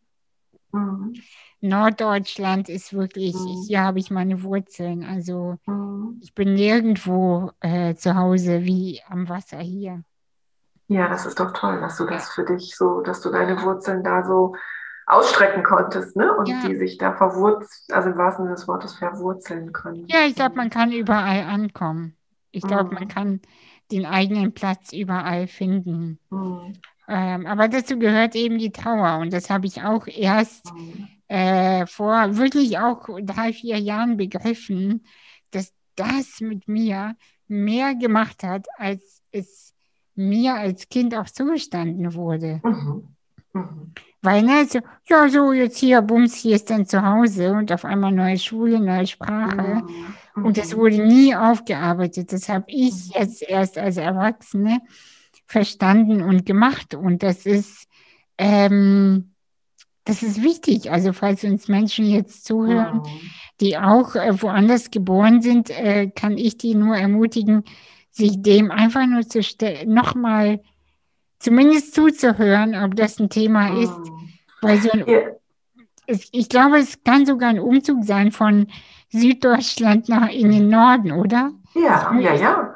Mhm. 0.73 1.15
Norddeutschland 1.61 2.69
ist 2.69 2.93
wirklich, 2.93 3.35
mhm. 3.35 3.65
hier 3.67 3.83
habe 3.83 3.99
ich 3.99 4.11
meine 4.11 4.43
Wurzeln. 4.43 5.05
Also 5.05 5.57
mhm. 5.67 6.21
ich 6.23 6.35
bin 6.35 6.55
nirgendwo 6.55 7.51
äh, 7.61 7.95
zu 7.95 8.15
Hause 8.15 8.65
wie 8.65 9.01
am 9.09 9.29
Wasser 9.29 9.59
hier. 9.59 10.03
Ja, 10.89 11.09
das 11.09 11.27
ist 11.27 11.39
doch 11.39 11.53
toll, 11.53 11.81
dass 11.81 11.99
du 11.99 12.07
das 12.07 12.31
für 12.31 12.45
dich 12.45 12.77
so, 12.77 13.03
dass 13.03 13.21
du 13.21 13.31
deine 13.31 13.61
Wurzeln 13.63 14.03
da 14.03 14.25
so 14.25 14.55
ausstrecken 15.07 15.63
konntest, 15.63 16.17
ne? 16.17 16.35
Und 16.37 16.49
ja. 16.49 16.67
die 16.67 16.77
sich 16.77 16.99
da 16.99 17.15
verwurzeln, 17.15 17.97
also 17.97 18.11
im 18.11 18.19
wahrsten 18.19 18.45
Sinne 18.45 18.55
des 18.55 18.69
Wortes 18.69 18.95
verwurzeln 18.95 19.73
können. 19.73 20.07
Ja, 20.09 20.27
ich 20.27 20.35
glaube, 20.35 20.57
man 20.57 20.71
kann 20.71 20.93
überall 20.93 21.45
ankommen. 21.45 22.17
Ich 22.51 22.63
glaube, 22.63 22.95
man 22.95 23.05
mhm. 23.05 23.09
kann 23.09 23.41
den 23.91 24.07
eigenen 24.07 24.53
Platz 24.53 24.93
überall 24.93 25.47
finden. 25.47 26.19
Mhm. 27.09 27.15
Ähm, 27.15 27.47
aber 27.47 27.69
dazu 27.69 27.99
gehört 27.99 28.35
eben 28.35 28.59
die 28.59 28.71
Trauer. 28.71 29.19
Und 29.19 29.33
das 29.33 29.51
habe 29.51 29.67
ich 29.67 29.83
auch 29.83 30.07
erst 30.07 30.73
mhm. 30.75 31.09
äh, 31.29 31.87
vor 31.87 32.37
wirklich 32.37 32.79
auch 32.79 33.09
drei, 33.23 33.53
vier 33.53 33.79
Jahren 33.79 34.17
begriffen, 34.17 35.05
dass 35.51 35.73
das 35.97 36.41
mit 36.41 36.69
mir 36.69 37.17
mehr 37.49 37.95
gemacht 37.95 38.43
hat, 38.43 38.67
als 38.77 39.23
es 39.33 39.75
mir 40.15 40.55
als 40.55 40.89
Kind 40.89 41.15
auch 41.15 41.27
zugestanden 41.27 42.15
wurde. 42.15 42.61
Mhm. 42.63 43.09
Mhm. 43.53 43.93
Weil, 44.21 44.43
ne, 44.43 44.67
so, 44.67 44.81
ja, 45.09 45.29
so 45.29 45.53
jetzt 45.53 45.79
hier, 45.79 46.03
Bums, 46.03 46.35
hier 46.35 46.57
ist 46.57 46.69
dann 46.71 46.87
zu 46.87 47.03
Hause 47.03 47.53
und 47.53 47.71
auf 47.71 47.85
einmal 47.85 48.11
neue 48.11 48.39
Schule, 48.39 48.81
neue 48.81 49.07
Sprache. 49.07 49.83
Mhm. 50.35 50.45
Und 50.45 50.59
das 50.59 50.77
wurde 50.77 50.99
nie 50.99 51.35
aufgearbeitet. 51.35 52.33
Das 52.33 52.49
habe 52.49 52.65
ich 52.69 52.93
mhm. 52.93 53.13
jetzt 53.15 53.43
erst 53.43 53.79
als 53.79 53.97
Erwachsene 53.97 54.81
verstanden 55.49 56.23
und 56.23 56.47
gemacht. 56.47 56.95
Und 56.95 57.23
das 57.23 57.47
ist, 57.47 57.89
ähm, 58.37 59.33
das 60.05 60.23
ist 60.23 60.43
wichtig. 60.43 60.93
Also, 60.93 61.13
falls 61.13 61.43
uns 61.43 61.69
Menschen 61.69 62.07
jetzt 62.07 62.45
zuhören, 62.45 62.99
mhm. 62.99 63.31
die 63.61 63.77
auch 63.79 64.15
äh, 64.15 64.41
woanders 64.41 64.91
geboren 64.91 65.43
sind, 65.43 65.71
äh, 65.71 66.09
kann 66.15 66.37
ich 66.39 66.59
die 66.59 66.75
nur 66.75 66.97
ermutigen, 66.97 67.65
sich 68.11 68.43
dem 68.43 68.71
einfach 68.71 69.07
nur 69.07 69.23
zu 69.27 69.43
stellen, 69.43 69.93
nochmal 69.93 70.61
zumindest 71.39 71.95
zuzuhören, 71.95 72.75
ob 72.75 72.95
das 72.95 73.19
ein 73.19 73.31
Thema 73.31 73.81
ist. 73.81 73.99
Mhm. 73.99 74.29
Weil 74.61 74.81
so 74.83 74.91
ein, 74.91 75.05
ja. 75.07 75.21
es, 76.07 76.29
ich 76.33 76.49
glaube, 76.49 76.79
es 76.79 77.03
kann 77.05 77.25
sogar 77.25 77.49
ein 77.49 77.61
Umzug 77.61 78.05
sein 78.05 78.33
von 78.33 78.67
Süddeutschland 79.11 80.11
nach 80.11 80.29
in 80.29 80.51
den 80.51 80.69
Norden, 80.69 81.13
oder? 81.13 81.53
Ja, 81.75 82.15
ja, 82.19 82.35
ja. 82.35 82.75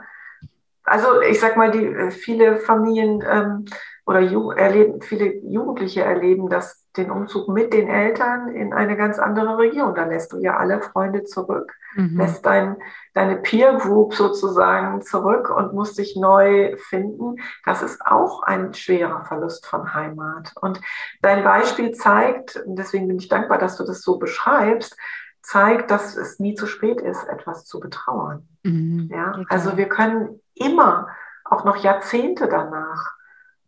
Also 0.93 1.23
ich 1.23 1.41
sag 1.41 1.57
mal, 1.57 1.71
die 1.71 1.87
äh, 1.87 2.11
viele 2.11 2.59
Familien 2.59 3.25
ähm, 3.27 3.65
oder 4.05 4.21
Ju 4.21 4.51
erleben, 4.51 5.01
viele 5.01 5.39
Jugendliche 5.39 6.03
erleben 6.03 6.51
das 6.51 6.87
den 6.99 7.11
Umzug 7.11 7.49
mit 7.49 7.73
den 7.73 7.89
Eltern 7.89 8.55
in 8.55 8.75
eine 8.75 8.95
ganz 8.95 9.19
andere 9.19 9.57
Region. 9.57 9.95
Da 9.95 10.05
lässt 10.05 10.35
du 10.35 10.37
ja 10.37 10.59
alle 10.59 10.83
Freunde 10.83 11.25
zurück, 11.25 11.73
mhm. 11.95 12.19
lässt 12.19 12.45
dein, 12.45 12.77
deine 13.15 13.37
Peer 13.37 13.79
Group 13.79 14.13
sozusagen 14.13 15.01
zurück 15.01 15.49
und 15.49 15.73
musst 15.73 15.97
dich 15.97 16.15
neu 16.15 16.77
finden. 16.77 17.37
Das 17.65 17.81
ist 17.81 18.05
auch 18.05 18.43
ein 18.43 18.75
schwerer 18.75 19.25
Verlust 19.25 19.65
von 19.65 19.95
Heimat. 19.95 20.53
Und 20.61 20.79
dein 21.23 21.43
Beispiel 21.43 21.93
zeigt, 21.93 22.63
deswegen 22.67 23.09
bin 23.09 23.17
ich 23.17 23.31
dankbar, 23.31 23.57
dass 23.57 23.79
du 23.79 23.85
das 23.85 24.03
so 24.03 24.19
beschreibst, 24.19 24.95
zeigt, 25.41 25.91
dass 25.91 26.19
es 26.19 26.39
nie 26.39 26.55
zu 26.55 26.67
spät 26.67 27.01
ist, 27.01 27.27
etwas 27.27 27.65
zu 27.65 27.81
betrauern. 27.81 28.47
Mhm. 28.63 29.09
Ja? 29.11 29.43
Also 29.49 29.79
wir 29.79 29.89
können 29.89 30.42
immer, 30.67 31.09
auch 31.45 31.65
noch 31.65 31.77
Jahrzehnte 31.77 32.49
danach, 32.49 33.13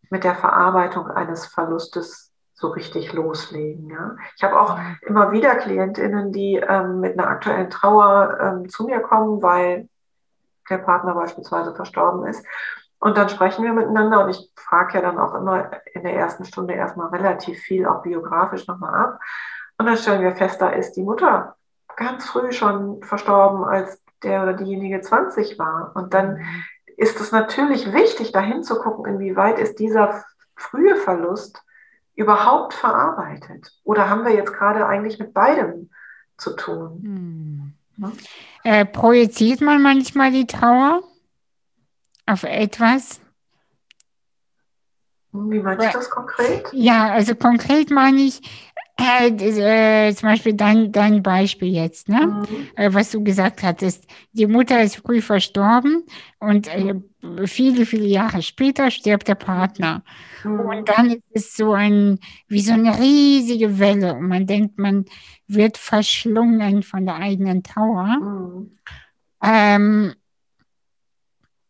mit 0.09 0.23
der 0.23 0.35
Verarbeitung 0.35 1.09
eines 1.09 1.45
Verlustes 1.45 2.31
so 2.53 2.69
richtig 2.69 3.11
loslegen. 3.13 3.89
Ja? 3.89 4.15
Ich 4.35 4.43
habe 4.43 4.59
auch 4.59 4.79
immer 5.01 5.31
wieder 5.31 5.55
Klientinnen, 5.55 6.31
die 6.31 6.55
ähm, 6.55 7.01
mit 7.01 7.19
einer 7.19 7.27
aktuellen 7.27 7.69
Trauer 7.69 8.37
ähm, 8.39 8.69
zu 8.69 8.85
mir 8.85 9.01
kommen, 9.01 9.41
weil 9.41 9.89
der 10.69 10.77
Partner 10.77 11.13
beispielsweise 11.13 11.75
verstorben 11.75 12.25
ist. 12.25 12.45
Und 12.99 13.17
dann 13.17 13.29
sprechen 13.29 13.63
wir 13.63 13.73
miteinander 13.73 14.23
und 14.23 14.29
ich 14.29 14.51
frage 14.55 14.95
ja 14.95 15.01
dann 15.01 15.19
auch 15.19 15.35
immer 15.35 15.69
in 15.93 16.03
der 16.03 16.15
ersten 16.15 16.45
Stunde 16.45 16.73
erstmal 16.73 17.09
relativ 17.09 17.59
viel, 17.59 17.85
auch 17.85 18.01
biografisch 18.01 18.67
nochmal 18.67 18.95
ab. 18.95 19.19
Und 19.77 19.85
dann 19.85 19.97
stellen 19.97 20.21
wir 20.21 20.35
fest, 20.35 20.61
da 20.61 20.69
ist 20.69 20.93
die 20.93 21.03
Mutter 21.03 21.55
ganz 21.97 22.25
früh 22.25 22.51
schon 22.51 23.03
verstorben, 23.03 23.63
als 23.65 24.01
der 24.23 24.43
oder 24.43 24.53
diejenige 24.53 25.01
20 25.01 25.59
war. 25.59 25.91
Und 25.93 26.13
dann 26.13 26.37
mhm. 26.37 26.63
Ist 26.97 27.19
es 27.19 27.31
natürlich 27.31 27.91
wichtig, 27.93 28.31
dahin 28.31 28.63
zu 28.63 28.75
gucken, 28.79 29.05
inwieweit 29.05 29.59
ist 29.59 29.79
dieser 29.79 30.23
frühe 30.55 30.95
Verlust 30.95 31.61
überhaupt 32.15 32.73
verarbeitet? 32.73 33.71
Oder 33.83 34.09
haben 34.09 34.25
wir 34.25 34.33
jetzt 34.33 34.53
gerade 34.53 34.85
eigentlich 34.87 35.19
mit 35.19 35.33
beidem 35.33 35.89
zu 36.37 36.55
tun? 36.55 37.73
Hm. 37.97 38.13
Äh, 38.63 38.85
projiziert 38.85 39.61
man 39.61 39.81
manchmal 39.81 40.31
die 40.31 40.47
Trauer 40.47 41.01
auf 42.25 42.43
etwas? 42.43 43.21
Wie 45.31 45.59
meinst 45.59 45.85
du 45.85 45.91
das 45.91 46.09
konkret? 46.09 46.67
Ja, 46.71 47.11
also 47.11 47.35
konkret 47.35 47.91
meine 47.91 48.21
ich, 48.21 48.41
äh, 48.97 49.27
äh, 49.27 50.15
zum 50.15 50.29
Beispiel 50.29 50.53
dein, 50.53 50.91
dein 50.91 51.21
Beispiel 51.21 51.73
jetzt, 51.73 52.07
ne? 52.07 52.45
Mhm. 52.49 52.67
Äh, 52.75 52.93
was 52.93 53.11
du 53.11 53.23
gesagt 53.23 53.61
hattest. 53.61 54.05
Die 54.31 54.47
Mutter 54.47 54.81
ist 54.81 54.97
früh 54.97 55.21
verstorben 55.21 56.03
und 56.39 56.67
äh, 56.67 56.95
viele, 57.45 57.85
viele 57.85 58.07
Jahre 58.07 58.41
später 58.41 58.91
stirbt 58.91 59.27
der 59.27 59.35
Partner. 59.35 60.03
Mhm. 60.43 60.59
Und 60.61 60.89
dann 60.89 61.09
ist 61.11 61.25
es 61.33 61.55
so 61.55 61.73
ein, 61.73 62.19
wie 62.47 62.61
so 62.61 62.73
eine 62.73 62.97
riesige 62.97 63.79
Welle 63.79 64.13
und 64.15 64.27
man 64.27 64.47
denkt, 64.47 64.77
man 64.77 65.05
wird 65.47 65.77
verschlungen 65.77 66.81
von 66.81 67.05
der 67.05 67.15
eigenen 67.15 67.63
Trauer. 67.63 68.17
Mhm. 68.19 68.77
Ähm, 69.43 70.13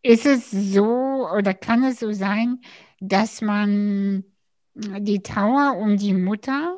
ist 0.04 0.28
es 0.28 0.52
so 0.52 1.28
oder 1.36 1.56
kann 1.56 1.84
es 1.84 2.00
so 2.00 2.12
sein, 2.12 2.62
dass 3.00 3.42
man 3.42 4.24
die 4.76 5.24
Trauer 5.24 5.78
um 5.78 5.98
die 5.98 6.14
Mutter 6.14 6.78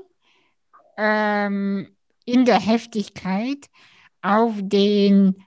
ähm, 0.98 1.96
in 2.26 2.46
der 2.46 2.60
Heftigkeit 2.60 3.70
auf 4.22 4.56
den, 4.58 5.46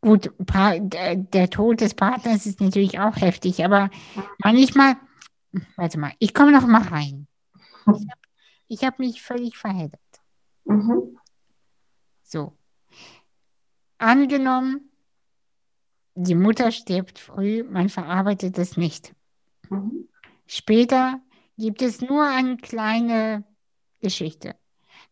gut, 0.00 0.32
der, 0.38 1.16
der 1.16 1.50
Tod 1.50 1.80
des 1.80 1.94
Partners 1.94 2.46
ist 2.46 2.60
natürlich 2.60 2.98
auch 2.98 3.16
heftig, 3.16 3.64
aber 3.64 3.90
manchmal, 4.38 4.96
warte 5.76 5.98
mal, 5.98 6.12
ich 6.18 6.32
komme 6.32 6.52
noch 6.52 6.66
mal 6.66 6.82
rein. 6.82 7.26
Ich 8.68 8.80
habe 8.82 8.92
hab 8.94 8.98
mich 9.00 9.20
völlig 9.20 9.58
verheddert. 9.58 10.00
Mhm. 10.64 11.18
So. 12.22 12.56
Angenommen, 13.98 14.90
die 16.14 16.34
Mutter 16.34 16.72
stirbt 16.72 17.18
früh, 17.18 17.62
man 17.64 17.88
verarbeitet 17.88 18.56
es 18.58 18.76
nicht. 18.76 19.14
Mhm. 19.68 20.08
Später 20.46 21.20
gibt 21.58 21.82
es 21.82 22.00
nur 22.00 22.24
eine 22.24 22.56
kleine 22.56 23.44
Geschichte 24.00 24.54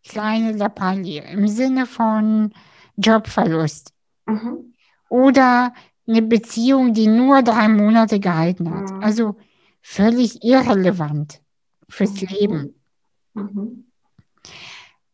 kleine 0.04 0.52
Lappalie 0.52 1.22
im 1.30 1.48
Sinne 1.48 1.86
von 1.86 2.52
Jobverlust. 2.96 3.92
Mhm. 4.26 4.74
Oder 5.08 5.74
eine 6.06 6.22
Beziehung, 6.22 6.94
die 6.94 7.06
nur 7.06 7.42
drei 7.42 7.68
Monate 7.68 8.20
gehalten 8.20 8.70
hat. 8.70 8.90
Mhm. 8.90 9.02
Also 9.02 9.36
völlig 9.82 10.42
irrelevant 10.44 11.40
fürs 11.88 12.20
mhm. 12.20 12.28
Leben. 12.28 12.74
Mhm. 13.34 13.84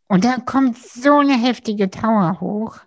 Und 0.09 0.25
dann 0.25 0.45
kommt 0.45 0.79
so 0.79 1.19
eine 1.19 1.37
heftige 1.37 1.91
Trauer 1.91 2.41
hoch 2.41 2.79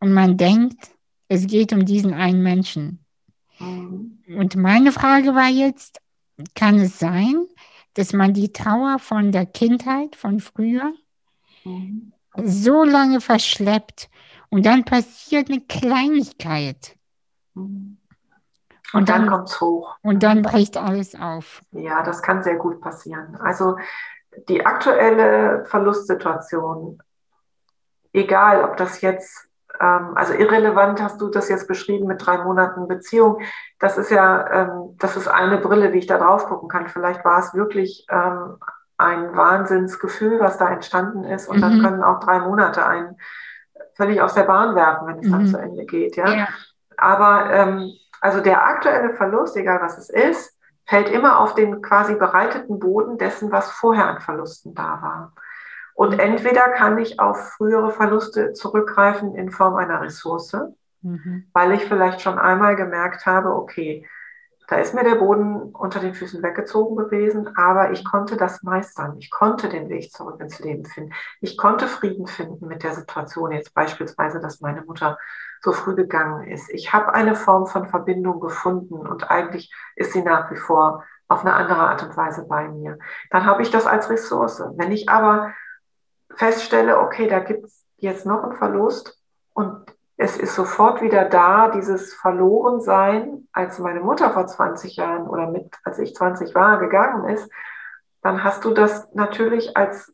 und 0.00 0.12
man 0.12 0.36
denkt, 0.36 0.90
es 1.28 1.46
geht 1.46 1.72
um 1.72 1.84
diesen 1.84 2.14
einen 2.14 2.42
Menschen. 2.42 3.04
Mhm. 3.58 4.18
Und 4.36 4.56
meine 4.56 4.92
Frage 4.92 5.34
war 5.34 5.48
jetzt, 5.48 6.00
kann 6.54 6.78
es 6.78 6.98
sein, 6.98 7.46
dass 7.94 8.12
man 8.12 8.32
die 8.32 8.52
Trauer 8.52 8.98
von 8.98 9.32
der 9.32 9.44
Kindheit, 9.44 10.16
von 10.16 10.40
früher, 10.40 10.94
so 12.44 12.84
lange 12.84 13.20
verschleppt 13.20 14.08
und 14.50 14.64
dann 14.66 14.84
passiert 14.84 15.48
eine 15.48 15.60
Kleinigkeit. 15.60 16.96
Und, 17.54 17.98
und 18.92 19.08
dann, 19.08 19.22
dann 19.22 19.30
kommt 19.30 19.48
es 19.48 19.60
hoch. 19.60 19.96
Und 20.02 20.22
dann 20.22 20.42
bricht 20.42 20.76
alles 20.76 21.14
auf. 21.14 21.60
Ja, 21.72 22.02
das 22.02 22.22
kann 22.22 22.42
sehr 22.42 22.56
gut 22.56 22.80
passieren. 22.80 23.36
Also 23.36 23.76
die 24.48 24.64
aktuelle 24.64 25.64
Verlustsituation, 25.66 27.02
egal 28.12 28.64
ob 28.64 28.76
das 28.76 29.00
jetzt, 29.00 29.48
ähm, 29.80 30.12
also 30.14 30.32
irrelevant 30.32 31.02
hast 31.02 31.20
du 31.20 31.28
das 31.28 31.48
jetzt 31.48 31.66
beschrieben 31.66 32.06
mit 32.06 32.24
drei 32.24 32.38
Monaten 32.38 32.88
Beziehung, 32.88 33.40
das 33.78 33.98
ist 33.98 34.10
ja, 34.10 34.48
ähm, 34.50 34.96
das 34.98 35.16
ist 35.16 35.28
eine 35.28 35.58
Brille, 35.58 35.92
wie 35.92 35.98
ich 35.98 36.06
da 36.06 36.18
drauf 36.18 36.46
gucken 36.46 36.68
kann. 36.68 36.88
Vielleicht 36.88 37.24
war 37.24 37.40
es 37.40 37.54
wirklich 37.54 38.06
ähm, 38.10 38.58
ein 38.98 39.36
Wahnsinnsgefühl, 39.36 40.40
was 40.40 40.58
da 40.58 40.68
entstanden 40.68 41.24
ist. 41.24 41.48
Und 41.48 41.58
mhm. 41.58 41.60
dann 41.60 41.82
können 41.82 42.02
auch 42.02 42.20
drei 42.20 42.40
Monate 42.40 42.84
einen 42.84 43.16
völlig 43.94 44.20
aus 44.20 44.34
der 44.34 44.42
Bahn 44.42 44.74
werfen, 44.74 45.06
wenn 45.06 45.18
es 45.20 45.26
mhm. 45.26 45.32
dann 45.32 45.46
zu 45.46 45.58
Ende 45.58 45.86
geht. 45.86 46.16
Ja? 46.16 46.28
ja. 46.28 46.48
Aber 46.96 47.50
ähm, 47.52 47.92
also 48.20 48.40
der 48.40 48.64
aktuelle 48.64 49.14
Verlust, 49.14 49.56
egal 49.56 49.80
was 49.80 49.96
es 49.98 50.10
ist, 50.10 50.58
fällt 50.84 51.08
immer 51.10 51.38
auf 51.38 51.54
den 51.54 51.80
quasi 51.80 52.14
bereiteten 52.14 52.80
Boden 52.80 53.18
dessen, 53.18 53.52
was 53.52 53.70
vorher 53.70 54.06
an 54.08 54.20
Verlusten 54.20 54.74
da 54.74 55.00
war. 55.00 55.32
Und 55.94 56.14
mhm. 56.14 56.20
entweder 56.20 56.70
kann 56.70 56.98
ich 56.98 57.20
auf 57.20 57.52
frühere 57.52 57.90
Verluste 57.90 58.52
zurückgreifen 58.52 59.34
in 59.34 59.50
Form 59.50 59.76
einer 59.76 60.00
Ressource, 60.00 60.56
mhm. 61.02 61.46
weil 61.52 61.72
ich 61.72 61.84
vielleicht 61.84 62.20
schon 62.20 62.38
einmal 62.38 62.74
gemerkt 62.74 63.26
habe, 63.26 63.54
okay, 63.54 64.08
da 64.68 64.76
ist 64.76 64.94
mir 64.94 65.02
der 65.02 65.14
Boden 65.14 65.70
unter 65.72 65.98
den 65.98 66.12
Füßen 66.12 66.42
weggezogen 66.42 66.96
gewesen, 66.96 67.56
aber 67.56 67.90
ich 67.90 68.04
konnte 68.04 68.36
das 68.36 68.62
meistern. 68.62 69.16
Ich 69.18 69.30
konnte 69.30 69.70
den 69.70 69.88
Weg 69.88 70.12
zurück 70.12 70.40
ins 70.40 70.58
Leben 70.58 70.84
finden. 70.84 71.14
Ich 71.40 71.56
konnte 71.56 71.88
Frieden 71.88 72.26
finden 72.26 72.68
mit 72.68 72.82
der 72.82 72.94
Situation, 72.94 73.52
jetzt 73.52 73.72
beispielsweise, 73.72 74.40
dass 74.40 74.60
meine 74.60 74.82
Mutter 74.82 75.18
so 75.62 75.72
früh 75.72 75.94
gegangen 75.94 76.46
ist. 76.48 76.68
Ich 76.68 76.92
habe 76.92 77.14
eine 77.14 77.34
Form 77.34 77.66
von 77.66 77.88
Verbindung 77.88 78.40
gefunden 78.40 78.94
und 78.94 79.30
eigentlich 79.30 79.72
ist 79.96 80.12
sie 80.12 80.22
nach 80.22 80.50
wie 80.50 80.56
vor 80.56 81.02
auf 81.28 81.40
eine 81.40 81.54
andere 81.54 81.80
Art 81.80 82.02
und 82.02 82.14
Weise 82.16 82.46
bei 82.46 82.68
mir. 82.68 82.98
Dann 83.30 83.46
habe 83.46 83.62
ich 83.62 83.70
das 83.70 83.86
als 83.86 84.10
Ressource. 84.10 84.62
Wenn 84.76 84.92
ich 84.92 85.08
aber 85.08 85.54
feststelle, 86.34 86.98
okay, 87.00 87.26
da 87.26 87.38
gibt 87.40 87.64
es 87.64 87.86
jetzt 87.96 88.26
noch 88.26 88.42
einen 88.42 88.56
Verlust 88.56 89.18
und 89.54 89.86
es 90.20 90.36
ist 90.36 90.56
sofort 90.56 91.00
wieder 91.00 91.26
da, 91.26 91.68
dieses 91.68 92.12
Verlorensein, 92.12 93.46
als 93.52 93.78
meine 93.78 94.00
Mutter 94.00 94.32
vor 94.32 94.48
20 94.48 94.96
Jahren 94.96 95.28
oder 95.28 95.48
mit, 95.48 95.76
als 95.84 96.00
ich 96.00 96.14
20 96.14 96.56
war, 96.56 96.80
gegangen 96.80 97.28
ist, 97.28 97.48
dann 98.20 98.42
hast 98.42 98.64
du 98.64 98.72
das 98.72 99.14
natürlich 99.14 99.76
als, 99.76 100.12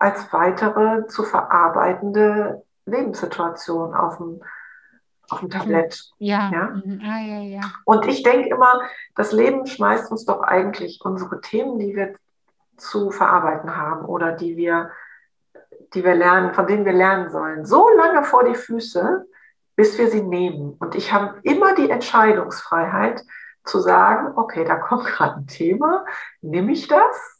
als 0.00 0.32
weitere 0.32 1.06
zu 1.06 1.22
verarbeitende 1.22 2.64
Lebenssituation 2.86 3.94
auf 3.94 4.16
dem, 4.16 4.42
auf 5.30 5.38
dem 5.38 5.50
Tablett. 5.50 6.10
Ja. 6.18 6.50
ja? 6.52 6.70
Mhm. 6.84 7.00
Ah, 7.04 7.20
ja, 7.20 7.38
ja. 7.38 7.60
Und 7.84 8.04
ich 8.08 8.24
denke 8.24 8.48
immer, 8.48 8.80
das 9.14 9.30
Leben 9.30 9.64
schmeißt 9.64 10.10
uns 10.10 10.24
doch 10.24 10.40
eigentlich 10.40 11.00
unsere 11.04 11.40
Themen, 11.40 11.78
die 11.78 11.94
wir 11.94 12.16
zu 12.76 13.12
verarbeiten 13.12 13.76
haben 13.76 14.06
oder 14.06 14.32
die 14.32 14.56
wir, 14.56 14.90
die 15.94 16.02
wir 16.02 16.16
lernen, 16.16 16.52
von 16.52 16.66
denen 16.66 16.84
wir 16.84 16.92
lernen 16.92 17.30
sollen, 17.30 17.64
so 17.64 17.88
lange 17.90 18.24
vor 18.24 18.42
die 18.42 18.56
Füße, 18.56 19.24
bis 19.76 19.98
wir 19.98 20.10
sie 20.10 20.22
nehmen. 20.22 20.74
Und 20.80 20.94
ich 20.94 21.12
habe 21.12 21.38
immer 21.42 21.74
die 21.74 21.90
Entscheidungsfreiheit 21.90 23.22
zu 23.64 23.80
sagen, 23.80 24.32
okay, 24.36 24.64
da 24.64 24.76
kommt 24.76 25.04
gerade 25.06 25.36
ein 25.36 25.46
Thema, 25.46 26.04
nehme 26.40 26.72
ich 26.72 26.88
das? 26.88 27.36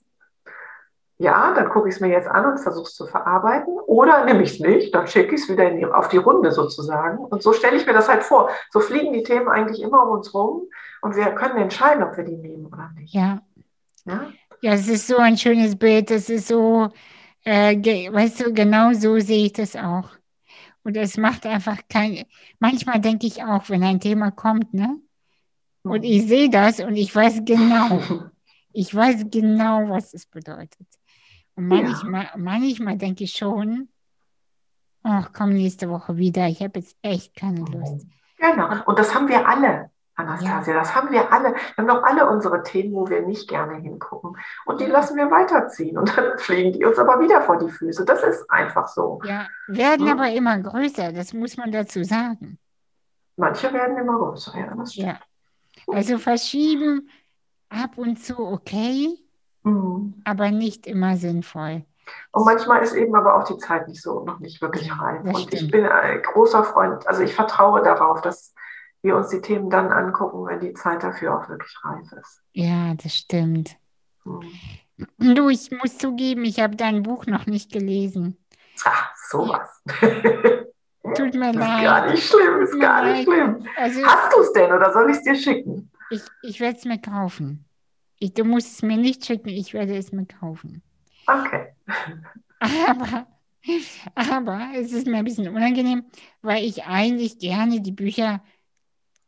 Ja, 1.19 1.55
dann 1.55 1.71
gucke 1.71 1.89
ich 1.89 1.95
es 1.95 2.01
mir 2.03 2.09
jetzt 2.09 2.29
an 2.29 2.45
und 2.45 2.59
versuche 2.59 2.89
es 2.89 2.95
zu 2.95 3.07
verarbeiten. 3.07 3.79
Oder 3.87 4.27
nehme 4.27 4.43
ich 4.43 4.53
es 4.53 4.61
nicht, 4.61 4.95
dann 4.95 5.07
schicke 5.07 5.35
ich 5.35 5.41
es 5.41 5.49
wieder 5.49 5.71
die, 5.71 5.87
auf 5.87 6.09
die 6.09 6.19
Runde 6.19 6.53
sozusagen. 6.53 7.25
Und 7.25 7.43
so 7.43 7.55
stelle 7.55 7.77
ich 7.77 7.87
mir 7.87 7.95
das 7.95 8.09
halt 8.09 8.23
vor. 8.23 8.51
So 8.71 8.81
fliegen 8.81 9.15
die 9.15 9.23
Themen 9.23 9.49
eigentlich 9.49 9.81
immer 9.81 10.03
um 10.07 10.11
uns 10.11 10.35
rum 10.35 10.69
und 11.01 11.17
wir 11.17 11.25
können 11.35 11.57
entscheiden, 11.57 12.03
ob 12.03 12.19
wir 12.19 12.25
die 12.25 12.37
nehmen 12.37 12.67
oder 12.67 12.91
nicht. 12.95 13.15
Ja. 13.15 13.41
Ja, 14.05 14.27
ja 14.61 14.73
es 14.75 14.89
ist 14.89 15.07
so 15.07 15.17
ein 15.17 15.39
schönes 15.39 15.75
Bild. 15.75 16.11
Es 16.11 16.29
ist 16.29 16.49
so, 16.49 16.91
äh, 17.45 17.75
weißt 18.13 18.41
du, 18.41 18.53
genau 18.53 18.93
so 18.93 19.19
sehe 19.19 19.47
ich 19.47 19.55
das 19.55 19.75
auch. 19.75 20.11
Und 20.87 20.97
es 20.97 21.17
macht 21.17 21.45
einfach 21.47 21.79
kein. 21.89 22.27
Manchmal 22.61 23.01
denke 23.01 23.27
ich 23.27 23.43
auch, 23.43 23.69
wenn 23.71 23.83
ein 23.83 23.99
Thema 23.99 24.31
kommt, 24.31 24.73
ne? 24.73 25.01
Und 25.83 26.05
ich 26.05 26.29
sehe 26.29 26.49
das 26.49 26.79
und 26.79 26.95
ich 26.95 27.13
weiß 27.13 27.45
genau, 27.45 28.01
ich 28.73 28.95
weiß 28.95 29.25
genau, 29.29 29.89
was 29.89 30.15
es 30.15 30.27
bedeutet. 30.27 30.87
Und 31.57 31.67
manchmal, 31.67 32.27
ja. 32.27 32.37
manchmal 32.37 32.97
denke 32.97 33.25
ich 33.25 33.33
schon, 33.33 33.89
ach 35.03 35.33
komm 35.33 35.55
nächste 35.55 35.91
Woche 35.91 36.19
wieder, 36.19 36.47
ich 36.47 36.63
habe 36.63 36.79
jetzt 36.79 36.97
echt 37.03 37.35
keine 37.35 37.63
Lust. 37.63 38.07
Genau, 38.37 38.85
und 38.85 38.97
das 38.97 39.13
haben 39.13 39.27
wir 39.27 39.45
alle. 39.45 39.91
Anastasia, 40.17 40.73
ja. 40.73 40.81
das 40.81 40.95
haben 40.95 41.11
wir 41.11 41.31
alle. 41.31 41.55
Wir 41.55 41.77
haben 41.77 41.87
doch 41.87 42.03
alle 42.03 42.29
unsere 42.29 42.63
Themen, 42.63 42.95
wo 42.95 43.09
wir 43.09 43.23
nicht 43.23 43.49
gerne 43.49 43.77
hingucken. 43.77 44.37
Und 44.65 44.81
die 44.81 44.87
lassen 44.87 45.17
wir 45.17 45.31
weiterziehen. 45.31 45.99
Und 45.99 46.17
dann 46.17 46.39
fliegen 46.39 46.73
die 46.73 46.85
uns 46.85 46.99
aber 46.99 47.21
wieder 47.21 47.43
vor 47.43 47.59
die 47.59 47.71
Füße. 47.71 48.05
Das 48.05 48.23
ist 48.23 48.51
einfach 48.51 48.89
so. 48.89 49.21
Ja, 49.25 49.47
werden 49.69 50.07
ja. 50.07 50.13
aber 50.15 50.31
immer 50.31 50.59
größer, 50.59 51.13
das 51.13 51.35
muss 51.35 51.57
man 51.57 51.71
dazu 51.71 52.03
sagen. 52.03 52.59
Manche 53.37 53.71
werden 53.73 53.99
immer 53.99 54.19
größer, 54.19 54.59
ja, 54.59 54.75
das 54.75 54.95
stimmt. 54.95 55.09
Ja. 55.09 55.95
Also 55.95 56.17
verschieben 56.17 57.11
ab 57.69 57.97
und 57.97 58.17
zu 58.17 58.39
okay, 58.39 59.19
mhm. 59.63 60.15
aber 60.25 60.51
nicht 60.51 60.87
immer 60.87 61.17
sinnvoll. 61.17 61.85
Und 62.33 62.45
manchmal 62.45 62.83
ist 62.83 62.95
eben 62.95 63.15
aber 63.15 63.37
auch 63.37 63.45
die 63.45 63.59
Zeit 63.59 63.89
nicht 63.89 64.01
so, 64.01 64.25
noch 64.25 64.39
nicht 64.39 64.63
wirklich 64.63 64.91
reif. 64.99 65.23
Und 65.25 65.53
ich 65.53 65.71
bin 65.71 65.85
ein 65.85 66.23
großer 66.23 66.65
Freund, 66.65 67.07
also 67.07 67.23
ich 67.23 67.35
vertraue 67.35 67.83
darauf, 67.83 68.23
dass 68.23 68.55
wir 69.07 69.17
uns 69.17 69.29
die 69.29 69.41
Themen 69.41 69.71
dann 69.71 69.91
angucken, 69.91 70.45
wenn 70.47 70.61
die 70.61 70.75
Zeit 70.75 71.03
dafür 71.03 71.39
auch 71.39 71.49
wirklich 71.49 71.75
reif 71.83 72.13
ist. 72.13 72.43
Ja, 72.53 72.95
das 72.95 73.15
stimmt. 73.15 73.77
Hm. 74.25 74.43
Du, 75.19 75.49
ich 75.49 75.71
muss 75.71 75.97
zugeben, 75.99 76.45
ich 76.45 76.61
habe 76.61 76.77
dein 76.77 77.03
Buch 77.03 77.27
noch 77.27 77.47
nicht 77.47 77.73
gelesen. 77.73 78.37
Ach, 78.85 79.15
sowas. 79.31 79.83
Tut 81.15 81.35
mir 81.35 81.53
das 81.53 81.57
leid. 81.57 81.79
Ist 81.79 81.85
gar 81.85 82.11
nicht 82.11 82.27
schlimm, 82.27 82.63
ist 82.63 82.81
gar 82.81 83.05
nicht 83.05 83.25
schlimm. 83.25 83.67
Also, 83.77 84.05
Hast 84.05 84.35
du 84.35 84.41
es 84.41 84.53
denn 84.53 84.73
oder 84.73 84.93
soll 84.93 85.11
ich 85.11 85.19
es 85.19 85.23
dir 85.23 85.37
schicken? 85.37 85.91
Ich, 86.11 86.23
ich 86.43 86.61
werde 86.61 86.79
es 86.79 86.85
mir 86.85 87.01
kaufen. 87.01 87.65
Ich, 88.19 88.35
du 88.35 88.45
musst 88.45 88.75
es 88.75 88.83
mir 88.83 88.97
nicht 88.97 89.25
schicken, 89.25 89.49
ich 89.49 89.75
werde 89.75 89.97
es 89.97 90.13
mir 90.13 90.27
kaufen. 90.27 90.83
Okay. 91.27 91.75
Aber, 92.61 93.27
aber 94.15 94.69
es 94.75 94.93
ist 94.93 95.07
mir 95.07 95.19
ein 95.19 95.25
bisschen 95.25 95.49
unangenehm, 95.49 96.05
weil 96.43 96.65
ich 96.65 96.85
eigentlich 96.85 97.39
gerne 97.39 97.81
die 97.81 97.93
Bücher 97.93 98.43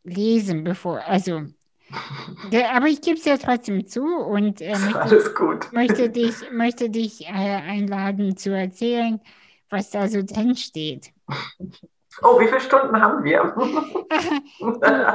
lese, 0.08 0.54
bevor, 0.54 1.00
also 1.06 1.42
der, 2.52 2.74
aber 2.74 2.86
ich 2.86 3.00
gebe 3.00 3.18
es 3.18 3.24
ja 3.24 3.36
trotzdem 3.36 3.86
zu 3.86 4.04
und 4.04 4.60
äh, 4.60 4.76
möchte, 4.78 5.34
möchte, 5.72 6.10
dich, 6.10 6.34
möchte 6.52 6.90
dich 6.90 7.26
äh, 7.26 7.32
einladen 7.32 8.36
zu 8.36 8.54
erzählen, 8.54 9.20
was 9.70 9.90
da 9.90 10.08
so 10.08 10.22
drin 10.22 10.56
steht. 10.56 11.12
Oh, 12.22 12.40
wie 12.40 12.48
viele 12.48 12.60
Stunden 12.60 13.00
haben 13.00 13.22
wir? 13.22 13.54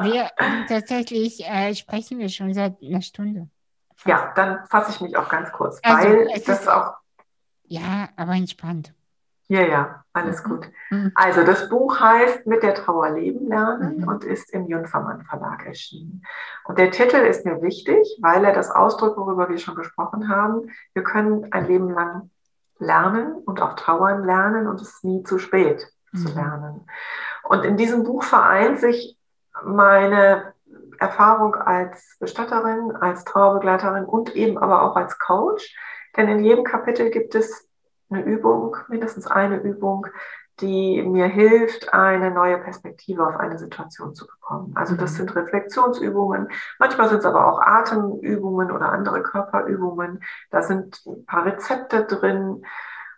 wir 0.03 0.31
tatsächlich 0.67 1.45
äh, 1.45 1.75
sprechen 1.75 2.19
wir 2.19 2.29
schon 2.29 2.53
seit 2.53 2.81
einer 2.81 3.01
Stunde. 3.01 3.49
Fast. 3.95 4.07
Ja, 4.07 4.33
dann 4.35 4.65
fasse 4.67 4.91
ich 4.91 5.01
mich 5.01 5.17
auch 5.17 5.29
ganz 5.29 5.51
kurz, 5.51 5.79
also, 5.83 6.09
weil 6.09 6.27
das 6.27 6.47
ist, 6.47 6.67
auch. 6.67 6.93
Ja, 7.65 8.09
aber 8.15 8.33
entspannt. 8.33 8.93
Ja, 9.47 9.61
ja, 9.61 10.03
alles 10.13 10.43
mhm. 10.43 10.49
gut. 10.49 10.69
Mhm. 10.89 11.11
Also 11.15 11.43
das 11.43 11.69
Buch 11.69 11.99
heißt 11.99 12.47
Mit 12.47 12.63
der 12.63 12.75
Trauer 12.75 13.09
leben 13.11 13.47
lernen 13.47 13.99
mhm. 13.99 14.07
und 14.07 14.23
ist 14.23 14.53
im 14.53 14.67
Jungfermann 14.67 15.23
Verlag 15.25 15.65
erschienen. 15.65 16.23
Und 16.65 16.79
der 16.79 16.91
Titel 16.91 17.17
ist 17.17 17.45
mir 17.45 17.61
wichtig, 17.61 18.17
weil 18.21 18.45
er 18.45 18.53
das 18.53 18.71
ausdrückt, 18.71 19.17
worüber 19.17 19.49
wir 19.49 19.57
schon 19.57 19.75
gesprochen 19.75 20.29
haben. 20.29 20.71
Wir 20.93 21.03
können 21.03 21.51
ein 21.51 21.67
Leben 21.67 21.89
lang 21.89 22.29
lernen 22.79 23.35
und 23.45 23.61
auch 23.61 23.75
trauern 23.75 24.25
lernen 24.25 24.67
und 24.67 24.81
es 24.81 24.89
ist 24.89 25.03
nie 25.03 25.23
zu 25.23 25.39
spät 25.39 25.87
zu 26.15 26.29
mhm. 26.29 26.35
lernen. 26.35 26.87
Und 27.43 27.65
in 27.65 27.77
diesem 27.77 28.03
Buch 28.03 28.23
vereint 28.23 28.79
sich 28.79 29.17
meine 29.63 30.53
Erfahrung 30.99 31.55
als 31.55 32.17
Bestatterin, 32.19 32.95
als 32.95 33.25
Trauerbegleiterin 33.25 34.05
und 34.05 34.35
eben 34.35 34.57
aber 34.57 34.83
auch 34.83 34.95
als 34.95 35.19
Coach. 35.19 35.75
Denn 36.15 36.27
in 36.27 36.43
jedem 36.43 36.63
Kapitel 36.63 37.09
gibt 37.09 37.35
es 37.35 37.67
eine 38.14 38.24
Übung, 38.24 38.78
mindestens 38.88 39.28
eine 39.28 39.57
Übung, 39.57 40.07
die 40.59 41.01
mir 41.01 41.26
hilft, 41.26 41.93
eine 41.93 42.32
neue 42.32 42.59
Perspektive 42.59 43.26
auf 43.26 43.38
eine 43.38 43.57
Situation 43.57 44.14
zu 44.14 44.28
bekommen. 44.28 44.74
Also 44.76 44.95
das 44.95 45.14
mhm. 45.14 45.18
sind 45.18 45.36
Reflexionsübungen, 45.36 46.49
manchmal 46.78 47.09
sind 47.09 47.20
es 47.20 47.26
aber 47.26 47.47
auch 47.47 47.59
Atemübungen 47.59 48.72
oder 48.72 48.91
andere 48.91 49.24
Körperübungen. 49.24 50.24
Da 50.51 50.61
sind 50.61 51.01
ein 51.05 51.26
paar 51.26 51.45
Rezepte 51.45 52.05
drin. 52.05 52.64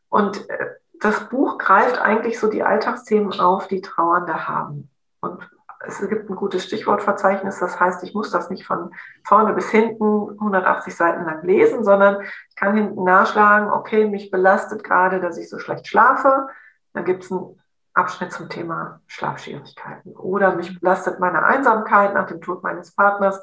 Und 0.08 0.50
äh, 0.50 0.76
das 1.02 1.28
Buch 1.28 1.58
greift 1.58 2.00
eigentlich 2.00 2.40
so 2.40 2.50
die 2.50 2.64
Alltagsthemen 2.64 3.38
auf, 3.40 3.68
die 3.68 3.82
Trauernde 3.82 4.48
haben. 4.48 4.90
Und 5.20 5.50
es 5.88 6.00
gibt 6.08 6.30
ein 6.30 6.36
gutes 6.36 6.66
Stichwortverzeichnis, 6.66 7.60
das 7.60 7.80
heißt, 7.80 8.04
ich 8.04 8.14
muss 8.14 8.32
das 8.32 8.50
nicht 8.50 8.66
von 8.66 8.94
vorne 9.24 9.54
bis 9.54 9.70
hinten 9.70 10.32
180 10.32 10.96
Seiten 10.96 11.26
lang 11.26 11.44
lesen, 11.44 11.84
sondern 11.84 12.22
ich 12.50 12.56
kann 12.56 12.76
hinten 12.76 13.04
nachschlagen, 13.04 13.70
okay, 13.70 14.08
mich 14.08 14.32
belastet 14.32 14.84
gerade, 14.84 15.20
dass 15.20 15.38
ich 15.38 15.50
so 15.50 15.60
schlecht 15.60 15.88
schlafe. 15.88 16.48
Dann 16.94 17.06
gibt 17.06 17.24
es 17.24 17.32
einen 17.32 17.60
Abschnitt 17.94 18.32
zum 18.32 18.50
Thema 18.50 19.02
Schlafschwierigkeiten. 19.08 20.16
Oder 20.16 20.56
mich 20.56 20.80
belastet 20.80 21.20
meine 21.20 21.44
Einsamkeit 21.44 22.14
nach 22.14 22.28
dem 22.28 22.42
Tod 22.42 22.64
meines 22.64 22.94
Partners. 22.94 23.42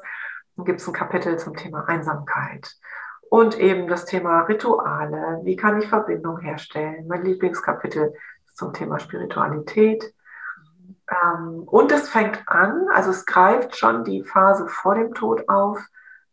Dann 0.55 0.65
gibt 0.65 0.81
es 0.81 0.87
ein 0.87 0.93
Kapitel 0.93 1.37
zum 1.37 1.55
Thema 1.55 1.85
Einsamkeit. 1.87 2.71
Und 3.29 3.57
eben 3.59 3.87
das 3.87 4.05
Thema 4.05 4.41
Rituale. 4.41 5.39
Wie 5.43 5.55
kann 5.55 5.79
ich 5.81 5.89
Verbindung 5.89 6.39
herstellen? 6.39 7.07
Mein 7.07 7.23
Lieblingskapitel 7.23 8.13
zum 8.53 8.73
Thema 8.73 8.99
Spiritualität. 8.99 10.13
Ähm, 11.13 11.63
und 11.65 11.91
es 11.91 12.09
fängt 12.09 12.47
an, 12.47 12.87
also 12.93 13.11
es 13.11 13.25
greift 13.25 13.77
schon 13.77 14.03
die 14.03 14.23
Phase 14.23 14.67
vor 14.67 14.95
dem 14.95 15.13
Tod 15.13 15.47
auf, 15.49 15.79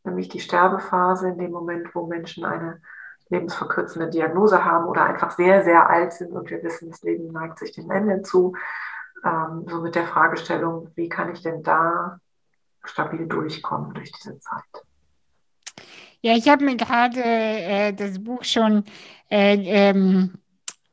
nämlich 0.05 0.29
die 0.29 0.41
Sterbephase 0.41 1.29
in 1.29 1.39
dem 1.39 1.51
Moment, 1.51 1.95
wo 1.95 2.07
Menschen 2.07 2.45
eine 2.45 2.81
lebensverkürzende 3.29 4.11
Diagnose 4.11 4.65
haben 4.65 4.87
oder 4.87 5.05
einfach 5.05 5.31
sehr, 5.31 5.63
sehr 5.63 5.89
alt 5.89 6.13
sind 6.13 6.33
und 6.33 6.51
wir 6.51 6.63
wissen, 6.63 6.91
das 6.91 7.03
Leben 7.03 7.33
neigt 7.33 7.59
sich 7.59 7.73
dem 7.73 7.91
Ende 7.91 8.23
zu. 8.23 8.55
Ähm, 9.25 9.67
so 9.69 9.81
mit 9.81 9.95
der 9.95 10.07
Fragestellung, 10.07 10.91
wie 10.95 11.09
kann 11.09 11.33
ich 11.33 11.43
denn 11.43 11.63
da 11.63 12.19
stabil 12.85 13.27
durchkommen 13.27 13.95
durch 13.95 14.11
diese 14.13 14.39
Zeit? 14.41 14.65
Ja, 16.23 16.35
ich 16.35 16.49
habe 16.49 16.65
mir 16.65 16.77
gerade 16.77 17.23
äh, 17.23 17.93
das 17.93 18.23
Buch 18.23 18.45
schon 18.45 18.85
äh, 19.31 19.57
ähm, 19.57 20.35
äh, 20.35 20.50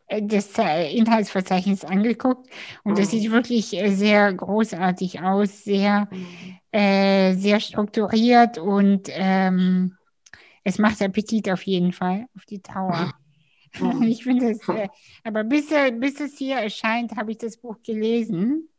das 0.10 0.58
äh, 0.58 0.96
Inhaltsverzeichnis 0.96 1.84
angeguckt 1.84 2.50
und 2.84 2.94
mhm. 2.94 2.96
das 2.96 3.12
sieht 3.12 3.30
wirklich 3.32 3.74
äh, 3.74 3.92
sehr 3.92 4.34
großartig 4.34 5.22
aus, 5.22 5.64
sehr, 5.64 6.08
mhm. 6.12 6.58
äh, 6.72 7.34
sehr 7.34 7.60
strukturiert 7.60 8.58
und 8.58 9.10
ähm, 9.12 9.98
es 10.64 10.80
macht 10.80 11.02
Appetit 11.02 11.50
auf 11.50 11.64
jeden 11.64 11.92
Fall, 11.92 12.28
auf 12.36 12.46
die 12.46 12.62
Tower. 12.62 13.14
Mhm. 13.14 13.14
Ich 14.04 14.24
finde 14.24 14.52
es, 14.52 14.68
äh, 14.70 14.88
aber 15.24 15.44
bis, 15.44 15.68
bis 16.00 16.20
es 16.20 16.38
hier 16.38 16.56
erscheint, 16.58 17.16
habe 17.16 17.32
ich 17.32 17.38
das 17.38 17.58
Buch 17.58 17.76
gelesen. 17.84 18.70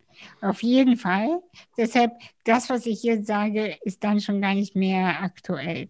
Auf 0.41 0.63
jeden 0.63 0.97
Fall. 0.97 1.41
Deshalb, 1.77 2.13
das, 2.45 2.69
was 2.71 2.87
ich 2.87 3.05
jetzt 3.05 3.29
sage, 3.29 3.77
ist 3.83 4.03
dann 4.03 4.21
schon 4.21 4.41
gar 4.41 4.55
nicht 4.55 4.75
mehr 4.75 5.23
aktuell. 5.23 5.89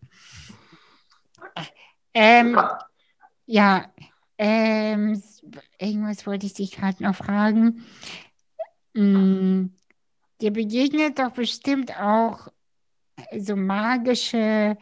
Ähm, 2.13 2.61
ja, 3.47 3.87
ähm, 4.37 5.23
irgendwas 5.79 6.27
wollte 6.27 6.47
ich 6.47 6.55
dich 6.55 6.73
gerade 6.73 7.03
noch 7.03 7.15
fragen. 7.15 7.85
Hm, 8.95 9.75
dir 10.41 10.53
begegnet 10.53 11.19
doch 11.19 11.33
bestimmt 11.33 11.99
auch 11.99 12.49
so 13.37 13.57
magische 13.57 14.77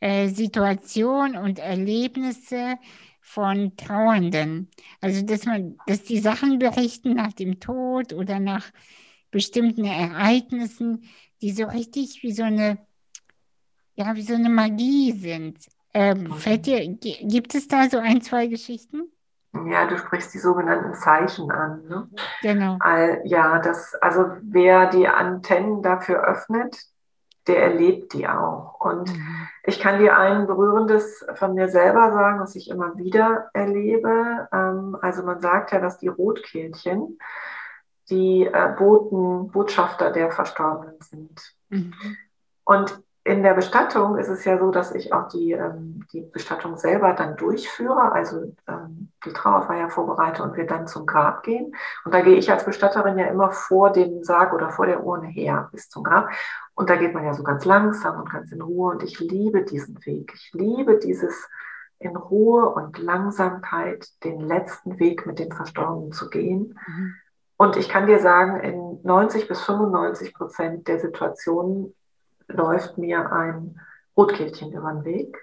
äh, 0.00 0.28
Situationen 0.28 1.36
und 1.36 1.58
Erlebnisse 1.58 2.78
von 3.20 3.76
Trauernden. 3.76 4.68
Also, 5.00 5.22
dass 5.22 5.46
man, 5.46 5.76
dass 5.86 6.04
die 6.04 6.18
Sachen 6.18 6.58
berichten 6.58 7.14
nach 7.14 7.32
dem 7.32 7.58
Tod 7.58 8.12
oder 8.12 8.38
nach 8.38 8.70
bestimmten 9.30 9.84
Ereignissen, 9.84 11.04
die 11.40 11.52
so 11.52 11.64
richtig 11.64 12.22
wie 12.22 12.32
so 12.32 12.42
eine, 12.42 12.78
ja, 13.96 14.14
wie 14.14 14.22
so 14.22 14.34
eine 14.34 14.50
Magie 14.50 15.12
sind. 15.12 15.58
Ähm, 15.94 16.32
fällt 16.34 16.66
dir, 16.66 16.86
gibt 16.88 17.54
es 17.54 17.68
da 17.68 17.88
so 17.88 17.98
ein, 17.98 18.20
zwei 18.20 18.46
Geschichten? 18.46 19.13
Ja, 19.66 19.86
du 19.86 19.96
sprichst 19.98 20.34
die 20.34 20.38
sogenannten 20.38 20.94
Zeichen 20.94 21.50
an. 21.50 21.86
Ne? 21.86 22.08
Genau. 22.42 22.76
All, 22.80 23.20
ja, 23.24 23.58
das, 23.60 23.94
also 23.96 24.26
wer 24.42 24.86
die 24.86 25.08
Antennen 25.08 25.82
dafür 25.82 26.24
öffnet, 26.24 26.76
der 27.46 27.62
erlebt 27.62 28.14
die 28.14 28.26
auch. 28.26 28.80
Und 28.80 29.12
mhm. 29.12 29.48
ich 29.64 29.78
kann 29.78 29.98
dir 29.98 30.16
ein 30.16 30.46
berührendes 30.46 31.24
von 31.34 31.54
mir 31.54 31.68
selber 31.68 32.12
sagen, 32.12 32.40
was 32.40 32.56
ich 32.56 32.70
immer 32.70 32.96
wieder 32.96 33.50
erlebe. 33.52 34.48
Ähm, 34.52 34.96
also 35.00 35.22
man 35.22 35.40
sagt 35.40 35.72
ja, 35.72 35.80
dass 35.80 35.98
die 35.98 36.08
Rotkehlchen 36.08 37.18
die 38.10 38.44
äh, 38.44 38.74
Boten, 38.76 39.50
Botschafter 39.50 40.10
der 40.10 40.30
Verstorbenen 40.30 41.00
sind. 41.00 41.54
Mhm. 41.68 41.94
Und 42.64 43.02
in 43.26 43.42
der 43.42 43.54
Bestattung 43.54 44.18
ist 44.18 44.28
es 44.28 44.44
ja 44.44 44.58
so, 44.58 44.70
dass 44.70 44.94
ich 44.94 45.14
auch 45.14 45.28
die, 45.28 45.52
ähm, 45.52 46.04
die 46.12 46.20
Bestattung 46.20 46.76
selber 46.76 47.14
dann 47.14 47.38
durchführe, 47.38 48.12
also 48.12 48.52
ähm, 48.68 49.10
die 49.24 49.32
Trauerfeier 49.32 49.88
vorbereite 49.88 50.42
und 50.42 50.58
wir 50.58 50.66
dann 50.66 50.86
zum 50.86 51.06
Grab 51.06 51.42
gehen. 51.42 51.74
Und 52.04 52.12
da 52.12 52.20
gehe 52.20 52.36
ich 52.36 52.50
als 52.50 52.66
Bestatterin 52.66 53.18
ja 53.18 53.26
immer 53.26 53.50
vor 53.50 53.92
dem 53.92 54.22
Sarg 54.22 54.52
oder 54.52 54.68
vor 54.68 54.84
der 54.84 55.02
Urne 55.02 55.26
her 55.26 55.70
bis 55.72 55.88
zum 55.88 56.04
Grab. 56.04 56.28
Und 56.74 56.90
da 56.90 56.96
geht 56.96 57.14
man 57.14 57.24
ja 57.24 57.32
so 57.32 57.42
ganz 57.42 57.64
langsam 57.64 58.20
und 58.20 58.30
ganz 58.30 58.52
in 58.52 58.60
Ruhe. 58.60 58.92
Und 58.92 59.02
ich 59.02 59.18
liebe 59.18 59.62
diesen 59.62 60.04
Weg. 60.04 60.32
Ich 60.34 60.50
liebe 60.52 60.98
dieses 60.98 61.48
in 61.98 62.16
Ruhe 62.16 62.68
und 62.68 62.98
Langsamkeit 62.98 64.06
den 64.22 64.38
letzten 64.38 64.98
Weg 64.98 65.24
mit 65.24 65.38
dem 65.38 65.50
Verstorbenen 65.50 66.12
zu 66.12 66.28
gehen. 66.28 66.78
Mhm. 66.86 67.14
Und 67.56 67.76
ich 67.76 67.88
kann 67.88 68.06
dir 68.06 68.18
sagen, 68.18 68.60
in 68.60 69.00
90 69.02 69.48
bis 69.48 69.62
95 69.62 70.34
Prozent 70.34 70.88
der 70.88 71.00
Situationen 71.00 71.94
läuft 72.48 72.98
mir 72.98 73.32
ein 73.32 73.80
Rotkehlchen 74.16 74.72
über 74.72 74.92
den 74.92 75.04
Weg. 75.04 75.38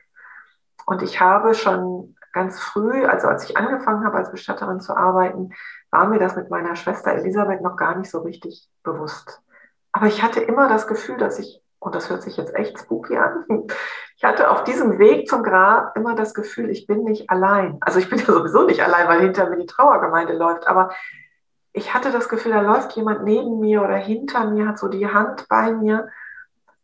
Und 0.86 1.02
ich 1.02 1.20
habe 1.20 1.54
schon 1.54 2.16
ganz 2.34 2.60
früh, 2.60 3.06
also 3.06 3.28
als 3.28 3.50
ich 3.50 3.58
angefangen 3.58 4.06
habe, 4.06 4.18
als 4.18 4.32
Bestatterin 4.32 4.80
zu 4.80 4.96
arbeiten, 4.96 5.52
war 5.90 6.08
mir 6.08 6.20
das 6.20 6.36
mit 6.36 6.50
meiner 6.50 6.76
Schwester 6.76 7.12
Elisabeth 7.12 7.62
noch 7.62 7.76
gar 7.76 7.96
nicht 7.98 8.10
so 8.10 8.20
richtig 8.20 8.70
bewusst. 8.84 9.42
Aber 9.92 10.08
ich 10.08 10.24
hatte 10.24 10.40
immer 10.40 10.70
das 10.70 10.88
Gefühl, 10.88 11.18
dass 11.18 11.40
ich, 11.40 11.62
und 11.80 11.96
das 11.96 12.10
hört 12.10 12.24
sich 12.24 12.38
jetzt 12.38 12.56
echt 12.56 12.80
spooky 12.80 13.18
an, 13.18 13.46
ich 14.18 14.24
hatte 14.24 14.50
auf 14.50 14.64
diesem 14.64 15.00
Weg 15.00 15.28
zum 15.28 15.44
Grab 15.44 15.98
immer 15.98 16.16
das 16.16 16.34
Gefühl, 16.34 16.70
ich 16.70 16.88
bin 16.88 17.04
nicht 17.04 17.30
allein. 17.30 17.78
Also 17.82 18.00
ich 18.00 18.10
bin 18.10 18.20
ja 18.20 18.26
sowieso 18.26 18.66
nicht 18.66 18.82
allein, 18.82 19.08
weil 19.08 19.22
hinter 19.22 19.50
mir 19.50 19.58
die 19.58 19.66
Trauergemeinde 19.66 20.34
läuft, 20.34 20.68
aber 20.68 20.92
ich 21.74 21.94
hatte 21.94 22.12
das 22.12 22.30
Gefühl, 22.30 22.52
da 22.52 22.62
läuft 22.62 22.94
jemand 22.94 23.24
neben 23.24 23.60
mir 23.60 23.82
oder 23.82 23.96
hinter 23.96 24.46
mir, 24.50 24.68
hat 24.68 24.80
so 24.80 24.90
die 24.90 25.08
Hand 25.08 25.48
bei 25.48 25.72
mir. 25.72 26.10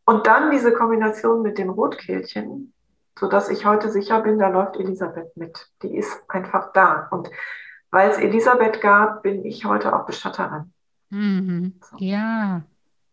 Und 0.08 0.26
dann 0.26 0.51
diese 0.51 0.72
Kombination 0.72 1.41
mit 1.41 1.58
dem 1.58 1.70
Rotkehlchen, 1.70 2.72
sodass 3.20 3.49
ich 3.49 3.66
heute 3.66 3.91
sicher 3.91 4.22
bin, 4.22 4.39
da 4.39 4.47
läuft 4.47 4.78
Elisabeth 4.78 5.36
mit. 5.36 5.68
Die 5.84 5.97
ist 5.97 6.24
einfach 6.30 6.72
da. 6.72 7.10
Und 7.12 7.30
weil 7.91 8.10
es 8.10 8.18
Elisabeth 8.18 8.80
gab, 8.80 9.22
bin 9.22 9.43
ich 9.43 9.66
heute 9.66 9.93
auch 9.93 10.05
Bestatterin. 10.05 10.72
Mhm. 11.10 11.74
So. 11.82 11.97
Ja. 11.99 12.64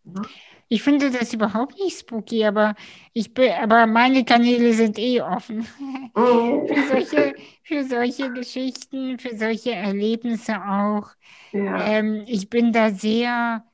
ja. 0.05 0.23
Ich 0.69 0.85
finde 0.85 1.11
das 1.11 1.35
überhaupt 1.35 1.77
nicht 1.81 1.99
spooky, 1.99 2.45
aber 2.45 2.77
ich 3.13 3.35
bin, 3.35 3.51
aber 3.61 3.89
meine 3.89 4.25
Kanäle 4.25 4.73
sind 4.73 4.97
eh 4.97 5.21
offen. 5.21 5.67
Mhm. 6.17 6.69
für, 6.69 6.87
solche, 6.87 7.35
für 7.65 7.83
solche 7.83 8.33
Geschichten, 8.33 9.19
für 9.19 9.37
solche 9.37 9.73
Erlebnisse 9.73 10.55
auch. 10.65 11.09
Ja. 11.51 11.89
Ähm, 11.89 12.23
ich 12.29 12.49
bin 12.49 12.73
da 12.73 12.91
sehr 12.91 13.65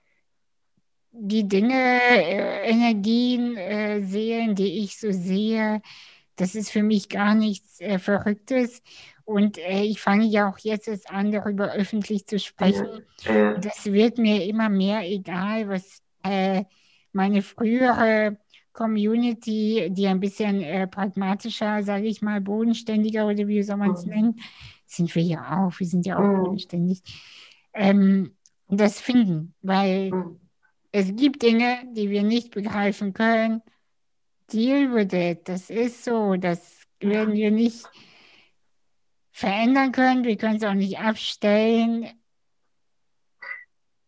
die 1.12 1.48
Dinge, 1.48 1.74
äh, 1.74 2.70
Energien, 2.70 3.56
äh, 3.56 4.02
Seelen, 4.02 4.54
die 4.54 4.84
ich 4.84 4.98
so 4.98 5.10
sehe, 5.10 5.82
das 6.36 6.54
ist 6.54 6.70
für 6.70 6.82
mich 6.82 7.08
gar 7.08 7.34
nichts 7.34 7.80
äh, 7.80 7.98
Verrücktes. 7.98 8.82
Und 9.24 9.58
äh, 9.58 9.82
ich 9.82 10.00
fange 10.00 10.24
ja 10.24 10.50
auch 10.50 10.58
jetzt 10.58 10.88
erst 10.88 11.10
an, 11.10 11.30
darüber 11.30 11.72
öffentlich 11.72 12.26
zu 12.26 12.38
sprechen. 12.38 12.86
Das 13.60 13.86
wird 13.86 14.18
mir 14.18 14.44
immer 14.44 14.68
mehr 14.68 15.08
egal, 15.08 15.68
was 15.68 16.02
äh, 16.24 16.64
meine 17.12 17.42
frühere 17.42 18.38
Community, 18.72 19.88
die 19.90 20.06
ein 20.06 20.20
bisschen 20.20 20.62
äh, 20.62 20.86
pragmatischer, 20.86 21.82
sage 21.82 22.06
ich 22.06 22.22
mal, 22.22 22.40
bodenständiger 22.40 23.26
oder 23.26 23.46
wie 23.46 23.62
soll 23.62 23.76
man 23.76 23.92
es 23.92 24.06
mhm. 24.06 24.12
nennen, 24.12 24.40
sind 24.86 25.14
wir 25.14 25.22
ja 25.22 25.60
auch. 25.66 25.78
Wir 25.78 25.86
sind 25.86 26.06
ja 26.06 26.18
auch 26.18 26.22
mhm. 26.22 26.44
bodenständig. 26.44 27.02
Ähm, 27.74 28.34
das 28.68 29.00
finden, 29.00 29.54
weil 29.62 30.10
mhm. 30.10 30.39
Es 30.92 31.14
gibt 31.14 31.42
Dinge, 31.42 31.82
die 31.92 32.10
wir 32.10 32.22
nicht 32.22 32.50
begreifen 32.50 33.12
können. 33.12 33.62
Deal 34.52 34.92
with 34.92 35.12
it. 35.12 35.48
Das 35.48 35.70
ist 35.70 36.04
so. 36.04 36.36
Das 36.36 36.82
werden 37.00 37.34
wir 37.34 37.50
nicht 37.50 37.88
verändern 39.30 39.92
können. 39.92 40.24
Wir 40.24 40.36
können 40.36 40.56
es 40.56 40.64
auch 40.64 40.74
nicht 40.74 40.98
abstellen. 40.98 42.08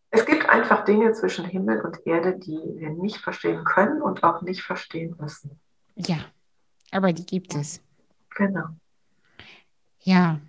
Es 0.09 0.25
gibt 0.25 0.47
einfach 0.47 0.85
Dinge 0.85 1.11
zwischen 1.13 1.45
Himmel 1.45 1.81
und 1.81 2.05
Erde, 2.05 2.37
die 2.37 2.59
wir 2.75 2.91
nicht 2.91 3.17
verstehen 3.17 3.63
können 3.63 4.01
und 4.01 4.23
auch 4.23 4.41
nicht 4.43 4.61
verstehen 4.61 5.15
müssen. 5.19 5.59
Ja, 5.95 6.25
aber 6.91 7.13
die 7.13 7.25
gibt 7.25 7.55
es. 7.55 7.81
Genau. 8.35 8.65
Ja, 10.01 10.39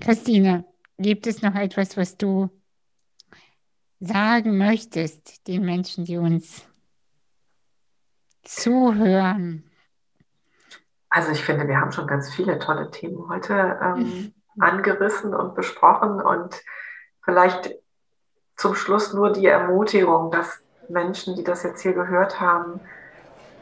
Christine, 0.00 0.64
gibt 0.98 1.26
es 1.26 1.42
noch 1.42 1.54
etwas, 1.54 1.96
was 1.96 2.16
du 2.16 2.50
sagen 4.06 4.58
möchtest 4.58 5.46
den 5.46 5.64
Menschen, 5.64 6.04
die 6.04 6.16
uns 6.16 6.66
zuhören? 8.42 9.70
Also 11.08 11.32
ich 11.32 11.42
finde, 11.42 11.66
wir 11.68 11.80
haben 11.80 11.92
schon 11.92 12.06
ganz 12.06 12.32
viele 12.32 12.58
tolle 12.58 12.90
Themen 12.90 13.28
heute 13.28 13.78
ähm, 13.82 14.34
angerissen 14.58 15.34
und 15.34 15.54
besprochen 15.54 16.20
und 16.20 16.62
vielleicht 17.24 17.74
zum 18.56 18.74
Schluss 18.74 19.12
nur 19.12 19.32
die 19.32 19.46
Ermutigung, 19.46 20.30
dass 20.30 20.62
Menschen, 20.88 21.36
die 21.36 21.44
das 21.44 21.62
jetzt 21.62 21.82
hier 21.82 21.92
gehört 21.92 22.40
haben, 22.40 22.80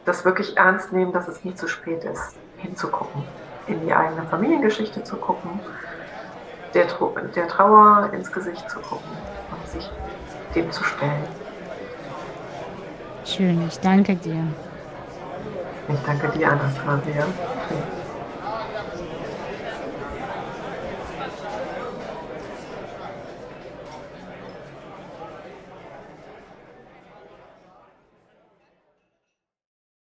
das 0.05 0.25
wirklich 0.25 0.57
ernst 0.57 0.93
nehmen, 0.93 1.11
dass 1.11 1.27
es 1.27 1.43
nie 1.43 1.55
zu 1.55 1.67
spät 1.67 2.03
ist, 2.03 2.35
hinzugucken, 2.57 3.23
in 3.67 3.81
die 3.85 3.93
eigene 3.93 4.23
Familiengeschichte 4.23 5.03
zu 5.03 5.17
gucken, 5.17 5.59
der, 6.73 6.87
der 7.35 7.47
Trauer 7.47 8.11
ins 8.13 8.31
Gesicht 8.31 8.69
zu 8.69 8.79
gucken 8.79 9.09
und 9.51 9.69
sich 9.69 9.89
dem 10.55 10.71
zu 10.71 10.83
stellen. 10.83 11.27
Schön, 13.23 13.61
ich 13.61 13.79
danke 13.81 14.15
dir. 14.15 14.55
Ich 15.87 16.01
danke 16.03 16.29
dir, 16.29 16.51
Anastasia. 16.51 17.25